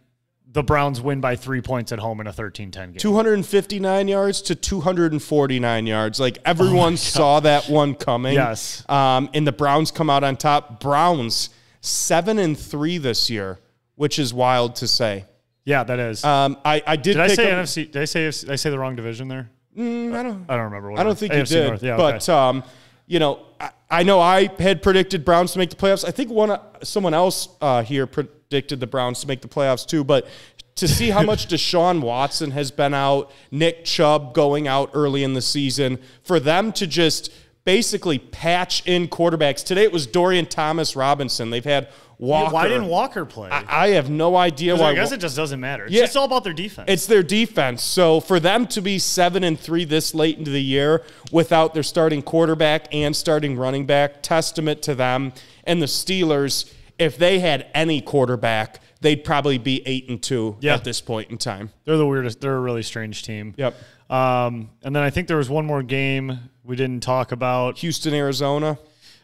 the 0.52 0.64
Browns 0.64 1.00
win 1.00 1.22
by 1.22 1.36
three 1.36 1.62
points 1.62 1.92
at 1.92 2.00
home 2.00 2.20
in 2.20 2.26
a 2.26 2.34
13-10 2.34 2.74
game. 2.74 2.94
259 2.96 4.08
yards 4.08 4.42
to 4.42 4.56
249 4.56 5.88
yards. 5.88 6.20
Like 6.20 6.40
everyone 6.44 6.98
saw 6.98 7.40
that 7.42 7.70
one 7.70 7.94
coming. 7.94 8.34
Yes. 8.34 8.84
Um, 8.90 9.30
and 9.36 9.46
the 9.46 9.52
Browns 9.52 9.92
come 9.92 10.10
out 10.10 10.24
on 10.24 10.36
top. 10.36 10.80
Browns 10.80 11.52
seven 11.82 12.40
and 12.40 12.58
three 12.58 12.98
this 12.98 13.30
year, 13.30 13.60
which 13.96 14.20
is 14.20 14.34
wild 14.34 14.76
to 14.78 14.88
say. 14.88 15.26
Yeah, 15.66 15.84
that 15.84 16.00
is. 16.00 16.24
Um, 16.24 16.58
I, 16.66 16.82
I 16.86 16.96
did. 16.96 17.14
did 17.14 17.22
I 17.22 17.28
say 17.28 17.52
up- 17.52 17.66
NFC? 17.66 17.92
Did 17.92 18.02
I 18.02 18.06
say 18.06 18.32
did 18.32 18.50
I 18.50 18.56
say 18.56 18.70
the 18.70 18.80
wrong 18.80 18.96
division 18.96 19.28
there? 19.28 19.50
Mm, 19.78 20.16
I 20.16 20.24
don't. 20.24 20.46
I 20.50 20.56
don't 20.56 20.66
remember. 20.66 20.94
I 20.94 21.04
don't 21.04 21.18
think 21.18 21.34
you 21.34 21.44
did. 21.44 21.68
North. 21.68 21.84
Yeah, 21.84 21.94
okay. 21.94 22.14
but 22.14 22.30
um, 22.30 22.64
you 23.06 23.20
know, 23.20 23.46
I, 23.60 23.70
I 23.90 24.04
know 24.04 24.20
I 24.20 24.50
had 24.60 24.82
predicted 24.82 25.24
Browns 25.24 25.54
to 25.54 25.60
make 25.60 25.70
the 25.70 25.76
playoffs. 25.76 26.08
I 26.08 26.12
think 26.12 26.32
one 26.32 26.60
someone 26.84 27.14
else 27.14 27.50
uh, 27.62 27.84
here 27.84 28.08
predicted 28.08 28.80
the 28.80 28.88
Browns 28.88 29.22
to 29.22 29.28
make 29.28 29.42
the 29.42 29.48
playoffs 29.48 29.86
too. 29.86 30.04
But 30.04 30.28
to 30.76 30.88
see 30.88 31.10
how 31.10 31.22
much 31.22 31.48
Deshaun 31.50 32.02
Watson 32.02 32.52
has 32.52 32.72
been 32.72 32.94
out, 32.94 33.32
Nick 33.52 33.86
Chubb 33.86 34.34
going 34.34 34.68
out 34.68 34.92
early 34.94 35.24
in 35.24 35.34
the 35.34 35.42
season, 35.42 36.00
for 36.24 36.40
them 36.40 36.72
to 36.74 36.88
just 36.88 37.32
basically 37.66 38.18
patch 38.20 38.84
in 38.88 39.08
quarterbacks. 39.08 39.64
Today 39.64 39.84
it 39.84 39.92
was 39.92 40.08
Dorian 40.08 40.46
Thompson-Robinson. 40.46 41.50
They've 41.50 41.64
had 41.64 41.90
Walker. 42.18 42.54
Why 42.54 42.68
didn't 42.68 42.88
Walker 42.88 43.24
play? 43.26 43.50
I 43.50 43.90
have 43.90 44.10
no 44.10 44.36
idea 44.36 44.76
why. 44.76 44.90
I 44.90 44.94
guess 44.96 45.12
it 45.14 45.20
just 45.22 45.36
doesn't 45.38 45.60
matter. 45.60 45.86
It's 45.86 45.94
Yeah. 45.94 46.02
just 46.02 46.18
all 46.18 46.26
about 46.26 46.44
their 46.44 46.54
defense. 46.54 46.86
It's 46.92 47.06
their 47.06 47.24
defense. 47.24 47.82
So 47.84 48.20
for 48.20 48.40
them 48.42 48.68
to 48.68 48.82
be 48.82 49.00
seven 49.00 49.44
and 49.44 49.58
three 49.60 49.86
this 49.86 50.14
late 50.14 50.38
into 50.38 50.52
the 50.52 50.62
year 50.62 51.04
without 51.32 51.74
their 51.74 51.84
starting 51.84 52.22
quarterback 52.22 52.88
and 52.94 53.16
starting 53.16 53.56
running 53.56 53.86
back, 53.86 54.22
testament 54.22 54.82
to 54.84 54.96
them. 54.96 55.32
And 55.64 55.82
the 55.82 55.86
Steelers, 55.86 56.70
if 56.98 57.18
they 57.18 57.40
had 57.40 57.68
any 57.74 58.02
quarterback, 58.02 58.82
they'd 59.00 59.24
probably 59.24 59.58
be 59.58 59.82
eight 59.86 60.10
and 60.10 60.22
two 60.22 60.58
Yeah. 60.60 60.74
at 60.76 60.84
this 60.84 61.00
point 61.00 61.30
in 61.30 61.38
time. 61.38 61.72
they're 61.86 61.96
the 61.98 62.06
weirdest. 62.08 62.42
They're 62.42 62.58
a 62.58 62.60
really 62.60 62.84
strange 62.84 63.24
team. 63.24 63.54
Yep. 63.58 63.76
Um, 64.10 64.72
and 64.84 64.94
then 64.96 65.04
I 65.04 65.10
think 65.10 65.28
there 65.30 65.38
was 65.38 65.50
one 65.50 65.66
more 65.66 65.84
game 65.84 66.40
we 66.70 66.76
didn't 66.78 67.02
talk 67.04 67.32
about, 67.34 67.80
Houston, 67.80 68.14
Arizona. 68.14 68.78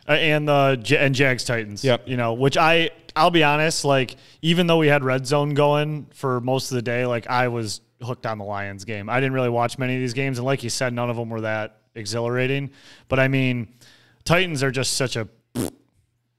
uh, 0.09 0.11
and 0.13 0.47
the 0.47 0.77
J- 0.81 0.97
and 0.97 1.15
Jags 1.15 1.43
Titans. 1.45 1.83
Yep. 1.83 2.07
You 2.07 2.17
know, 2.17 2.33
which 2.33 2.57
I 2.57 2.89
I'll 3.15 3.31
be 3.31 3.43
honest, 3.43 3.85
like 3.85 4.17
even 4.41 4.67
though 4.67 4.77
we 4.77 4.87
had 4.87 5.03
red 5.03 5.25
zone 5.25 5.53
going 5.53 6.07
for 6.13 6.41
most 6.41 6.71
of 6.71 6.75
the 6.75 6.81
day, 6.81 7.05
like 7.05 7.27
I 7.29 7.47
was 7.47 7.79
hooked 8.03 8.25
on 8.25 8.37
the 8.37 8.43
Lions 8.43 8.83
game. 8.83 9.09
I 9.09 9.19
didn't 9.21 9.33
really 9.33 9.49
watch 9.49 9.77
many 9.77 9.95
of 9.95 10.01
these 10.01 10.13
games, 10.13 10.37
and 10.37 10.45
like 10.45 10.63
you 10.63 10.69
said, 10.69 10.91
none 10.93 11.09
of 11.09 11.15
them 11.15 11.29
were 11.29 11.41
that 11.41 11.77
exhilarating. 11.95 12.71
But 13.07 13.19
I 13.19 13.29
mean, 13.29 13.69
Titans 14.25 14.61
are 14.63 14.71
just 14.71 14.93
such 14.93 15.15
a 15.15 15.27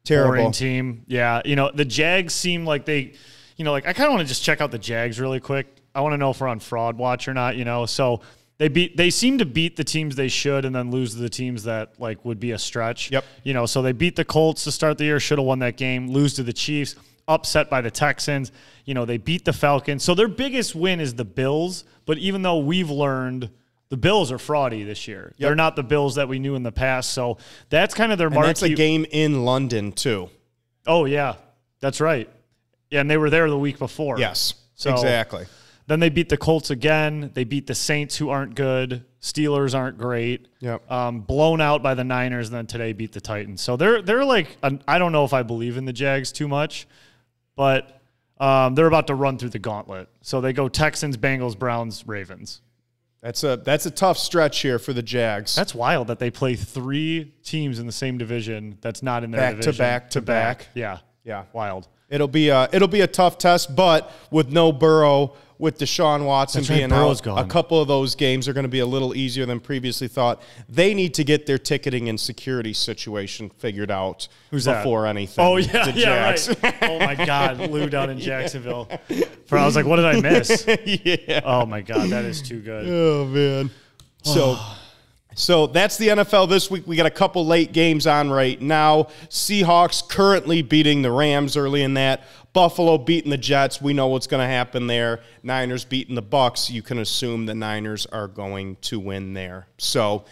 Terrible. 0.05 0.35
boring 0.35 0.53
team. 0.53 1.05
Yeah, 1.09 1.41
you 1.45 1.57
know 1.57 1.71
the 1.75 1.85
Jags 1.85 2.35
seem 2.35 2.65
like 2.67 2.85
they, 2.85 3.15
you 3.57 3.65
know, 3.65 3.73
like 3.73 3.87
I 3.87 3.93
kind 3.93 4.07
of 4.09 4.13
want 4.15 4.23
to 4.23 4.29
just 4.29 4.45
check 4.45 4.61
out 4.61 4.71
the 4.71 4.79
Jags 4.79 5.19
really 5.19 5.41
quick. 5.41 5.67
I 5.95 6.01
want 6.03 6.13
to 6.13 6.19
know 6.19 6.31
if 6.31 6.41
we're 6.41 6.47
on 6.49 6.61
fraud 6.61 6.97
watch 6.99 7.27
or 7.27 7.35
not. 7.35 7.57
You 7.57 7.65
know, 7.65 7.87
so 7.87 8.21
they 8.59 8.69
beat 8.69 8.97
they 8.97 9.11
seem 9.11 9.39
to 9.39 9.45
beat 9.45 9.77
the 9.77 9.85
teams 9.85 10.17
they 10.17 10.29
should 10.29 10.65
and 10.65 10.75
then 10.75 10.91
lose 10.91 11.13
to 11.15 11.19
the 11.21 11.29
teams 11.29 11.65
that 11.65 11.93
like 12.01 12.25
would 12.25 12.41
be 12.41 12.53
a 12.53 12.59
stretch. 12.59 13.11
Yep. 13.11 13.25
You 13.45 13.55
know, 13.55 13.67
so 13.67 13.83
they 13.83 13.93
beat 13.93 14.17
the 14.17 14.25
Colts 14.25 14.65
to 14.65 14.73
start 14.73 14.99
the 14.99 15.05
year, 15.05 15.21
should 15.21 15.39
have 15.39 15.47
won 15.47 15.59
that 15.61 15.77
game. 15.77 16.09
Lose 16.09 16.35
to 16.35 16.43
the 16.43 16.53
Chiefs, 16.53 16.97
upset 17.29 17.69
by 17.69 17.81
the 17.81 17.91
Texans. 17.91 18.53
You 18.85 18.95
know, 18.95 19.05
they 19.05 19.19
beat 19.19 19.45
the 19.45 19.53
Falcons. 19.53 20.03
So 20.05 20.15
their 20.15 20.29
biggest 20.29 20.75
win 20.75 21.01
is 21.01 21.15
the 21.15 21.25
Bills. 21.25 21.85
But 22.07 22.19
even 22.19 22.43
though 22.43 22.59
we've 22.59 22.91
learned. 22.91 23.51
The 23.89 23.97
Bills 23.97 24.33
are 24.33 24.37
fraudy 24.39 24.85
this 24.85 25.07
year. 25.07 25.33
They're 25.39 25.55
not 25.55 25.77
the 25.77 25.85
Bills 25.85 26.17
that 26.17 26.29
we 26.29 26.41
knew 26.41 26.57
in 26.57 26.65
the 26.65 26.73
past. 26.73 27.13
So 27.13 27.39
that's 27.71 27.95
kind 27.95 28.11
of 28.11 28.19
their 28.19 28.27
And 28.27 28.35
marquee. 28.35 28.49
that's 28.49 28.63
a 28.65 28.75
game 28.75 29.07
in 29.13 29.45
London, 29.45 29.93
too. 29.93 30.29
Oh 30.89 31.05
yeah, 31.05 31.37
that's 31.79 32.01
right. 32.01 32.29
Yeah, 32.91 33.03
and 33.03 33.09
they 33.09 33.17
were 33.17 33.31
there 33.31 33.49
the 33.49 33.57
week 33.57 33.79
before. 33.79 34.19
Yes. 34.19 34.55
So- 34.75 34.93
exactly. 34.93 35.47
Then 35.89 36.01
they 36.01 36.09
beat 36.09 36.29
the 36.29 36.37
Colts 36.37 36.71
again. 36.71 37.31
They 37.35 37.45
beat 37.45 37.67
the 37.67 37.75
Saints, 37.75 38.17
who 38.17 38.29
aren't 38.29 38.55
good. 38.57 39.05
Steelers 39.21 39.75
aren't 39.77 39.99
great. 39.99 40.49
Yep. 40.61 40.91
Um, 40.91 41.21
blown 41.21 41.61
out 41.61 41.83
by 41.83 41.95
the 41.95 42.05
Niners, 42.05 42.49
and 42.49 42.57
then 42.57 42.67
today 42.67 42.93
beat 42.93 43.13
the 43.13 43.21
Titans. 43.21 43.61
So 43.61 43.77
they're 43.77 44.03
they're 44.03 44.25
like 44.25 44.57
an, 44.63 44.83
I 44.89 44.99
don't 44.99 45.13
know 45.13 45.25
if 45.25 45.33
I 45.33 45.43
believe 45.43 45.77
in 45.77 45.85
the 45.85 45.93
Jags 45.93 46.33
too 46.33 46.49
much, 46.49 46.89
but 47.55 48.01
um, 48.39 48.75
they're 48.75 48.87
about 48.87 49.07
to 49.09 49.15
run 49.15 49.39
through 49.39 49.51
the 49.51 49.59
gauntlet. 49.59 50.09
So 50.23 50.41
they 50.41 50.53
go 50.53 50.69
Texans, 50.69 51.17
Bengals, 51.17 51.59
Browns, 51.59 52.07
Ravens. 52.07 52.61
That's 53.23 53.43
a 53.45 53.57
that's 53.57 53.87
a 53.87 53.91
tough 53.91 54.19
stretch 54.19 54.61
here 54.61 54.79
for 54.79 54.93
the 54.93 55.03
Jags. 55.03 55.55
That's 55.55 55.75
wild 55.75 56.09
that 56.09 56.19
they 56.19 56.31
play 56.31 56.55
three 56.55 57.33
teams 57.43 57.79
in 57.79 57.87
the 57.87 57.93
same 57.93 58.19
division. 58.19 58.79
That's 58.81 59.03
not 59.03 59.25
in 59.25 59.31
their 59.31 59.41
Back 59.41 59.61
to 59.63 59.73
back 59.73 60.11
to 60.11 60.21
back. 60.21 60.69
Yeah. 60.75 60.99
Yeah. 61.25 61.45
Wild. 61.53 61.89
It'll 62.09 62.29
be 62.29 62.51
a 62.51 62.69
it'll 62.73 62.89
be 62.89 63.01
a 63.01 63.07
tough 63.07 63.39
test, 63.39 63.75
but 63.75 64.13
with 64.31 64.53
no 64.53 64.71
Burrow, 64.71 65.35
with 65.59 65.79
Deshaun 65.79 66.25
Watson 66.25 66.61
That's 66.63 66.69
being 66.69 66.91
Burrow's 66.91 67.21
out, 67.21 67.25
gone. 67.25 67.39
a 67.39 67.49
couple 67.49 67.81
of 67.81 67.89
those 67.89 68.15
games 68.15 68.47
are 68.47 68.53
going 68.53 68.65
to 68.65 68.69
be 68.69 68.79
a 68.81 68.87
little 68.87 69.17
easier 69.17 69.47
than 69.47 69.59
previously 69.59 70.07
thought. 70.07 70.41
They 70.69 70.95
need 70.95 71.15
to 71.15 71.25
get 71.25 71.47
their 71.47 71.59
ticketing 71.59 72.09
and 72.09 72.21
security 72.21 72.73
situation 72.73 73.51
figured 73.59 73.91
out 73.91 74.29
Who's 74.51 74.67
that? 74.67 74.83
before 74.83 75.07
anything. 75.07 75.45
Oh 75.45 75.57
yeah, 75.57 75.89
yeah, 75.95 76.31
right. 76.31 76.57
oh 76.83 76.99
my 77.01 77.15
God, 77.25 77.59
Lou 77.59 77.89
down 77.91 78.11
in 78.11 78.19
Jacksonville. 78.19 78.89
For 79.47 79.59
I 79.59 79.65
was 79.65 79.75
like, 79.75 79.87
what 79.87 79.97
did 79.97 80.05
I 80.05 80.21
miss? 80.21 80.65
yeah. 80.85 81.41
Oh 81.45 81.67
my 81.67 81.81
God, 81.81 82.11
that 82.11 82.25
is 82.25 82.41
too 82.43 82.61
good. 82.61 82.87
Oh 82.89 83.25
man. 83.27 83.71
So 84.23 84.59
so 85.39 85.67
that's 85.67 85.99
the 85.99 86.09
NFL 86.09 86.49
this 86.49 86.71
week. 86.71 86.87
We 86.87 86.97
got 86.97 87.05
a 87.05 87.11
couple 87.11 87.45
late 87.47 87.73
games 87.73 88.07
on 88.07 88.31
right 88.31 88.59
now. 88.59 89.05
Seahawks 89.29 90.07
currently 90.09 90.63
beating 90.63 91.03
the 91.03 91.13
Rams 91.13 91.59
early 91.59 91.83
in 91.83 91.93
that. 91.95 92.23
Buffalo 92.55 92.97
beating 92.97 93.31
the 93.31 93.37
Jets. 93.37 93.83
We 93.83 93.93
know 93.93 94.07
what's 94.07 94.27
going 94.27 94.41
to 94.41 94.49
happen 94.49 94.87
there. 94.87 95.21
Niners 95.43 95.85
beating 95.85 96.15
the 96.15 96.23
Bucs. 96.23 96.71
You 96.71 96.81
can 96.81 96.99
assume 96.99 97.45
the 97.45 97.55
Niners 97.55 98.07
are 98.07 98.29
going 98.29 98.77
to 98.81 98.99
win 98.99 99.35
there. 99.35 99.69
So 99.77 100.25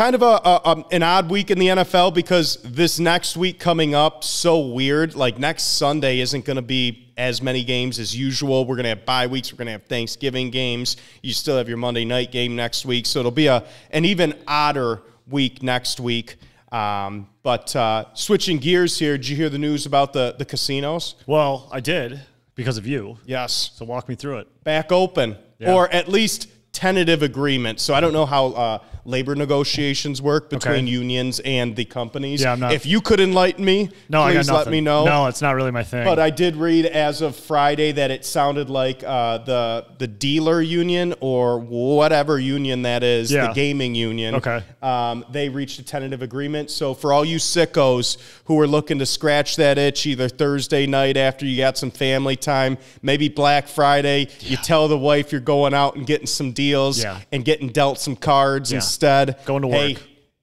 kind 0.00 0.14
of 0.14 0.22
a, 0.22 0.40
a 0.46 0.60
um, 0.64 0.84
an 0.92 1.02
odd 1.02 1.28
week 1.28 1.50
in 1.50 1.58
the 1.58 1.66
NFL 1.66 2.14
because 2.14 2.56
this 2.64 2.98
next 2.98 3.36
week 3.36 3.60
coming 3.60 3.94
up 3.94 4.24
so 4.24 4.58
weird. 4.60 5.14
Like 5.14 5.38
next 5.38 5.76
Sunday 5.76 6.20
isn't 6.20 6.46
going 6.46 6.56
to 6.56 6.62
be 6.62 7.12
as 7.18 7.42
many 7.42 7.62
games 7.62 7.98
as 7.98 8.16
usual. 8.16 8.64
We're 8.64 8.76
going 8.76 8.84
to 8.84 8.88
have 8.96 9.04
bye 9.04 9.26
weeks. 9.26 9.52
We're 9.52 9.58
going 9.58 9.66
to 9.66 9.72
have 9.72 9.84
Thanksgiving 9.84 10.48
games. 10.50 10.96
You 11.22 11.34
still 11.34 11.58
have 11.58 11.68
your 11.68 11.76
Monday 11.76 12.06
night 12.06 12.32
game 12.32 12.56
next 12.56 12.86
week, 12.86 13.04
so 13.04 13.18
it'll 13.18 13.30
be 13.30 13.48
a 13.48 13.62
an 13.90 14.06
even 14.06 14.32
odder 14.48 15.02
week 15.28 15.62
next 15.62 16.00
week. 16.00 16.36
Um, 16.72 17.28
but 17.42 17.76
uh, 17.76 18.06
switching 18.14 18.56
gears 18.56 18.98
here, 18.98 19.18
did 19.18 19.28
you 19.28 19.36
hear 19.36 19.50
the 19.50 19.58
news 19.58 19.84
about 19.84 20.14
the 20.14 20.34
the 20.38 20.46
casinos? 20.46 21.16
Well, 21.26 21.68
I 21.70 21.80
did 21.80 22.22
because 22.54 22.78
of 22.78 22.86
you. 22.86 23.18
Yes, 23.26 23.72
So 23.74 23.84
walk 23.84 24.08
me 24.08 24.14
through 24.14 24.38
it. 24.38 24.64
back 24.64 24.92
open, 24.92 25.36
Yeah. 25.58 25.74
or 25.74 25.90
at 25.90 26.08
least 26.08 26.48
tentative 26.72 27.22
agreement. 27.22 27.80
So 27.80 27.92
I 27.92 28.00
don't 28.00 28.14
know 28.14 28.24
how 28.24 28.46
uh, 28.46 28.78
labor 29.04 29.34
negotiations 29.34 30.20
work 30.22 30.50
between 30.50 30.74
Okay. 30.84 30.86
unions 30.86 31.40
and 31.44 31.74
the 31.76 31.84
companies. 31.84 32.42
Yeah, 32.42 32.52
I'm 32.52 32.60
not- 32.60 32.72
if 32.72 32.84
you 32.86 33.00
could 33.00 33.20
enlighten 33.20 33.64
me, 33.64 33.88
No, 34.08 34.24
please 34.24 34.50
let 34.50 34.68
me 34.68 34.80
know. 34.80 35.04
No, 35.04 35.26
it's 35.26 35.40
not 35.42 35.54
really 35.54 35.70
my 35.70 35.82
thing. 35.84 36.04
But 36.04 36.18
I 36.18 36.30
did 36.30 36.56
read 36.56 36.86
as 36.86 37.22
of 37.22 37.34
Friday 37.36 37.92
that 37.92 38.10
it 38.10 38.24
sounded 38.24 38.68
like 38.70 39.02
uh, 39.06 39.38
the 39.38 39.84
the 39.98 40.06
dealer 40.06 40.60
union 40.62 41.14
or 41.20 41.58
whatever 41.58 42.38
union 42.38 42.82
that 42.82 43.02
is, 43.02 43.30
Yeah. 43.32 43.48
the 43.48 43.52
gaming 43.52 43.94
union. 43.94 44.34
Okay. 44.36 44.60
Um, 44.82 45.24
they 45.30 45.48
reached 45.48 45.78
a 45.78 45.82
tentative 45.82 46.22
agreement. 46.22 46.70
So 46.70 46.94
for 46.94 47.12
all 47.12 47.24
you 47.24 47.36
sickos 47.38 48.16
who 48.44 48.58
are 48.60 48.66
looking 48.66 48.98
to 48.98 49.06
scratch 49.06 49.56
that 49.56 49.78
itch, 49.78 50.06
either 50.06 50.28
Thursday 50.28 50.86
night 50.86 51.16
after 51.16 51.44
you 51.46 51.56
got 51.58 51.76
some 51.76 51.90
family 51.90 52.36
time, 52.36 52.78
maybe 53.02 53.28
Black 53.28 53.68
Friday, 53.68 54.28
you 54.40 54.56
tell 54.56 54.88
the 54.88 54.98
wife 54.98 55.32
you're 55.32 55.40
going 55.40 55.74
out 55.74 55.96
and 55.96 56.06
getting 56.06 56.26
some 56.26 56.52
deals 56.52 57.02
Yeah. 57.02 57.18
and 57.32 57.44
getting 57.44 57.68
dealt 57.68 57.98
some 57.98 58.16
cards 58.16 58.72
Yeah. 58.72 58.78
Instead. 58.94 59.36
Going 59.44 59.62
to 59.62 59.68
Hey, 59.68 59.94
work. 59.94 60.02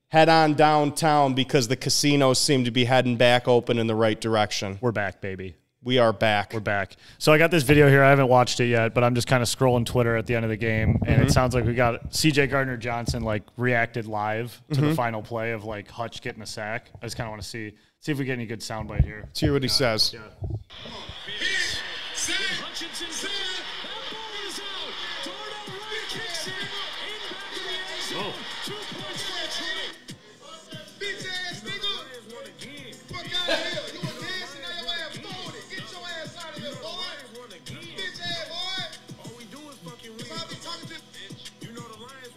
head 0.09 0.29
on 0.29 0.53
downtown 0.53 1.33
because 1.33 1.67
the 1.67 1.75
casinos 1.75 2.39
seem 2.39 2.63
to 2.63 2.71
be 2.71 2.85
heading 2.85 3.17
back 3.17 3.47
open 3.47 3.77
in 3.77 3.87
the 3.87 3.95
right 3.95 4.19
direction. 4.19 4.77
We're 4.81 4.93
back, 4.93 5.19
baby. 5.21 5.55
We 5.83 5.99
are 5.99 6.11
back. 6.13 6.53
We're 6.53 6.59
back. 6.61 6.95
So 7.17 7.31
I 7.31 7.37
got 7.37 7.51
this 7.51 7.63
video 7.63 7.87
here. 7.89 8.03
I 8.03 8.09
haven't 8.09 8.27
watched 8.29 8.59
it 8.59 8.65
yet, 8.67 8.93
but 8.93 9.03
I'm 9.03 9.15
just 9.15 9.27
kind 9.27 9.43
of 9.43 9.47
scrolling 9.49 9.85
Twitter 9.85 10.15
at 10.17 10.25
the 10.25 10.35
end 10.35 10.43
of 10.43 10.49
the 10.49 10.57
game, 10.57 10.97
and 11.05 11.17
Mm-hmm. 11.17 11.21
it 11.27 11.31
sounds 11.31 11.53
like 11.55 11.65
we 11.65 11.73
got 11.75 12.09
CJ 12.11 12.49
Gardner 12.49 12.77
Johnson 12.77 13.23
like 13.23 13.43
reacted 13.57 14.05
live 14.05 14.61
to 14.69 14.75
Mm-hmm. 14.75 14.87
the 14.89 14.95
final 14.95 15.21
play 15.21 15.51
of 15.51 15.65
like 15.65 15.89
Hutch 15.91 16.21
getting 16.21 16.41
a 16.41 16.45
sack. 16.47 16.89
I 17.01 17.05
just 17.05 17.15
kind 17.17 17.27
of 17.27 17.31
want 17.31 17.41
to 17.41 17.47
see 17.47 17.73
see 17.99 18.11
if 18.11 18.17
we 18.17 18.25
get 18.25 18.33
any 18.33 18.45
good 18.45 18.61
soundbite 18.61 19.03
here. 19.05 19.23
Let's 19.25 19.39
hear 19.39 19.53
what 19.53 19.63
he 19.63 19.69
says. 19.69 20.13
Yeah. 20.13 20.21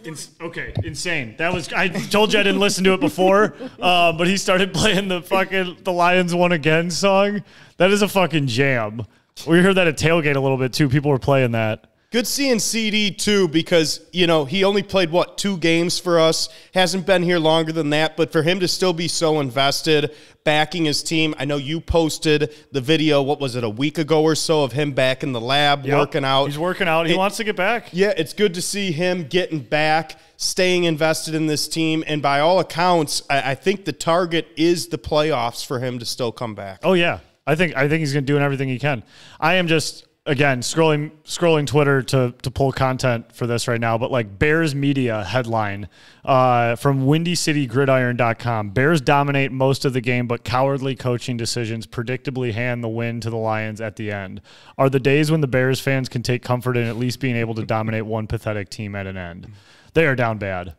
Ins- 0.03 0.31
okay, 0.41 0.73
insane. 0.83 1.35
That 1.37 1.53
was 1.53 1.71
I 1.73 1.87
told 1.87 2.33
you 2.33 2.39
I 2.39 2.43
didn't 2.43 2.59
listen 2.59 2.83
to 2.85 2.93
it 2.93 2.99
before, 2.99 3.55
uh, 3.79 4.13
but 4.13 4.27
he 4.27 4.37
started 4.37 4.73
playing 4.73 5.07
the 5.07 5.21
fucking 5.21 5.77
the 5.83 5.91
Lions 5.91 6.33
won 6.33 6.51
again 6.51 6.89
song. 6.89 7.43
That 7.77 7.91
is 7.91 8.01
a 8.01 8.07
fucking 8.07 8.47
jam. 8.47 9.05
We 9.47 9.59
heard 9.59 9.75
that 9.75 9.87
at 9.87 9.97
tailgate 9.97 10.35
a 10.35 10.39
little 10.39 10.57
bit 10.57 10.73
too. 10.73 10.89
People 10.89 11.11
were 11.11 11.19
playing 11.19 11.51
that. 11.51 11.90
Good 12.11 12.27
seeing 12.27 12.57
CJ 12.57 13.17
too 13.17 13.47
because 13.47 14.01
you 14.11 14.27
know 14.27 14.43
he 14.43 14.65
only 14.65 14.83
played 14.83 15.11
what 15.11 15.37
two 15.37 15.55
games 15.55 15.97
for 15.97 16.19
us. 16.19 16.49
Hasn't 16.73 17.05
been 17.05 17.23
here 17.23 17.39
longer 17.39 17.71
than 17.71 17.89
that, 17.91 18.17
but 18.17 18.33
for 18.33 18.43
him 18.43 18.59
to 18.59 18.67
still 18.67 18.91
be 18.91 19.07
so 19.07 19.39
invested, 19.39 20.13
backing 20.43 20.83
his 20.83 21.03
team. 21.03 21.33
I 21.39 21.45
know 21.45 21.55
you 21.55 21.79
posted 21.79 22.53
the 22.73 22.81
video. 22.81 23.21
What 23.21 23.39
was 23.39 23.55
it 23.55 23.63
a 23.63 23.69
week 23.69 23.97
ago 23.97 24.23
or 24.23 24.35
so 24.35 24.63
of 24.65 24.73
him 24.73 24.91
back 24.91 25.23
in 25.23 25.31
the 25.31 25.39
lab 25.39 25.85
Yep. 25.85 25.97
working 25.97 26.25
out. 26.25 26.47
He's 26.47 26.59
working 26.59 26.89
out. 26.89 27.07
He 27.07 27.13
It- 27.13 27.17
wants 27.17 27.37
to 27.37 27.45
get 27.45 27.55
back. 27.55 27.87
Yeah, 27.93 28.13
it's 28.17 28.33
good 28.33 28.55
to 28.55 28.61
see 28.61 28.91
him 28.91 29.27
getting 29.29 29.59
back, 29.59 30.19
staying 30.35 30.83
invested 30.83 31.33
in 31.33 31.47
this 31.47 31.65
team, 31.69 32.03
and 32.07 32.21
by 32.21 32.41
all 32.41 32.59
accounts, 32.59 33.23
I, 33.29 33.51
I 33.51 33.55
think 33.55 33.85
the 33.85 33.93
target 33.93 34.47
is 34.57 34.87
the 34.87 34.97
playoffs 34.97 35.65
for 35.65 35.79
him 35.79 35.97
to 35.99 36.05
still 36.05 36.33
come 36.33 36.55
back. 36.55 36.81
Oh 36.83 36.91
yeah, 36.91 37.19
I 37.47 37.55
think 37.55 37.73
I 37.77 37.87
think 37.87 38.01
he's 38.01 38.11
going 38.11 38.25
to 38.25 38.33
do 38.33 38.37
everything 38.37 38.67
he 38.67 38.79
can. 38.79 39.03
I 39.39 39.53
am 39.53 39.69
just 39.69 40.07
again 40.25 40.61
scrolling 40.61 41.11
scrolling 41.23 41.65
Twitter 41.65 42.01
to 42.01 42.33
to 42.41 42.51
pull 42.51 42.71
content 42.71 43.33
for 43.33 43.47
this 43.47 43.67
right 43.67 43.79
now, 43.79 43.97
but 43.97 44.11
like 44.11 44.37
Bears 44.37 44.75
media 44.75 45.23
headline 45.23 45.89
uh, 46.23 46.75
from 46.75 47.05
WindyCityGridiron.com: 47.05 48.69
Bears 48.69 49.01
dominate 49.01 49.51
most 49.51 49.85
of 49.85 49.93
the 49.93 50.01
game, 50.01 50.27
but 50.27 50.43
cowardly 50.43 50.95
coaching 50.95 51.37
decisions 51.37 51.87
predictably 51.87 52.53
hand 52.53 52.83
the 52.83 52.89
win 52.89 53.19
to 53.21 53.29
the 53.29 53.37
Lions 53.37 53.81
at 53.81 53.95
the 53.95 54.11
end. 54.11 54.41
Are 54.77 54.89
the 54.89 54.99
days 54.99 55.31
when 55.31 55.41
the 55.41 55.47
Bears 55.47 55.79
fans 55.79 56.09
can 56.09 56.23
take 56.23 56.43
comfort 56.43 56.77
in 56.77 56.87
at 56.87 56.97
least 56.97 57.19
being 57.19 57.35
able 57.35 57.55
to 57.55 57.65
dominate 57.65 58.05
one 58.05 58.27
pathetic 58.27 58.69
team 58.69 58.95
at 58.95 59.07
an 59.07 59.17
end? 59.17 59.51
They 59.93 60.05
are 60.05 60.15
down 60.15 60.37
bad. 60.37 60.75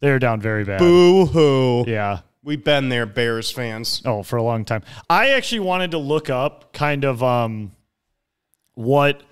They 0.00 0.10
are 0.10 0.18
down 0.18 0.40
very 0.40 0.64
bad. 0.64 0.78
Boo 0.78 1.26
hoo. 1.26 1.84
Yeah. 1.86 2.20
We've 2.42 2.62
been 2.62 2.90
there, 2.90 3.06
Bears 3.06 3.50
fans. 3.50 4.02
Oh, 4.04 4.22
for 4.22 4.36
a 4.36 4.42
long 4.42 4.66
time. 4.66 4.82
I 5.08 5.30
actually 5.30 5.60
wanted 5.60 5.92
to 5.92 5.98
look 5.98 6.28
up 6.28 6.74
kind 6.74 7.04
of 7.04 7.22
um 7.22 7.72
what 8.74 9.22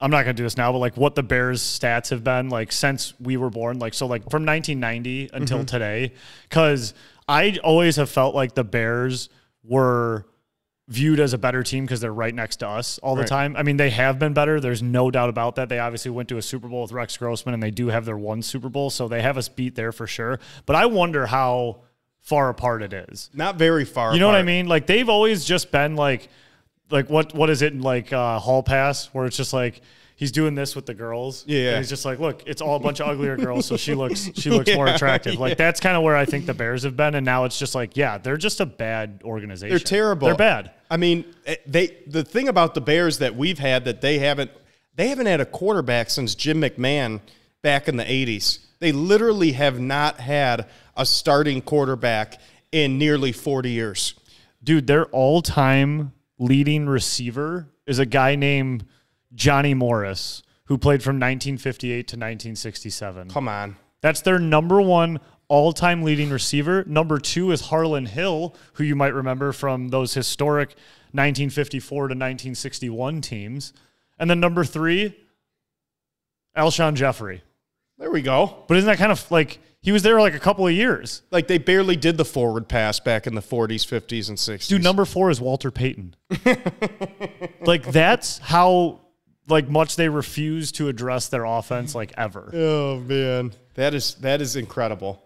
I'm 0.00 0.10
not 0.10 0.22
going 0.22 0.36
to 0.36 0.40
do 0.40 0.44
this 0.44 0.56
now, 0.56 0.70
but 0.72 0.78
like 0.78 0.96
what 0.96 1.14
the 1.14 1.22
Bears 1.22 1.62
stats 1.62 2.10
have 2.10 2.22
been 2.22 2.48
like 2.50 2.70
since 2.70 3.14
we 3.20 3.36
were 3.36 3.50
born, 3.50 3.78
like 3.78 3.94
so 3.94 4.06
like 4.06 4.22
from 4.30 4.46
1990 4.46 5.30
until 5.32 5.58
mm-hmm. 5.58 5.66
today 5.66 6.12
cuz 6.50 6.94
I 7.28 7.58
always 7.62 7.96
have 7.96 8.08
felt 8.08 8.34
like 8.34 8.54
the 8.54 8.64
Bears 8.64 9.28
were 9.64 10.26
viewed 10.86 11.20
as 11.20 11.34
a 11.34 11.38
better 11.38 11.62
team 11.62 11.84
because 11.84 12.00
they're 12.00 12.12
right 12.12 12.34
next 12.34 12.56
to 12.56 12.68
us 12.68 12.98
all 12.98 13.14
the 13.14 13.20
Right. 13.20 13.28
time. 13.28 13.56
I 13.56 13.62
mean, 13.62 13.76
they 13.76 13.90
have 13.90 14.18
been 14.18 14.32
better. 14.32 14.58
There's 14.58 14.82
no 14.82 15.10
doubt 15.10 15.28
about 15.28 15.56
that. 15.56 15.68
They 15.68 15.78
obviously 15.78 16.10
went 16.10 16.30
to 16.30 16.38
a 16.38 16.42
Super 16.42 16.66
Bowl 16.66 16.82
with 16.82 16.92
Rex 16.92 17.16
Grossman 17.18 17.52
and 17.52 17.62
they 17.62 17.70
do 17.70 17.88
have 17.88 18.06
their 18.06 18.16
one 18.16 18.40
Super 18.40 18.70
Bowl, 18.70 18.88
so 18.88 19.06
they 19.06 19.20
have 19.20 19.36
us 19.36 19.48
beat 19.48 19.74
there 19.74 19.92
for 19.92 20.06
sure. 20.06 20.40
But 20.64 20.76
I 20.76 20.86
wonder 20.86 21.26
how 21.26 21.80
far 22.22 22.48
apart 22.48 22.82
it 22.82 22.94
is. 22.94 23.28
Not 23.34 23.56
very 23.56 23.84
far. 23.84 24.14
You 24.14 24.20
know 24.20 24.28
what 24.28 24.36
I 24.36 24.42
mean? 24.42 24.66
Like 24.66 24.86
they've 24.86 25.08
always 25.08 25.44
just 25.44 25.70
been 25.70 25.94
like, 25.94 26.30
like 26.90 27.10
what 27.10 27.34
what 27.34 27.50
is 27.50 27.62
it 27.62 27.72
in 27.72 27.80
like 27.82 28.12
uh, 28.12 28.38
Hall 28.38 28.62
Pass 28.62 29.06
where 29.06 29.26
it's 29.26 29.36
just 29.36 29.52
like 29.52 29.80
he's 30.18 30.32
doing 30.32 30.56
this 30.56 30.74
with 30.74 30.84
the 30.84 30.94
girls. 30.94 31.44
Yeah. 31.46 31.70
And 31.70 31.78
he's 31.78 31.88
just 31.88 32.04
like, 32.04 32.18
look, 32.18 32.42
it's 32.44 32.60
all 32.60 32.74
a 32.74 32.80
bunch 32.80 33.00
of 33.00 33.08
uglier 33.08 33.36
girls, 33.46 33.66
so 33.66 33.76
she 33.76 33.94
looks 33.94 34.30
she 34.34 34.50
looks 34.50 34.74
more 34.74 34.88
attractive. 34.88 35.38
Like 35.38 35.56
that's 35.56 35.80
kind 35.80 35.96
of 35.96 36.02
where 36.02 36.16
I 36.16 36.24
think 36.24 36.46
the 36.46 36.54
Bears 36.54 36.82
have 36.82 36.96
been, 36.96 37.14
and 37.14 37.24
now 37.24 37.44
it's 37.44 37.58
just 37.58 37.74
like, 37.74 37.96
yeah, 37.96 38.18
they're 38.18 38.36
just 38.36 38.60
a 38.60 38.66
bad 38.66 39.22
organization. 39.24 39.70
They're 39.70 39.78
terrible. 39.78 40.26
They're 40.26 40.36
bad. 40.36 40.72
I 40.90 40.96
mean, 40.96 41.24
eh, 41.46 41.56
they 41.66 41.96
the 42.06 42.24
thing 42.24 42.48
about 42.48 42.74
the 42.74 42.80
Bears 42.80 43.18
that 43.18 43.36
we've 43.36 43.58
had 43.58 43.84
that 43.84 44.00
they 44.00 44.18
haven't 44.18 44.50
they 44.96 45.08
haven't 45.08 45.26
had 45.26 45.40
a 45.40 45.46
quarterback 45.46 46.10
since 46.10 46.34
Jim 46.34 46.60
McMahon 46.60 47.20
back 47.62 47.88
in 47.88 47.96
the 47.96 48.04
80s. 48.04 48.58
They 48.80 48.92
literally 48.92 49.52
have 49.52 49.78
not 49.78 50.18
had 50.20 50.66
a 50.96 51.06
starting 51.06 51.62
quarterback 51.62 52.40
in 52.72 52.98
nearly 52.98 53.32
40 53.32 53.70
years. 53.70 54.14
Dude, 54.62 54.86
their 54.86 55.06
all 55.06 55.42
time 55.42 56.12
leading 56.38 56.86
receiver 56.86 57.68
is 57.86 57.98
a 57.98 58.06
guy 58.06 58.34
named 58.34 58.84
Johnny 59.34 59.74
Morris, 59.74 60.42
who 60.64 60.78
played 60.78 61.02
from 61.02 61.16
1958 61.16 61.92
to 61.92 62.16
1967. 62.16 63.30
Come 63.30 63.48
on. 63.48 63.76
That's 64.00 64.20
their 64.20 64.38
number 64.38 64.80
one 64.80 65.20
all 65.48 65.72
time 65.72 66.02
leading 66.02 66.30
receiver. 66.30 66.84
Number 66.86 67.18
two 67.18 67.50
is 67.50 67.62
Harlon 67.62 68.06
Hill, 68.06 68.54
who 68.74 68.84
you 68.84 68.94
might 68.94 69.14
remember 69.14 69.52
from 69.52 69.88
those 69.88 70.14
historic 70.14 70.70
1954 71.12 71.98
to 71.98 72.02
1961 72.02 73.20
teams. 73.20 73.72
And 74.18 74.28
then 74.28 74.40
number 74.40 74.64
three, 74.64 75.16
Alshon 76.56 76.94
Jeffery. 76.94 77.42
There 77.98 78.10
we 78.10 78.22
go. 78.22 78.64
But 78.68 78.76
isn't 78.76 78.86
that 78.86 78.98
kind 78.98 79.12
of 79.12 79.30
like 79.30 79.58
he 79.80 79.92
was 79.92 80.02
there 80.02 80.20
like 80.20 80.34
a 80.34 80.38
couple 80.38 80.66
of 80.66 80.72
years? 80.72 81.22
Like 81.30 81.46
they 81.46 81.58
barely 81.58 81.96
did 81.96 82.16
the 82.16 82.24
forward 82.24 82.68
pass 82.68 83.00
back 83.00 83.26
in 83.26 83.34
the 83.34 83.40
40s, 83.40 83.86
50s, 83.86 84.28
and 84.28 84.38
60s. 84.38 84.68
Dude, 84.68 84.82
number 84.82 85.04
four 85.04 85.30
is 85.30 85.40
Walter 85.40 85.70
Payton. 85.70 86.16
like 87.60 87.86
that's 87.86 88.38
how 88.38 89.00
like 89.48 89.68
much 89.68 89.96
they 89.96 90.08
refuse 90.08 90.72
to 90.72 90.88
address 90.88 91.28
their 91.28 91.44
offense 91.44 91.94
like 91.94 92.12
ever. 92.16 92.50
Oh 92.52 93.00
man, 93.00 93.52
that 93.74 93.94
is 93.94 94.14
that 94.16 94.40
is 94.40 94.56
incredible. 94.56 95.22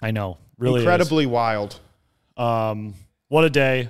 I 0.00 0.10
know. 0.10 0.38
Really 0.58 0.80
is. 0.80 0.84
Incredibly 0.84 1.26
wild. 1.26 1.78
Um, 2.36 2.94
what 3.28 3.44
a 3.44 3.50
day! 3.50 3.88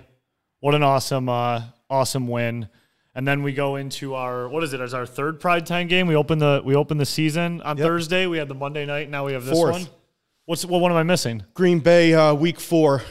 What 0.60 0.74
an 0.74 0.82
awesome, 0.82 1.28
uh, 1.28 1.62
awesome 1.88 2.26
win! 2.28 2.68
And 3.14 3.26
then 3.26 3.42
we 3.42 3.52
go 3.52 3.76
into 3.76 4.14
our 4.14 4.48
what 4.48 4.64
is 4.64 4.72
it? 4.72 4.80
As 4.80 4.94
our 4.94 5.06
third 5.06 5.38
Prime 5.40 5.64
Time 5.64 5.86
game, 5.86 6.06
we 6.06 6.16
open 6.16 6.38
the 6.38 6.62
we 6.64 6.74
open 6.74 6.98
the 6.98 7.06
season 7.06 7.60
on 7.62 7.76
Thursday. 7.76 8.26
We 8.26 8.38
had 8.38 8.48
the 8.48 8.54
Monday 8.54 8.86
night. 8.86 9.10
Now 9.10 9.26
we 9.26 9.34
have 9.34 9.44
this 9.44 9.54
Fourth. 9.54 9.72
one. 9.72 9.88
What's 10.48 10.64
what 10.64 10.80
one 10.80 10.90
am 10.90 10.96
I 10.96 11.02
missing? 11.02 11.42
Green 11.52 11.78
Bay 11.80 12.14
uh, 12.14 12.32
week 12.32 12.58
4 12.58 13.02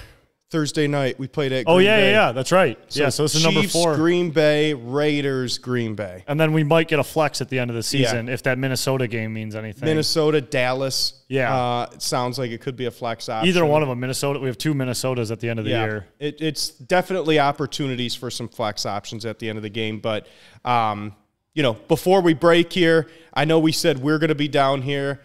Thursday 0.50 0.88
night. 0.88 1.20
We 1.20 1.28
played 1.28 1.52
at 1.52 1.66
Oh 1.68 1.78
yeah, 1.78 1.98
Bay. 1.98 2.10
yeah, 2.10 2.28
yeah. 2.28 2.32
That's 2.32 2.52
right. 2.52 2.80
yeah, 2.90 3.10
so 3.10 3.22
this 3.26 3.36
is 3.36 3.44
number 3.44 3.62
four. 3.62 3.96
Green 3.96 4.32
Bay, 4.32 4.74
Raiders, 4.74 5.60
Green 5.60 5.94
Bay. 5.94 6.24
and 6.28 6.40
then 6.40 6.52
we 6.52 6.64
might 6.64 6.88
get 6.88 6.98
a 6.98 7.04
flex 7.04 7.40
at 7.40 7.50
the 7.50 7.60
end 7.60 7.70
of 7.70 7.76
the 7.76 7.84
season 7.84 8.28
if 8.28 8.42
that 8.42 8.58
Minnesota 8.58 9.08
game 9.08 9.34
means 9.36 9.54
anything. 9.54 9.86
Minnesota, 9.86 10.42
Dallas. 10.42 11.22
Yeah. 11.28 11.56
Uh, 11.56 11.90
it 11.94 12.02
sounds 12.02 12.40
like 12.40 12.50
it 12.50 12.60
could 12.62 12.76
be 12.76 12.86
a 12.86 12.92
flex 12.92 13.30
option. 13.30 13.48
Either 13.50 13.64
one 13.68 13.84
of 13.84 13.88
them. 13.88 14.00
Minnesota. 14.00 14.40
We 14.40 14.48
have 14.48 14.58
two 14.58 14.74
Minnesotas 14.74 15.30
at 15.30 15.40
the 15.40 15.48
end 15.48 15.60
of 15.60 15.66
the 15.66 15.72
Yeah. 15.72 15.86
year. 15.86 16.08
It, 16.18 16.42
it's 16.42 16.70
definitely 16.70 17.40
opportunities 17.40 18.16
for 18.16 18.32
some 18.32 18.48
flex 18.48 18.84
options 18.88 19.28
at 19.28 19.38
the 19.38 19.48
end 19.48 19.60
of 19.60 19.64
the 19.64 19.70
game. 19.70 20.00
But, 20.00 20.26
um, 20.66 21.14
you 21.54 21.62
know, 21.62 21.74
before 21.74 22.22
we 22.22 22.34
break 22.34 22.74
here, 22.74 23.06
I 23.32 23.46
know 23.46 23.60
we 23.60 23.74
said 23.74 24.00
we're 24.00 24.18
going 24.18 24.30
to 24.30 24.34
be 24.36 24.48
down 24.48 24.82
here. 24.82 25.22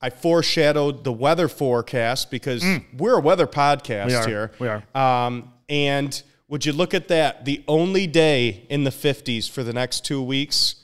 I 0.00 0.10
foreshadowed 0.10 1.04
the 1.04 1.12
weather 1.12 1.48
forecast 1.48 2.30
because 2.30 2.64
we're 2.96 3.18
a 3.18 3.20
weather 3.20 3.46
podcast 3.46 4.06
Mm. 4.06 4.08
We 4.08 4.14
are. 4.14 4.26
here. 4.28 4.50
We 4.58 4.68
are. 4.68 5.26
Um, 5.26 5.52
and 5.68 6.22
would 6.48 6.64
you 6.66 6.72
look 6.72 6.94
at 6.94 7.08
that? 7.08 7.44
The 7.44 7.64
only 7.66 8.06
day 8.06 8.66
in 8.68 8.84
the 8.84 8.90
50s 8.90 9.50
for 9.50 9.62
the 9.62 9.72
next 9.72 10.04
two 10.04 10.22
weeks, 10.22 10.76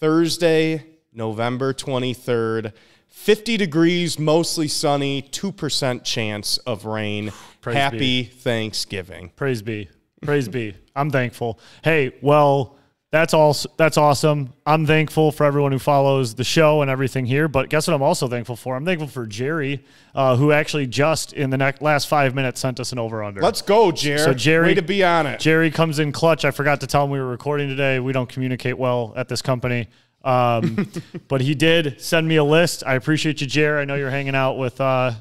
Thursday, 0.00 0.84
November 1.12 1.72
23rd, 1.72 2.72
50 3.08 3.56
degrees, 3.56 4.18
mostly 4.18 4.66
sunny, 4.68 5.22
2% 5.22 6.02
chance 6.04 6.58
of 6.58 6.84
rain. 6.84 7.32
Praise 7.60 7.76
Happy 7.76 8.24
Thanksgiving. 8.24 9.30
Praise 9.36 9.62
be. 9.62 9.88
Praise 10.22 10.48
be. 10.48 10.74
I'm 10.96 11.10
thankful. 11.10 11.60
Hey, 11.84 12.12
well, 12.20 12.76
that's 13.12 13.34
all 13.34 13.54
that's 13.76 13.98
awesome. 13.98 14.54
I'm 14.64 14.86
thankful 14.86 15.32
for 15.32 15.44
everyone 15.44 15.70
who 15.70 15.78
follows 15.78 16.34
the 16.34 16.44
show 16.44 16.80
and 16.80 16.90
everything 16.90 17.26
here, 17.26 17.46
but 17.46 17.68
guess 17.68 17.86
what 17.86 17.92
I'm 17.92 18.02
also 18.02 18.26
thankful 18.26 18.56
for? 18.56 18.74
I'm 18.74 18.86
thankful 18.86 19.06
for 19.06 19.26
Jerry, 19.26 19.84
uh, 20.14 20.34
who 20.36 20.50
actually 20.50 20.86
just 20.86 21.34
in 21.34 21.50
the 21.50 21.58
next 21.58 21.82
last 21.82 22.08
5 22.08 22.34
minutes 22.34 22.58
sent 22.58 22.80
us 22.80 22.90
an 22.90 22.98
over 22.98 23.22
under. 23.22 23.42
Let's 23.42 23.60
go, 23.60 23.92
Jerry. 23.92 24.18
So 24.18 24.32
Jerry- 24.32 24.68
Way 24.68 24.74
to 24.74 24.82
be 24.82 25.04
on 25.04 25.26
it. 25.26 25.40
Jerry 25.40 25.70
comes 25.70 25.98
in 25.98 26.10
clutch. 26.10 26.46
I 26.46 26.50
forgot 26.50 26.80
to 26.80 26.86
tell 26.86 27.04
him 27.04 27.10
we 27.10 27.18
were 27.18 27.28
recording 27.28 27.68
today. 27.68 28.00
We 28.00 28.14
don't 28.14 28.30
communicate 28.30 28.78
well 28.78 29.12
at 29.14 29.28
this 29.28 29.42
company. 29.42 29.88
Um, 30.24 30.90
but 31.28 31.42
he 31.42 31.54
did 31.54 32.00
send 32.00 32.26
me 32.26 32.36
a 32.36 32.44
list. 32.44 32.82
I 32.86 32.94
appreciate 32.94 33.42
you, 33.42 33.46
Jerry. 33.46 33.82
I 33.82 33.84
know 33.84 33.94
you're 33.94 34.08
hanging 34.08 34.34
out 34.34 34.56
with 34.56 34.80
uh, 34.80 35.12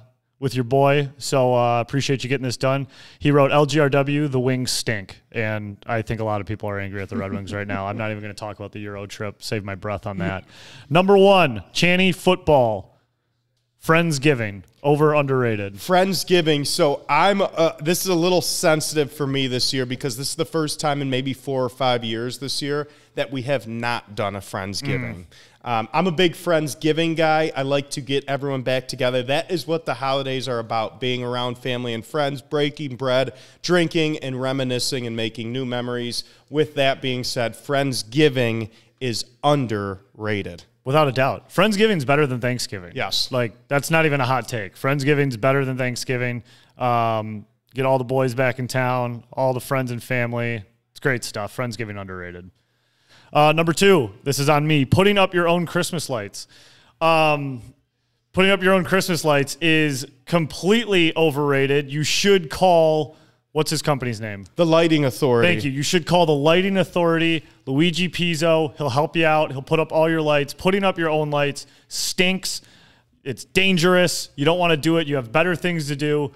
with 0.42 0.56
your 0.56 0.64
boy, 0.64 1.08
so 1.20 1.54
uh, 1.54 1.80
appreciate 1.80 2.24
you 2.24 2.28
getting 2.28 2.44
this 2.44 2.58
done. 2.58 2.88
He 3.20 3.30
wrote 3.30 3.52
LGRW, 3.52 4.30
the 4.32 4.40
wings 4.40 4.72
stink, 4.72 5.22
and 5.32 5.78
I 5.86 6.02
think 6.02 6.20
a 6.20 6.24
lot 6.24 6.42
of 6.42 6.48
people 6.48 6.68
are 6.68 6.80
angry 6.80 7.00
at 7.00 7.10
the 7.10 7.16
Red 7.16 7.32
Wings 7.32 7.54
right 7.54 7.68
now. 7.68 7.86
I'm 7.86 7.96
not 7.96 8.10
even 8.10 8.24
going 8.24 8.34
to 8.34 8.40
talk 8.40 8.58
about 8.58 8.72
the 8.72 8.80
Euro 8.80 9.06
trip. 9.06 9.44
Save 9.44 9.64
my 9.64 9.76
breath 9.76 10.08
on 10.08 10.18
that. 10.18 10.46
Number 10.90 11.16
one, 11.16 11.64
Channy 11.74 12.14
football, 12.14 12.98
Friendsgiving, 13.86 14.64
over 14.82 15.14
underrated. 15.14 15.76
Friendsgiving. 15.76 16.66
So 16.66 17.06
I'm. 17.08 17.42
Uh, 17.42 17.74
this 17.80 18.02
is 18.02 18.08
a 18.08 18.16
little 18.16 18.42
sensitive 18.42 19.12
for 19.12 19.28
me 19.28 19.46
this 19.46 19.74
year 19.74 19.86
because 19.86 20.18
this 20.18 20.30
is 20.30 20.36
the 20.36 20.46
first 20.46 20.80
time 20.80 21.04
in 21.04 21.10
maybe 21.12 21.34
four 21.34 21.64
or 21.64 21.70
five 21.70 22.04
years 22.04 22.40
this 22.40 22.64
year 22.64 22.88
that 23.14 23.32
we 23.32 23.44
have 23.44 23.68
not 23.68 24.16
done 24.16 24.36
a 24.36 24.40
Friendsgiving. 24.40 25.26
Um, 25.64 25.88
I'm 25.94 26.08
a 26.08 26.12
big 26.12 26.34
Friendsgiving 26.34 27.16
guy. 27.16 27.52
I 27.56 27.62
like 27.62 27.92
to 27.92 28.02
get 28.02 28.24
everyone 28.28 28.64
back 28.64 28.88
together. 28.88 29.22
That 29.24 29.52
is 29.52 29.68
what 29.68 29.86
the 29.86 29.94
holidays 29.94 30.48
are 30.48 30.60
about 30.60 31.00
being 31.00 31.24
around 31.24 31.58
family 31.58 31.94
and 31.94 32.06
friends, 32.06 32.42
breaking 32.42 32.96
bread, 32.96 33.34
drinking, 33.62 34.18
and 34.20 34.42
reminiscing 34.42 35.06
and 35.06 35.16
making 35.16 35.52
new 35.52 35.66
memories. 35.66 36.24
With 36.50 36.76
that 36.76 37.02
being 37.02 37.24
said, 37.24 37.54
Friendsgiving 37.54 38.70
is 39.00 39.26
underrated. 39.44 40.64
Without 40.84 41.08
a 41.08 41.12
doubt. 41.12 41.50
Friendsgiving's 41.50 42.06
better 42.06 42.26
than 42.26 42.42
Thanksgiving. 42.42 42.94
Yes. 42.96 43.32
Like, 43.32 43.54
that's 43.68 43.92
not 43.92 44.08
even 44.08 44.20
a 44.20 44.26
hot 44.26 44.48
take. 44.48 44.76
Friendsgiving's 44.76 45.38
better 45.38 45.64
than 45.64 45.78
Thanksgiving. 45.78 46.44
Um, 46.76 47.46
get 47.76 47.86
all 47.86 48.00
the 48.00 48.04
boys 48.04 48.34
back 48.34 48.58
in 48.58 48.68
town, 48.68 49.24
all 49.32 49.54
the 49.54 49.60
friends 49.60 49.92
and 49.92 50.02
family. 50.02 50.64
It's 50.90 51.00
great 51.00 51.24
stuff. 51.24 51.56
Friendsgiving 51.56 52.02
underrated. 52.02 52.50
Uh, 53.34 53.54
number 53.54 53.74
two, 53.74 54.12
this 54.24 54.40
is 54.40 54.50
on 54.50 54.68
me. 54.68 54.86
Putting 54.86 55.18
up 55.18 55.34
your 55.34 55.48
own 55.48 55.66
Christmas 55.66 56.10
lights. 56.10 56.48
Um, 57.00 57.62
putting 58.34 58.52
up 58.52 58.62
your 58.62 58.74
own 58.74 58.84
Christmas 58.84 59.24
lights 59.24 59.58
is 59.62 60.06
completely 60.26 61.16
overrated. 61.16 61.92
You 61.92 62.04
should 62.04 62.50
call, 62.50 63.16
what's 63.54 63.72
his 63.72 63.82
company's 63.82 64.20
name? 64.20 64.46
The 64.56 64.66
Lighting 64.66 65.06
Authority. 65.06 65.48
Thank 65.48 65.64
you. 65.64 65.72
You 65.72 65.84
should 65.84 66.06
call 66.06 66.26
the 66.26 66.36
lighting 66.36 66.78
authority, 66.78 67.46
Luigi 67.66 68.10
Pizzo. 68.10 68.76
He'll 68.78 68.90
help 68.90 69.16
you 69.16 69.26
out. 69.26 69.52
He'll 69.52 69.62
put 69.62 69.80
up 69.80 69.92
all 69.92 70.10
your 70.10 70.22
lights. 70.22 70.54
Putting 70.54 70.84
up 70.84 70.98
your 70.98 71.10
own 71.10 71.30
lights 71.30 71.68
stinks. 71.88 72.62
It's 73.24 73.46
dangerous. 73.46 74.30
You 74.36 74.46
don't 74.46 74.60
want 74.60 74.72
to 74.72 74.78
do 74.78 74.98
it. 74.98 75.08
You 75.08 75.16
have 75.16 75.32
better 75.32 75.56
things 75.56 75.88
to 75.88 75.96
do. 75.96 76.32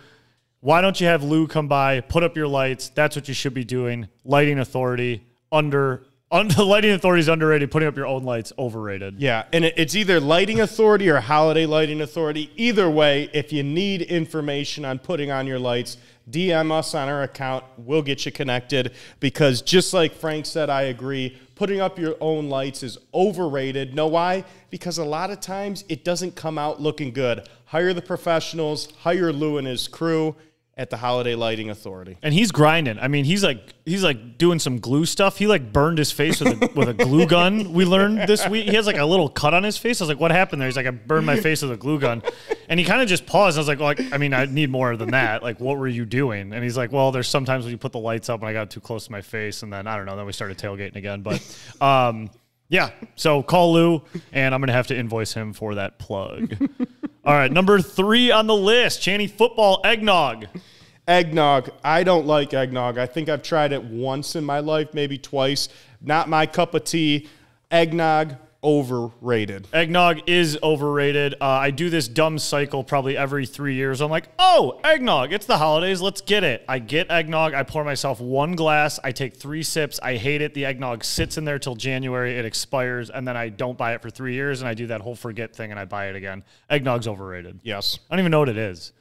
Why 0.62 0.82
don't 0.82 1.00
you 1.00 1.08
have 1.08 1.24
Lou 1.24 1.48
come 1.48 1.68
by, 1.68 2.02
put 2.02 2.24
up 2.24 2.36
your 2.36 2.48
lights? 2.48 2.90
That's 2.90 3.16
what 3.16 3.28
you 3.28 3.34
should 3.34 3.54
be 3.54 3.64
doing. 3.64 4.08
Lighting 4.24 4.60
authority 4.60 5.24
under 5.52 6.06
under 6.32 6.64
lighting 6.64 6.92
authority 6.92 7.20
is 7.22 7.28
underrated. 7.28 7.72
Putting 7.72 7.88
up 7.88 7.96
your 7.96 8.08
own 8.08 8.24
lights 8.24 8.52
overrated. 8.58 9.20
Yeah, 9.20 9.46
and 9.54 9.66
it- 9.66 9.74
it's 9.78 9.96
either 9.96 10.20
lighting 10.20 10.60
authority 10.62 11.10
or 11.10 11.20
holiday 11.20 11.66
lighting 11.66 12.02
authority. 12.02 12.52
Either 12.56 12.90
way, 12.90 13.30
if 13.34 13.52
you 13.54 13.64
need 13.64 14.02
information 14.04 14.86
on 14.86 15.00
putting 15.00 15.32
on 15.32 15.48
your 15.48 15.60
lights, 15.60 15.98
DM 16.30 16.72
us 16.72 16.96
on 16.96 17.08
our 17.08 17.22
account. 17.24 17.64
We'll 17.78 18.02
get 18.02 18.26
you 18.26 18.32
connected 18.32 18.94
because 19.20 19.62
just 19.62 19.94
like 19.94 20.14
Frank 20.14 20.46
said, 20.48 20.70
I 20.70 20.84
agree. 20.84 21.38
Putting 21.54 21.80
up 21.80 22.00
your 22.00 22.16
own 22.20 22.50
lights 22.50 22.82
is 22.84 22.98
overrated. 23.14 23.94
Know 23.96 24.08
why? 24.08 24.44
Because 24.72 24.98
a 24.98 25.06
lot 25.06 25.30
of 25.30 25.40
times 25.40 25.86
it 25.88 26.04
doesn't 26.04 26.36
come 26.36 26.58
out 26.58 26.82
looking 26.82 27.12
good. 27.12 27.48
Hire 27.66 27.94
the 27.94 28.02
professionals, 28.02 28.92
hire 29.00 29.32
Lou 29.32 29.58
and 29.60 29.68
his 29.68 29.88
crew 29.88 30.36
at 30.78 30.90
the 30.90 30.98
Holiday 30.98 31.36
Lighting 31.36 31.70
Authority. 31.70 32.18
And 32.22 32.34
he's 32.34 32.52
grinding. 32.52 33.00
I 33.00 33.08
mean, 33.08 33.24
he's 33.24 33.44
like 33.44 33.74
he's 33.86 34.04
like 34.04 34.38
doing 34.38 34.60
some 34.60 34.80
glue 34.80 35.06
stuff. 35.06 35.38
He 35.38 35.48
like 35.48 35.72
burned 35.72 35.98
his 35.98 36.12
face 36.12 36.42
with 36.42 36.62
a 36.62 36.72
with 36.76 36.90
a 36.90 36.94
glue 36.94 37.26
gun. 37.26 37.72
We 37.72 37.86
learned 37.86 38.28
this 38.28 38.48
week. 38.50 38.68
He 38.68 38.76
has 38.76 38.86
like 38.86 38.98
a 38.98 39.06
little 39.06 39.30
cut 39.30 39.54
on 39.54 39.64
his 39.64 39.78
face. 39.78 40.02
I 40.02 40.04
was 40.04 40.10
like, 40.10 40.20
"What 40.20 40.32
happened 40.32 40.62
there?" 40.62 40.68
He's 40.68 40.76
like, 40.76 40.86
"I 40.86 40.92
burned 40.92 41.26
my 41.26 41.40
face 41.40 41.62
with 41.62 41.72
a 41.72 41.78
glue 41.78 42.00
gun," 42.00 42.22
and 42.68 42.78
he 42.80 42.86
kind 42.86 43.02
of 43.02 43.08
just 43.08 43.26
paused. 43.26 43.58
I 43.58 43.62
was 43.62 43.68
like, 43.70 43.80
"Like, 43.80 44.02
I 44.14 44.18
mean, 44.18 44.34
I 44.34 44.46
need 44.46 44.70
more 44.70 44.98
than 44.98 45.12
that. 45.12 45.44
Like, 45.44 45.62
what 45.62 45.78
were 45.78 45.88
you 45.88 46.06
doing?" 46.06 46.52
And 46.54 46.64
he's 46.64 46.76
like, 46.76 46.92
"Well, 46.92 47.12
there's 47.14 47.30
sometimes 47.30 47.64
when 47.64 47.72
you 47.72 47.78
put 47.78 47.94
the 47.94 48.00
lights 48.00 48.28
up 48.28 48.42
and 48.42 48.50
I 48.50 48.54
got 48.54 48.70
too 48.70 48.82
close 48.82 49.06
to 49.06 49.12
my 49.14 49.22
face, 49.22 49.64
and 49.64 49.72
then 49.72 49.88
I 49.88 49.96
don't 49.96 50.06
know. 50.06 50.18
Then 50.18 50.26
we 50.26 50.34
started 50.34 50.58
tailgating 50.58 50.96
again, 50.98 51.22
but." 51.22 51.42
um 51.82 52.30
yeah, 52.68 52.92
so 53.16 53.44
call 53.44 53.74
Lou, 53.74 54.02
and 54.34 54.54
I'm 54.54 54.62
gonna 54.62 54.74
have 54.74 54.88
to 54.88 54.98
invoice 54.98 55.34
him 55.34 55.54
for 55.54 55.76
that 55.76 56.00
plug. 56.00 56.56
All 57.26 57.34
right, 57.34 57.52
number 57.52 57.80
three 57.80 58.32
on 58.32 58.48
the 58.48 58.56
list: 58.56 59.02
Channy 59.02 59.30
football 59.30 59.82
eggnog. 59.84 60.48
Eggnog. 61.08 61.70
I 61.84 62.04
don't 62.04 62.26
like 62.26 62.54
eggnog. 62.54 62.98
I 62.98 63.06
think 63.06 63.30
I've 63.30 63.44
tried 63.44 63.72
it 63.72 63.84
once 63.84 64.36
in 64.36 64.44
my 64.44 64.60
life, 64.60 64.94
maybe 64.94 65.18
twice. 65.18 65.70
Not 66.02 66.30
my 66.30 66.48
cup 66.48 66.74
of 66.74 66.84
tea. 66.84 67.28
Eggnog, 67.70 68.36
overrated. 68.66 69.68
Eggnog 69.72 70.28
is 70.28 70.58
overrated. 70.64 71.36
Uh, 71.36 71.46
I 71.46 71.70
do 71.70 71.90
this 71.90 72.08
dumb 72.08 72.40
cycle 72.40 72.84
probably 72.84 73.16
every 73.16 73.46
three 73.46 73.76
years. 73.76 74.02
I'm 74.02 74.10
like, 74.10 74.28
oh, 74.40 74.80
eggnog. 74.84 75.32
It's 75.32 75.46
the 75.46 75.60
holidays. 75.60 76.02
Let's 76.02 76.22
get 76.22 76.44
it. 76.44 76.66
I 76.68 76.80
get 76.80 77.12
eggnog. 77.12 77.54
I 77.54 77.64
pour 77.64 77.84
myself 77.84 78.20
one 78.20 78.56
glass. 78.56 79.00
I 79.04 79.12
take 79.12 79.36
three 79.36 79.62
sips. 79.62 80.00
I 80.02 80.16
hate 80.16 80.42
it. 80.42 80.56
The 80.56 80.66
eggnog 80.66 81.04
sits 81.04 81.38
in 81.38 81.46
there 81.46 81.60
till 81.60 81.76
January. 81.76 82.36
It 82.36 82.46
expires. 82.46 83.12
And 83.12 83.28
then 83.28 83.38
I 83.38 83.50
don't 83.50 83.78
buy 83.78 83.94
it 83.94 84.02
for 84.02 84.10
three 84.10 84.34
years. 84.34 84.62
And 84.62 84.68
I 84.68 84.74
do 84.74 84.88
that 84.88 85.02
whole 85.02 85.16
forget 85.16 85.56
thing 85.56 85.70
and 85.72 85.80
I 85.80 85.86
buy 85.86 86.08
it 86.08 86.16
again. 86.16 86.44
Eggnog's 86.70 87.08
overrated. 87.08 87.60
Yes. 87.64 88.00
I 88.10 88.16
don't 88.16 88.22
even 88.22 88.32
know 88.32 88.40
what 88.40 88.50
it 88.50 88.58
is. 88.58 88.92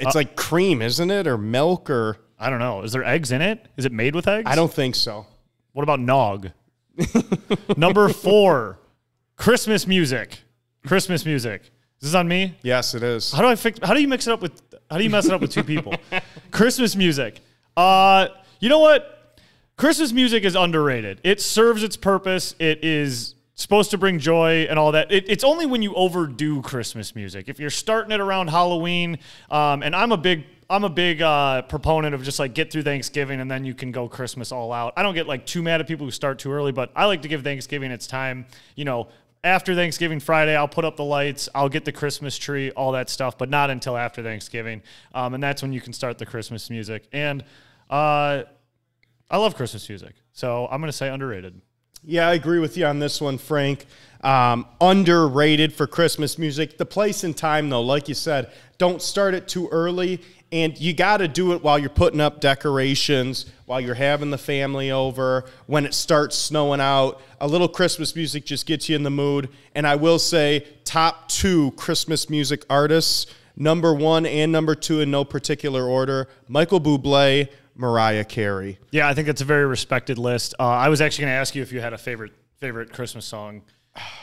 It's 0.00 0.14
like 0.14 0.34
cream, 0.34 0.82
isn't 0.82 1.10
it? 1.10 1.26
Or 1.26 1.38
milk 1.38 1.90
or 1.90 2.16
I 2.38 2.50
don't 2.50 2.58
know. 2.58 2.82
Is 2.82 2.90
there 2.92 3.04
eggs 3.04 3.30
in 3.30 3.40
it? 3.40 3.68
Is 3.76 3.84
it 3.84 3.92
made 3.92 4.16
with 4.16 4.26
eggs? 4.26 4.50
I 4.50 4.56
don't 4.56 4.72
think 4.72 4.96
so. 4.96 5.26
What 5.74 5.82
about 5.84 6.00
nog? 6.00 6.50
Number 7.76 8.08
four, 8.08 8.78
Christmas 9.42 9.88
music. 9.88 10.38
Christmas 10.86 11.26
music. 11.26 11.62
Is 12.00 12.12
this 12.12 12.14
on 12.14 12.28
me? 12.28 12.56
Yes, 12.62 12.94
it 12.94 13.02
is. 13.02 13.32
How 13.32 13.42
do 13.42 13.48
I 13.48 13.56
fix? 13.56 13.80
How 13.82 13.92
do 13.92 14.00
you 14.00 14.06
mix 14.06 14.28
it 14.28 14.32
up 14.32 14.40
with? 14.40 14.62
How 14.88 14.98
do 14.98 15.02
you 15.02 15.10
mess 15.10 15.26
it 15.26 15.32
up 15.32 15.40
with 15.40 15.50
two 15.50 15.64
people? 15.64 15.96
Christmas 16.52 16.94
music. 16.94 17.40
Uh, 17.76 18.28
you 18.60 18.68
know 18.68 18.78
what? 18.78 19.40
Christmas 19.76 20.12
music 20.12 20.44
is 20.44 20.54
underrated. 20.54 21.20
It 21.24 21.40
serves 21.40 21.82
its 21.82 21.96
purpose. 21.96 22.54
It 22.60 22.84
is 22.84 23.34
supposed 23.56 23.90
to 23.90 23.98
bring 23.98 24.20
joy 24.20 24.68
and 24.70 24.78
all 24.78 24.92
that. 24.92 25.10
It, 25.10 25.24
it's 25.28 25.42
only 25.42 25.66
when 25.66 25.82
you 25.82 25.92
overdo 25.94 26.62
Christmas 26.62 27.16
music. 27.16 27.48
If 27.48 27.58
you're 27.58 27.68
starting 27.68 28.12
it 28.12 28.20
around 28.20 28.46
Halloween, 28.46 29.18
um, 29.50 29.82
and 29.82 29.96
I'm 29.96 30.12
a 30.12 30.16
big 30.16 30.44
I'm 30.72 30.84
a 30.84 30.88
big 30.88 31.20
uh, 31.20 31.62
proponent 31.62 32.14
of 32.14 32.22
just 32.22 32.38
like 32.38 32.54
get 32.54 32.72
through 32.72 32.84
Thanksgiving 32.84 33.40
and 33.40 33.50
then 33.50 33.62
you 33.62 33.74
can 33.74 33.92
go 33.92 34.08
Christmas 34.08 34.52
all 34.52 34.72
out. 34.72 34.94
I 34.96 35.02
don't 35.02 35.14
get 35.14 35.26
like 35.26 35.44
too 35.44 35.62
mad 35.62 35.82
at 35.82 35.86
people 35.86 36.06
who 36.06 36.10
start 36.10 36.38
too 36.38 36.50
early, 36.50 36.72
but 36.72 36.90
I 36.96 37.04
like 37.04 37.20
to 37.22 37.28
give 37.28 37.44
Thanksgiving 37.44 37.90
its 37.90 38.06
time. 38.06 38.46
You 38.74 38.86
know, 38.86 39.08
after 39.44 39.74
Thanksgiving 39.74 40.20
Friday, 40.20 40.54
I'll 40.54 40.68
put 40.68 40.84
up 40.84 40.96
the 40.96 41.04
lights, 41.04 41.48
I'll 41.54 41.68
get 41.68 41.84
the 41.84 41.92
Christmas 41.92 42.38
tree, 42.38 42.70
all 42.72 42.92
that 42.92 43.10
stuff, 43.10 43.36
but 43.36 43.50
not 43.50 43.70
until 43.70 43.96
after 43.96 44.22
Thanksgiving. 44.22 44.82
Um, 45.14 45.34
and 45.34 45.42
that's 45.42 45.62
when 45.62 45.72
you 45.72 45.80
can 45.80 45.92
start 45.92 46.18
the 46.18 46.26
Christmas 46.26 46.70
music. 46.70 47.08
And 47.12 47.42
uh, 47.90 48.44
I 49.30 49.36
love 49.36 49.56
Christmas 49.56 49.88
music, 49.88 50.14
so 50.32 50.68
I'm 50.70 50.80
gonna 50.80 50.92
say 50.92 51.08
underrated. 51.08 51.60
Yeah, 52.04 52.28
I 52.28 52.34
agree 52.34 52.58
with 52.58 52.76
you 52.76 52.86
on 52.86 52.98
this 52.98 53.20
one, 53.20 53.38
Frank. 53.38 53.86
Um, 54.22 54.66
underrated 54.80 55.72
for 55.72 55.86
Christmas 55.86 56.38
music. 56.38 56.78
The 56.78 56.86
place 56.86 57.24
and 57.24 57.36
time, 57.36 57.70
though, 57.70 57.82
like 57.82 58.08
you 58.08 58.14
said, 58.14 58.52
don't 58.78 59.00
start 59.00 59.34
it 59.34 59.48
too 59.48 59.68
early. 59.68 60.20
And 60.52 60.78
you 60.78 60.92
got 60.92 61.16
to 61.16 61.28
do 61.28 61.54
it 61.54 61.62
while 61.62 61.78
you're 61.78 61.88
putting 61.88 62.20
up 62.20 62.40
decorations, 62.40 63.46
while 63.64 63.80
you're 63.80 63.94
having 63.94 64.30
the 64.30 64.38
family 64.38 64.90
over, 64.90 65.46
when 65.66 65.86
it 65.86 65.94
starts 65.94 66.36
snowing 66.36 66.80
out. 66.80 67.22
A 67.40 67.48
little 67.48 67.68
Christmas 67.68 68.14
music 68.14 68.44
just 68.44 68.66
gets 68.66 68.86
you 68.88 68.94
in 68.94 69.02
the 69.02 69.10
mood. 69.10 69.48
And 69.74 69.86
I 69.86 69.96
will 69.96 70.18
say, 70.18 70.66
top 70.84 71.28
two 71.30 71.70
Christmas 71.72 72.28
music 72.28 72.66
artists, 72.68 73.26
number 73.56 73.94
one 73.94 74.26
and 74.26 74.52
number 74.52 74.74
two 74.74 75.00
in 75.00 75.10
no 75.10 75.24
particular 75.24 75.86
order 75.86 76.28
Michael 76.48 76.80
Bublé, 76.80 77.48
Mariah 77.74 78.24
Carey. 78.24 78.78
Yeah, 78.90 79.08
I 79.08 79.14
think 79.14 79.26
that's 79.26 79.40
a 79.40 79.46
very 79.46 79.64
respected 79.64 80.18
list. 80.18 80.54
Uh, 80.60 80.64
I 80.68 80.90
was 80.90 81.00
actually 81.00 81.22
going 81.22 81.32
to 81.32 81.38
ask 81.38 81.54
you 81.54 81.62
if 81.62 81.72
you 81.72 81.80
had 81.80 81.94
a 81.94 81.98
favorite 81.98 82.32
favorite 82.60 82.92
Christmas 82.92 83.24
song 83.24 83.62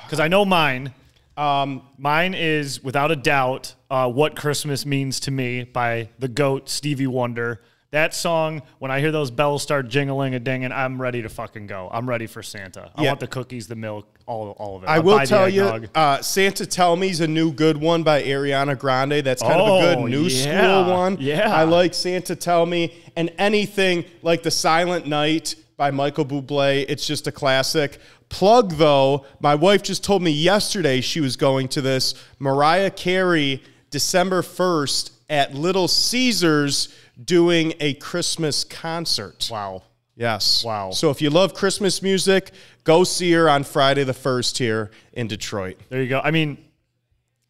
because 0.06 0.20
I 0.20 0.28
know 0.28 0.46
mine. 0.46 0.94
Um, 1.40 1.84
mine 1.98 2.34
is 2.34 2.84
without 2.84 3.12
a 3.12 3.16
doubt 3.16 3.74
uh, 3.90 4.10
"What 4.12 4.36
Christmas 4.36 4.86
Means 4.86 5.20
to 5.22 5.32
Me" 5.32 5.64
by 5.64 6.10
the 6.20 6.28
goat 6.28 6.70
Stevie 6.70 7.08
Wonder 7.08 7.62
That 7.92 8.14
song, 8.14 8.62
when 8.78 8.92
I 8.92 9.00
hear 9.00 9.12
those 9.12 9.32
bells 9.32 9.64
start 9.64 9.88
jingling 9.88 10.36
and 10.36 10.46
dinging, 10.46 10.72
I'm 10.72 11.02
ready 11.02 11.24
to 11.24 11.30
fucking 11.30 11.66
go. 11.66 11.90
I'm 11.92 12.08
ready 12.08 12.28
for 12.28 12.44
Santa. 12.44 12.92
I 12.96 13.02
Yeah. 13.02 13.08
want 13.10 13.20
the 13.20 13.26
cookies, 13.26 13.68
the 13.68 13.76
milk, 13.76 14.06
all, 14.28 14.50
all 14.60 14.76
of 14.78 14.84
it. 14.84 14.90
I 14.90 14.98
I'll 14.98 15.02
will 15.02 15.20
tell 15.26 15.50
you, 15.50 15.88
uh, 15.96 16.22
Santa 16.22 16.68
Tell 16.68 16.96
Me's 16.96 17.20
a 17.20 17.28
new 17.28 17.52
good 17.52 17.78
one 17.78 18.04
by 18.04 18.22
Ariana 18.22 18.78
Grande. 18.78 19.24
That's 19.24 19.42
kind 19.42 19.60
of 19.60 19.68
a 19.68 19.72
Oh, 19.72 19.96
good 19.96 20.12
new 20.12 20.24
yeah, 20.28 20.84
school 20.84 20.94
one. 20.94 21.18
yeah. 21.20 21.52
I 21.52 21.64
like 21.64 21.96
Santa 21.96 22.36
Tell 22.36 22.68
Me 22.68 22.94
and 23.16 23.32
anything 23.40 24.06
like 24.22 24.44
The 24.44 24.52
Silent 24.52 25.08
Night 25.08 25.56
by 25.80 25.92
Michael 25.92 26.26
Bublé. 26.26 26.86
It's 26.90 27.08
just 27.08 27.26
a 27.26 27.32
classic. 27.32 28.00
Plug 28.28 28.74
though, 28.74 29.26
my 29.40 29.56
wife 29.56 29.82
just 29.82 30.04
told 30.04 30.22
me 30.22 30.30
yesterday 30.30 31.00
she 31.00 31.22
was 31.22 31.38
going 31.38 31.70
to 31.70 31.82
this 31.82 32.14
Mariah 32.38 32.92
Carey 32.92 33.64
December 33.90 34.42
1st 34.42 35.12
at 35.30 35.56
Little 35.56 35.88
Caesars 35.88 36.94
doing 37.24 37.74
a 37.80 37.94
Christmas 37.94 38.66
concert. 38.66 39.48
Wow. 39.50 39.84
Yes. 40.18 40.66
Wow. 40.66 40.92
So 40.92 41.12
if 41.12 41.22
you 41.22 41.30
love 41.30 41.54
Christmas 41.54 42.04
music, 42.04 42.52
go 42.84 43.06
see 43.06 43.32
her 43.32 43.50
on 43.50 43.64
Friday 43.64 44.04
the 44.04 44.12
1st 44.12 44.58
here 44.58 44.92
in 45.14 45.28
Detroit. 45.28 45.78
There 45.88 46.02
you 46.02 46.10
go. 46.10 46.20
I 46.22 46.32
mean, 46.32 46.58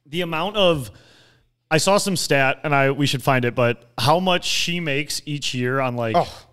the 0.06 0.22
amount 0.22 0.56
of 0.56 0.92
I 1.72 1.80
saw 1.80 1.98
some 1.98 2.16
stat 2.16 2.60
and 2.64 2.76
I 2.76 2.92
we 2.92 3.08
should 3.08 3.24
find 3.24 3.44
it, 3.44 3.56
but 3.56 3.90
how 3.98 4.20
much 4.20 4.46
she 4.46 4.80
makes 4.80 5.20
each 5.26 5.56
year 5.56 5.80
on 5.80 5.96
like 5.96 6.16
Oh, 6.16 6.46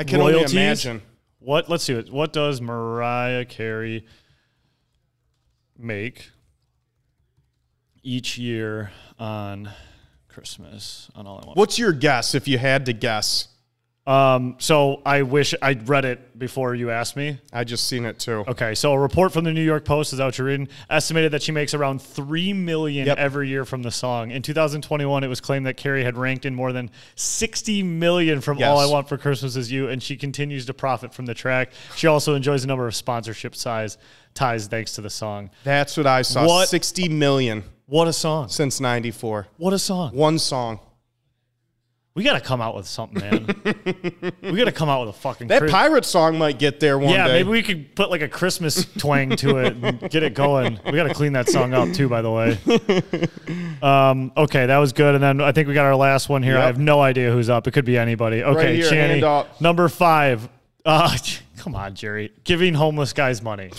I 0.00 0.04
can 0.04 0.18
royalties? 0.18 0.54
only 0.54 0.66
imagine. 0.66 1.02
What 1.40 1.68
let's 1.68 1.84
see 1.84 1.92
it. 1.92 2.10
What 2.10 2.32
does 2.32 2.58
Mariah 2.60 3.44
Carey 3.44 4.06
make 5.78 6.30
each 8.02 8.38
year 8.38 8.92
on 9.18 9.70
Christmas 10.26 11.10
on 11.14 11.26
all 11.26 11.42
I 11.42 11.46
want? 11.46 11.58
What's 11.58 11.78
your 11.78 11.92
guess 11.92 12.34
if 12.34 12.48
you 12.48 12.56
had 12.56 12.86
to 12.86 12.94
guess? 12.94 13.48
Um, 14.10 14.56
so 14.58 15.02
I 15.06 15.22
wish 15.22 15.54
I'd 15.62 15.88
read 15.88 16.04
it 16.04 16.36
before 16.36 16.74
you 16.74 16.90
asked 16.90 17.14
me. 17.16 17.38
I 17.52 17.62
just 17.62 17.86
seen 17.86 18.04
it 18.04 18.18
too. 18.18 18.44
Okay, 18.48 18.74
so 18.74 18.92
a 18.92 18.98
report 18.98 19.32
from 19.32 19.44
the 19.44 19.52
New 19.52 19.62
York 19.62 19.84
Post 19.84 20.12
is 20.12 20.18
out 20.18 20.36
you're 20.36 20.48
reading 20.48 20.66
estimated 20.88 21.30
that 21.30 21.44
she 21.44 21.52
makes 21.52 21.74
around 21.74 22.02
three 22.02 22.52
million 22.52 23.06
Yep. 23.06 23.18
every 23.18 23.48
year 23.48 23.64
from 23.64 23.82
the 23.84 23.92
song. 23.92 24.32
In 24.32 24.42
2021, 24.42 25.22
it 25.22 25.28
was 25.28 25.40
claimed 25.40 25.66
that 25.66 25.76
Carey 25.76 26.02
had 26.02 26.16
ranked 26.16 26.44
in 26.44 26.56
more 26.56 26.72
than 26.72 26.90
60 27.14 27.84
million 27.84 28.40
from 28.40 28.60
All 28.60 28.78
I 28.80 28.86
Want 28.86 29.08
for 29.08 29.16
Christmas 29.16 29.54
Is 29.54 29.70
You, 29.70 29.88
and 29.88 30.02
she 30.02 30.16
continues 30.16 30.66
to 30.66 30.74
profit 30.74 31.14
from 31.14 31.26
the 31.26 31.34
track. 31.34 31.70
She 31.94 32.08
also 32.08 32.34
enjoys 32.34 32.64
a 32.64 32.66
number 32.66 32.88
of 32.88 32.96
sponsorship 32.96 33.54
size 33.54 33.96
ties 34.34 34.66
thanks 34.66 34.94
to 34.94 35.02
the 35.02 35.10
song. 35.10 35.50
That's 35.62 35.96
what 35.96 36.08
I 36.08 36.22
saw. 36.22 36.46
What? 36.48 36.68
60 36.68 37.08
million 37.10 37.62
What 37.86 38.08
a 38.08 38.12
song! 38.12 38.48
since 38.48 38.80
94. 38.80 39.46
What 39.56 39.72
a 39.72 39.78
song! 39.78 40.16
One 40.16 40.40
song. 40.40 40.80
We 42.14 42.24
got 42.24 42.32
to 42.32 42.40
come 42.40 42.60
out 42.60 42.74
with 42.74 42.86
something, 42.88 43.20
man. 43.20 43.46
we 44.42 44.52
got 44.58 44.64
to 44.64 44.72
come 44.72 44.88
out 44.88 45.06
with 45.06 45.14
a 45.14 45.18
fucking 45.18 45.46
That 45.46 45.60
Chris- 45.60 45.70
pirate 45.70 46.04
song 46.04 46.36
might 46.38 46.58
get 46.58 46.80
there 46.80 46.98
one 46.98 47.14
Yeah, 47.14 47.28
day. 47.28 47.34
maybe 47.34 47.50
we 47.50 47.62
could 47.62 47.94
put 47.94 48.10
like 48.10 48.20
a 48.20 48.28
Christmas 48.28 48.84
twang 48.98 49.30
to 49.36 49.58
it 49.58 49.76
and 49.76 50.00
get 50.10 50.24
it 50.24 50.34
going. 50.34 50.80
We 50.86 50.92
got 50.92 51.04
to 51.04 51.14
clean 51.14 51.34
that 51.34 51.48
song 51.48 51.72
up 51.72 51.92
too, 51.92 52.08
by 52.08 52.22
the 52.22 52.30
way. 52.30 52.58
Um, 53.82 54.30
okay, 54.36 54.66
that 54.66 54.76
was 54.76 54.92
good. 54.92 55.14
And 55.14 55.24
then 55.24 55.40
I 55.40 55.52
think 55.52 55.66
we 55.66 55.72
got 55.72 55.86
our 55.86 55.96
last 55.96 56.28
one 56.28 56.42
here. 56.42 56.58
I 56.58 56.66
have 56.66 56.78
no 56.78 57.00
idea 57.00 57.32
who's 57.32 57.48
up. 57.48 57.66
It 57.66 57.70
could 57.70 57.86
be 57.86 57.96
anybody. 57.96 58.42
Okay, 58.44 58.76
here, 58.76 58.90
Channy, 58.90 59.46
number 59.58 59.88
five. 59.88 60.46
Uh, 60.84 61.16
come 61.56 61.74
on, 61.74 61.94
Jerry. 61.94 62.30
Giving 62.44 62.74
homeless 62.74 63.14
guys 63.14 63.40
money. 63.40 63.70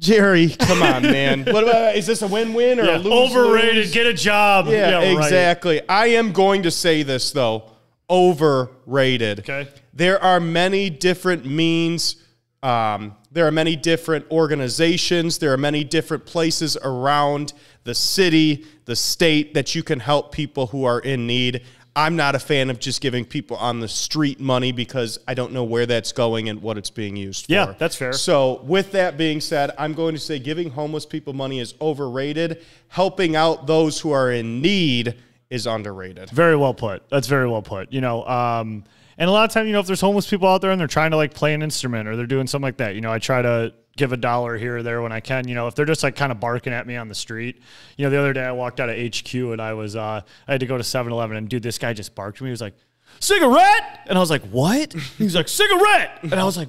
Jerry, 0.00 0.48
come 0.58 0.82
on, 0.82 1.02
man. 1.02 1.44
What 1.52 1.62
about, 1.64 1.94
is 1.94 2.06
this 2.06 2.22
a 2.22 2.26
win-win 2.26 2.80
or 2.80 2.84
a 2.84 2.86
Yeah, 2.86 2.96
lose? 2.98 3.36
overrated. 3.36 3.92
Get 3.92 4.06
a 4.06 4.14
job. 4.14 4.66
Yeah, 4.66 4.94
right. 4.96 5.16
exactly. 5.16 5.86
I 5.88 6.08
am 6.08 6.32
going 6.32 6.62
to 6.64 6.70
say 6.70 7.02
this 7.04 7.30
though. 7.30 7.70
Overrated. 8.08 9.40
Okay. 9.40 9.68
There 9.94 10.22
are 10.22 10.40
many 10.40 10.90
different 10.90 11.44
means. 11.44 12.16
Um, 12.62 13.16
there 13.30 13.46
are 13.46 13.52
many 13.52 13.76
different 13.76 14.26
organizations. 14.30 15.38
There 15.38 15.52
are 15.52 15.56
many 15.56 15.84
different 15.84 16.26
places 16.26 16.76
around 16.82 17.52
the 17.84 17.94
city, 17.94 18.66
the 18.86 18.96
state 18.96 19.54
that 19.54 19.74
you 19.74 19.82
can 19.82 20.00
help 20.00 20.32
people 20.32 20.66
who 20.66 20.84
are 20.84 21.00
in 21.00 21.26
need. 21.26 21.62
I'm 21.96 22.14
not 22.14 22.34
a 22.34 22.38
fan 22.38 22.70
of 22.70 22.78
just 22.78 23.00
giving 23.00 23.24
people 23.24 23.56
on 23.56 23.80
the 23.80 23.88
street 23.88 24.38
money 24.38 24.70
because 24.70 25.18
I 25.26 25.34
don't 25.34 25.52
know 25.52 25.64
where 25.64 25.86
that's 25.86 26.12
going 26.12 26.48
and 26.48 26.62
what 26.62 26.78
it's 26.78 26.90
being 26.90 27.16
used 27.16 27.46
for. 27.46 27.52
Yeah, 27.52 27.74
that's 27.78 27.96
fair. 27.96 28.12
So, 28.12 28.60
with 28.62 28.92
that 28.92 29.16
being 29.16 29.40
said, 29.40 29.72
I'm 29.76 29.94
going 29.94 30.14
to 30.14 30.20
say 30.20 30.38
giving 30.38 30.70
homeless 30.70 31.04
people 31.04 31.32
money 31.32 31.58
is 31.58 31.74
overrated. 31.80 32.64
Helping 32.88 33.34
out 33.34 33.66
those 33.66 34.00
who 34.00 34.12
are 34.12 34.30
in 34.30 34.60
need 34.62 35.16
is 35.50 35.66
underrated. 35.66 36.30
Very 36.30 36.56
well 36.56 36.74
put. 36.74 37.08
That's 37.10 37.26
very 37.26 37.48
well 37.48 37.62
put. 37.62 37.92
You 37.92 38.00
know, 38.00 38.24
um, 38.24 38.84
and 39.18 39.28
a 39.28 39.32
lot 39.32 39.44
of 39.44 39.52
time, 39.52 39.66
you 39.66 39.72
know, 39.72 39.80
if 39.80 39.86
there's 39.86 40.00
homeless 40.00 40.30
people 40.30 40.48
out 40.48 40.62
there 40.62 40.70
and 40.70 40.80
they're 40.80 40.88
trying 40.88 41.10
to 41.10 41.16
like 41.16 41.34
play 41.34 41.54
an 41.54 41.62
instrument 41.62 42.08
or 42.08 42.16
they're 42.16 42.26
doing 42.26 42.46
something 42.46 42.66
like 42.66 42.78
that, 42.78 42.94
you 42.94 43.00
know, 43.00 43.12
I 43.12 43.18
try 43.18 43.42
to 43.42 43.74
give 44.00 44.12
a 44.12 44.16
dollar 44.16 44.56
here 44.56 44.78
or 44.78 44.82
there 44.82 45.00
when 45.02 45.12
I 45.12 45.20
can. 45.20 45.46
You 45.46 45.54
know, 45.54 45.68
if 45.68 45.76
they're 45.76 45.84
just 45.84 46.02
like 46.02 46.16
kind 46.16 46.32
of 46.32 46.40
barking 46.40 46.72
at 46.72 46.86
me 46.86 46.96
on 46.96 47.06
the 47.06 47.14
street. 47.14 47.62
You 47.96 48.06
know, 48.06 48.10
the 48.10 48.18
other 48.18 48.32
day 48.32 48.42
I 48.42 48.52
walked 48.52 48.80
out 48.80 48.88
of 48.88 48.96
HQ 48.96 49.32
and 49.34 49.60
I 49.60 49.74
was 49.74 49.94
uh, 49.94 50.22
I 50.48 50.52
had 50.52 50.60
to 50.60 50.66
go 50.66 50.76
to 50.76 50.82
7-Eleven 50.82 51.36
and 51.36 51.48
dude, 51.48 51.62
this 51.62 51.78
guy 51.78 51.92
just 51.92 52.14
barked 52.14 52.38
at 52.38 52.42
me. 52.42 52.48
He 52.48 52.50
was 52.50 52.60
like, 52.60 52.74
cigarette, 53.20 54.00
and 54.06 54.18
I 54.18 54.20
was 54.20 54.30
like, 54.30 54.42
what? 54.44 54.92
He 55.18 55.24
was 55.24 55.34
like, 55.36 55.48
cigarette, 55.48 56.18
and 56.22 56.34
I 56.34 56.44
was 56.44 56.56
like. 56.56 56.68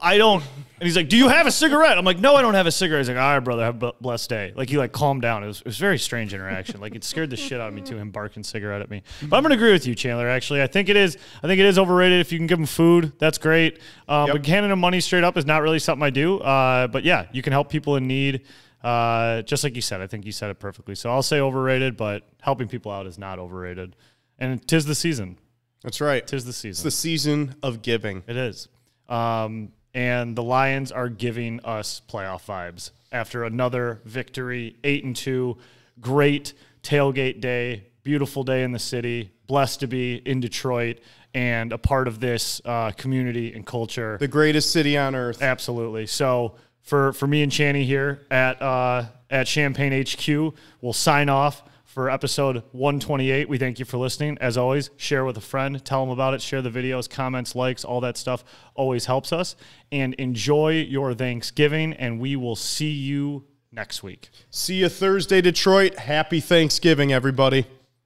I 0.00 0.16
don't. 0.16 0.42
And 0.42 0.86
he's 0.86 0.96
like, 0.96 1.08
"Do 1.10 1.16
you 1.16 1.28
have 1.28 1.46
a 1.46 1.50
cigarette?" 1.50 1.98
I'm 1.98 2.04
like, 2.06 2.18
"No, 2.18 2.34
I 2.36 2.42
don't 2.42 2.54
have 2.54 2.66
a 2.66 2.72
cigarette." 2.72 3.00
He's 3.00 3.08
like, 3.08 3.18
"All 3.18 3.34
right, 3.34 3.38
brother, 3.40 3.64
have 3.64 3.82
a 3.82 3.92
blessed 4.00 4.30
day." 4.30 4.52
Like 4.56 4.70
he 4.70 4.78
like 4.78 4.92
calmed 4.92 5.20
down. 5.22 5.44
It 5.44 5.46
was, 5.46 5.60
it 5.60 5.66
was 5.66 5.76
a 5.76 5.80
very 5.80 5.98
strange 5.98 6.32
interaction. 6.32 6.80
Like 6.80 6.94
it 6.94 7.04
scared 7.04 7.28
the 7.28 7.36
shit 7.36 7.60
out 7.60 7.68
of 7.68 7.74
me 7.74 7.82
too. 7.82 7.96
Him 7.98 8.10
barking 8.10 8.42
cigarette 8.44 8.80
at 8.80 8.88
me. 8.90 9.02
But 9.22 9.36
I'm 9.36 9.42
gonna 9.42 9.56
agree 9.56 9.72
with 9.72 9.86
you, 9.86 9.94
Chandler. 9.94 10.26
Actually, 10.28 10.62
I 10.62 10.66
think 10.68 10.88
it 10.88 10.96
is. 10.96 11.18
I 11.42 11.46
think 11.46 11.60
it 11.60 11.66
is 11.66 11.78
overrated. 11.78 12.20
If 12.20 12.32
you 12.32 12.38
can 12.38 12.46
give 12.46 12.58
them 12.58 12.66
food, 12.66 13.12
that's 13.18 13.36
great. 13.38 13.78
Um, 14.08 14.28
Yep. 14.28 14.36
But 14.36 14.46
handing 14.46 14.70
them 14.70 14.80
money 14.80 15.00
straight 15.00 15.22
up 15.24 15.36
is 15.36 15.44
not 15.44 15.60
really 15.62 15.78
something 15.78 16.02
I 16.02 16.10
do. 16.10 16.38
Uh, 16.38 16.86
but 16.86 17.04
yeah, 17.04 17.26
you 17.32 17.42
can 17.42 17.52
help 17.52 17.68
people 17.68 17.96
in 17.96 18.06
need. 18.06 18.42
Uh, 18.82 19.42
just 19.42 19.64
like 19.64 19.74
you 19.74 19.80
said, 19.82 20.00
I 20.00 20.06
think 20.06 20.24
you 20.26 20.32
said 20.32 20.50
it 20.50 20.58
perfectly. 20.58 20.94
So 20.94 21.10
I'll 21.10 21.22
say 21.22 21.40
overrated, 21.40 21.96
but 21.96 22.26
helping 22.42 22.68
people 22.68 22.90
out 22.90 23.06
is 23.06 23.18
not 23.18 23.38
overrated. 23.38 23.96
And 24.38 24.66
tis 24.66 24.84
the 24.86 24.94
season. 24.94 25.38
That's 25.82 26.00
right. 26.00 26.26
Tis 26.26 26.44
the 26.44 26.52
season. 26.52 26.70
It's 26.70 26.82
the 26.82 26.90
season 26.90 27.54
of 27.62 27.82
giving. 27.82 28.22
It 28.26 28.36
is. 28.36 28.68
Um, 29.08 29.72
and 29.94 30.36
the 30.36 30.42
Lions 30.42 30.90
are 30.90 31.08
giving 31.08 31.60
us 31.64 32.02
playoff 32.08 32.46
vibes 32.46 32.90
after 33.12 33.44
another 33.44 34.00
victory, 34.04 34.76
eight 34.82 35.04
and 35.04 35.14
two. 35.14 35.56
Great 36.00 36.52
tailgate 36.82 37.40
day, 37.40 37.84
beautiful 38.02 38.42
day 38.42 38.64
in 38.64 38.72
the 38.72 38.78
city. 38.78 39.30
Blessed 39.46 39.80
to 39.80 39.86
be 39.86 40.16
in 40.16 40.40
Detroit 40.40 40.98
and 41.34 41.72
a 41.72 41.78
part 41.78 42.08
of 42.08 42.20
this 42.20 42.60
uh, 42.64 42.92
community 42.92 43.52
and 43.52 43.66
culture. 43.66 44.16
The 44.18 44.28
greatest 44.28 44.72
city 44.72 44.96
on 44.96 45.14
earth. 45.14 45.42
Absolutely. 45.42 46.06
So 46.06 46.56
for 46.82 47.12
for 47.12 47.26
me 47.26 47.42
and 47.42 47.52
Channy 47.52 47.84
here 47.84 48.26
at 48.30 48.60
uh, 48.60 49.06
at 49.30 49.48
Champagne 49.48 50.04
HQ, 50.04 50.54
we'll 50.80 50.92
sign 50.92 51.28
off 51.28 51.62
for 51.94 52.10
episode 52.10 52.64
128. 52.72 53.48
We 53.48 53.56
thank 53.56 53.78
you 53.78 53.84
for 53.84 53.98
listening. 53.98 54.36
As 54.40 54.56
always, 54.56 54.90
share 54.96 55.24
with 55.24 55.36
a 55.36 55.40
friend, 55.40 55.82
tell 55.84 56.04
them 56.04 56.10
about 56.10 56.34
it, 56.34 56.42
share 56.42 56.60
the 56.60 56.68
videos, 56.68 57.08
comments, 57.08 57.54
likes, 57.54 57.84
all 57.84 58.00
that 58.00 58.16
stuff 58.16 58.42
always 58.74 59.06
helps 59.06 59.32
us. 59.32 59.54
And 59.92 60.12
enjoy 60.14 60.72
your 60.72 61.14
Thanksgiving, 61.14 61.92
and 61.92 62.18
we 62.18 62.34
will 62.34 62.56
see 62.56 62.90
you 62.90 63.44
next 63.70 64.02
week. 64.02 64.30
See 64.50 64.80
you 64.80 64.88
Thursday, 64.88 65.40
Detroit. 65.40 65.94
Happy 65.96 66.40
Thanksgiving, 66.40 67.12
everybody. 67.12 67.64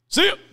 See 0.09 0.27
you. 0.27 0.48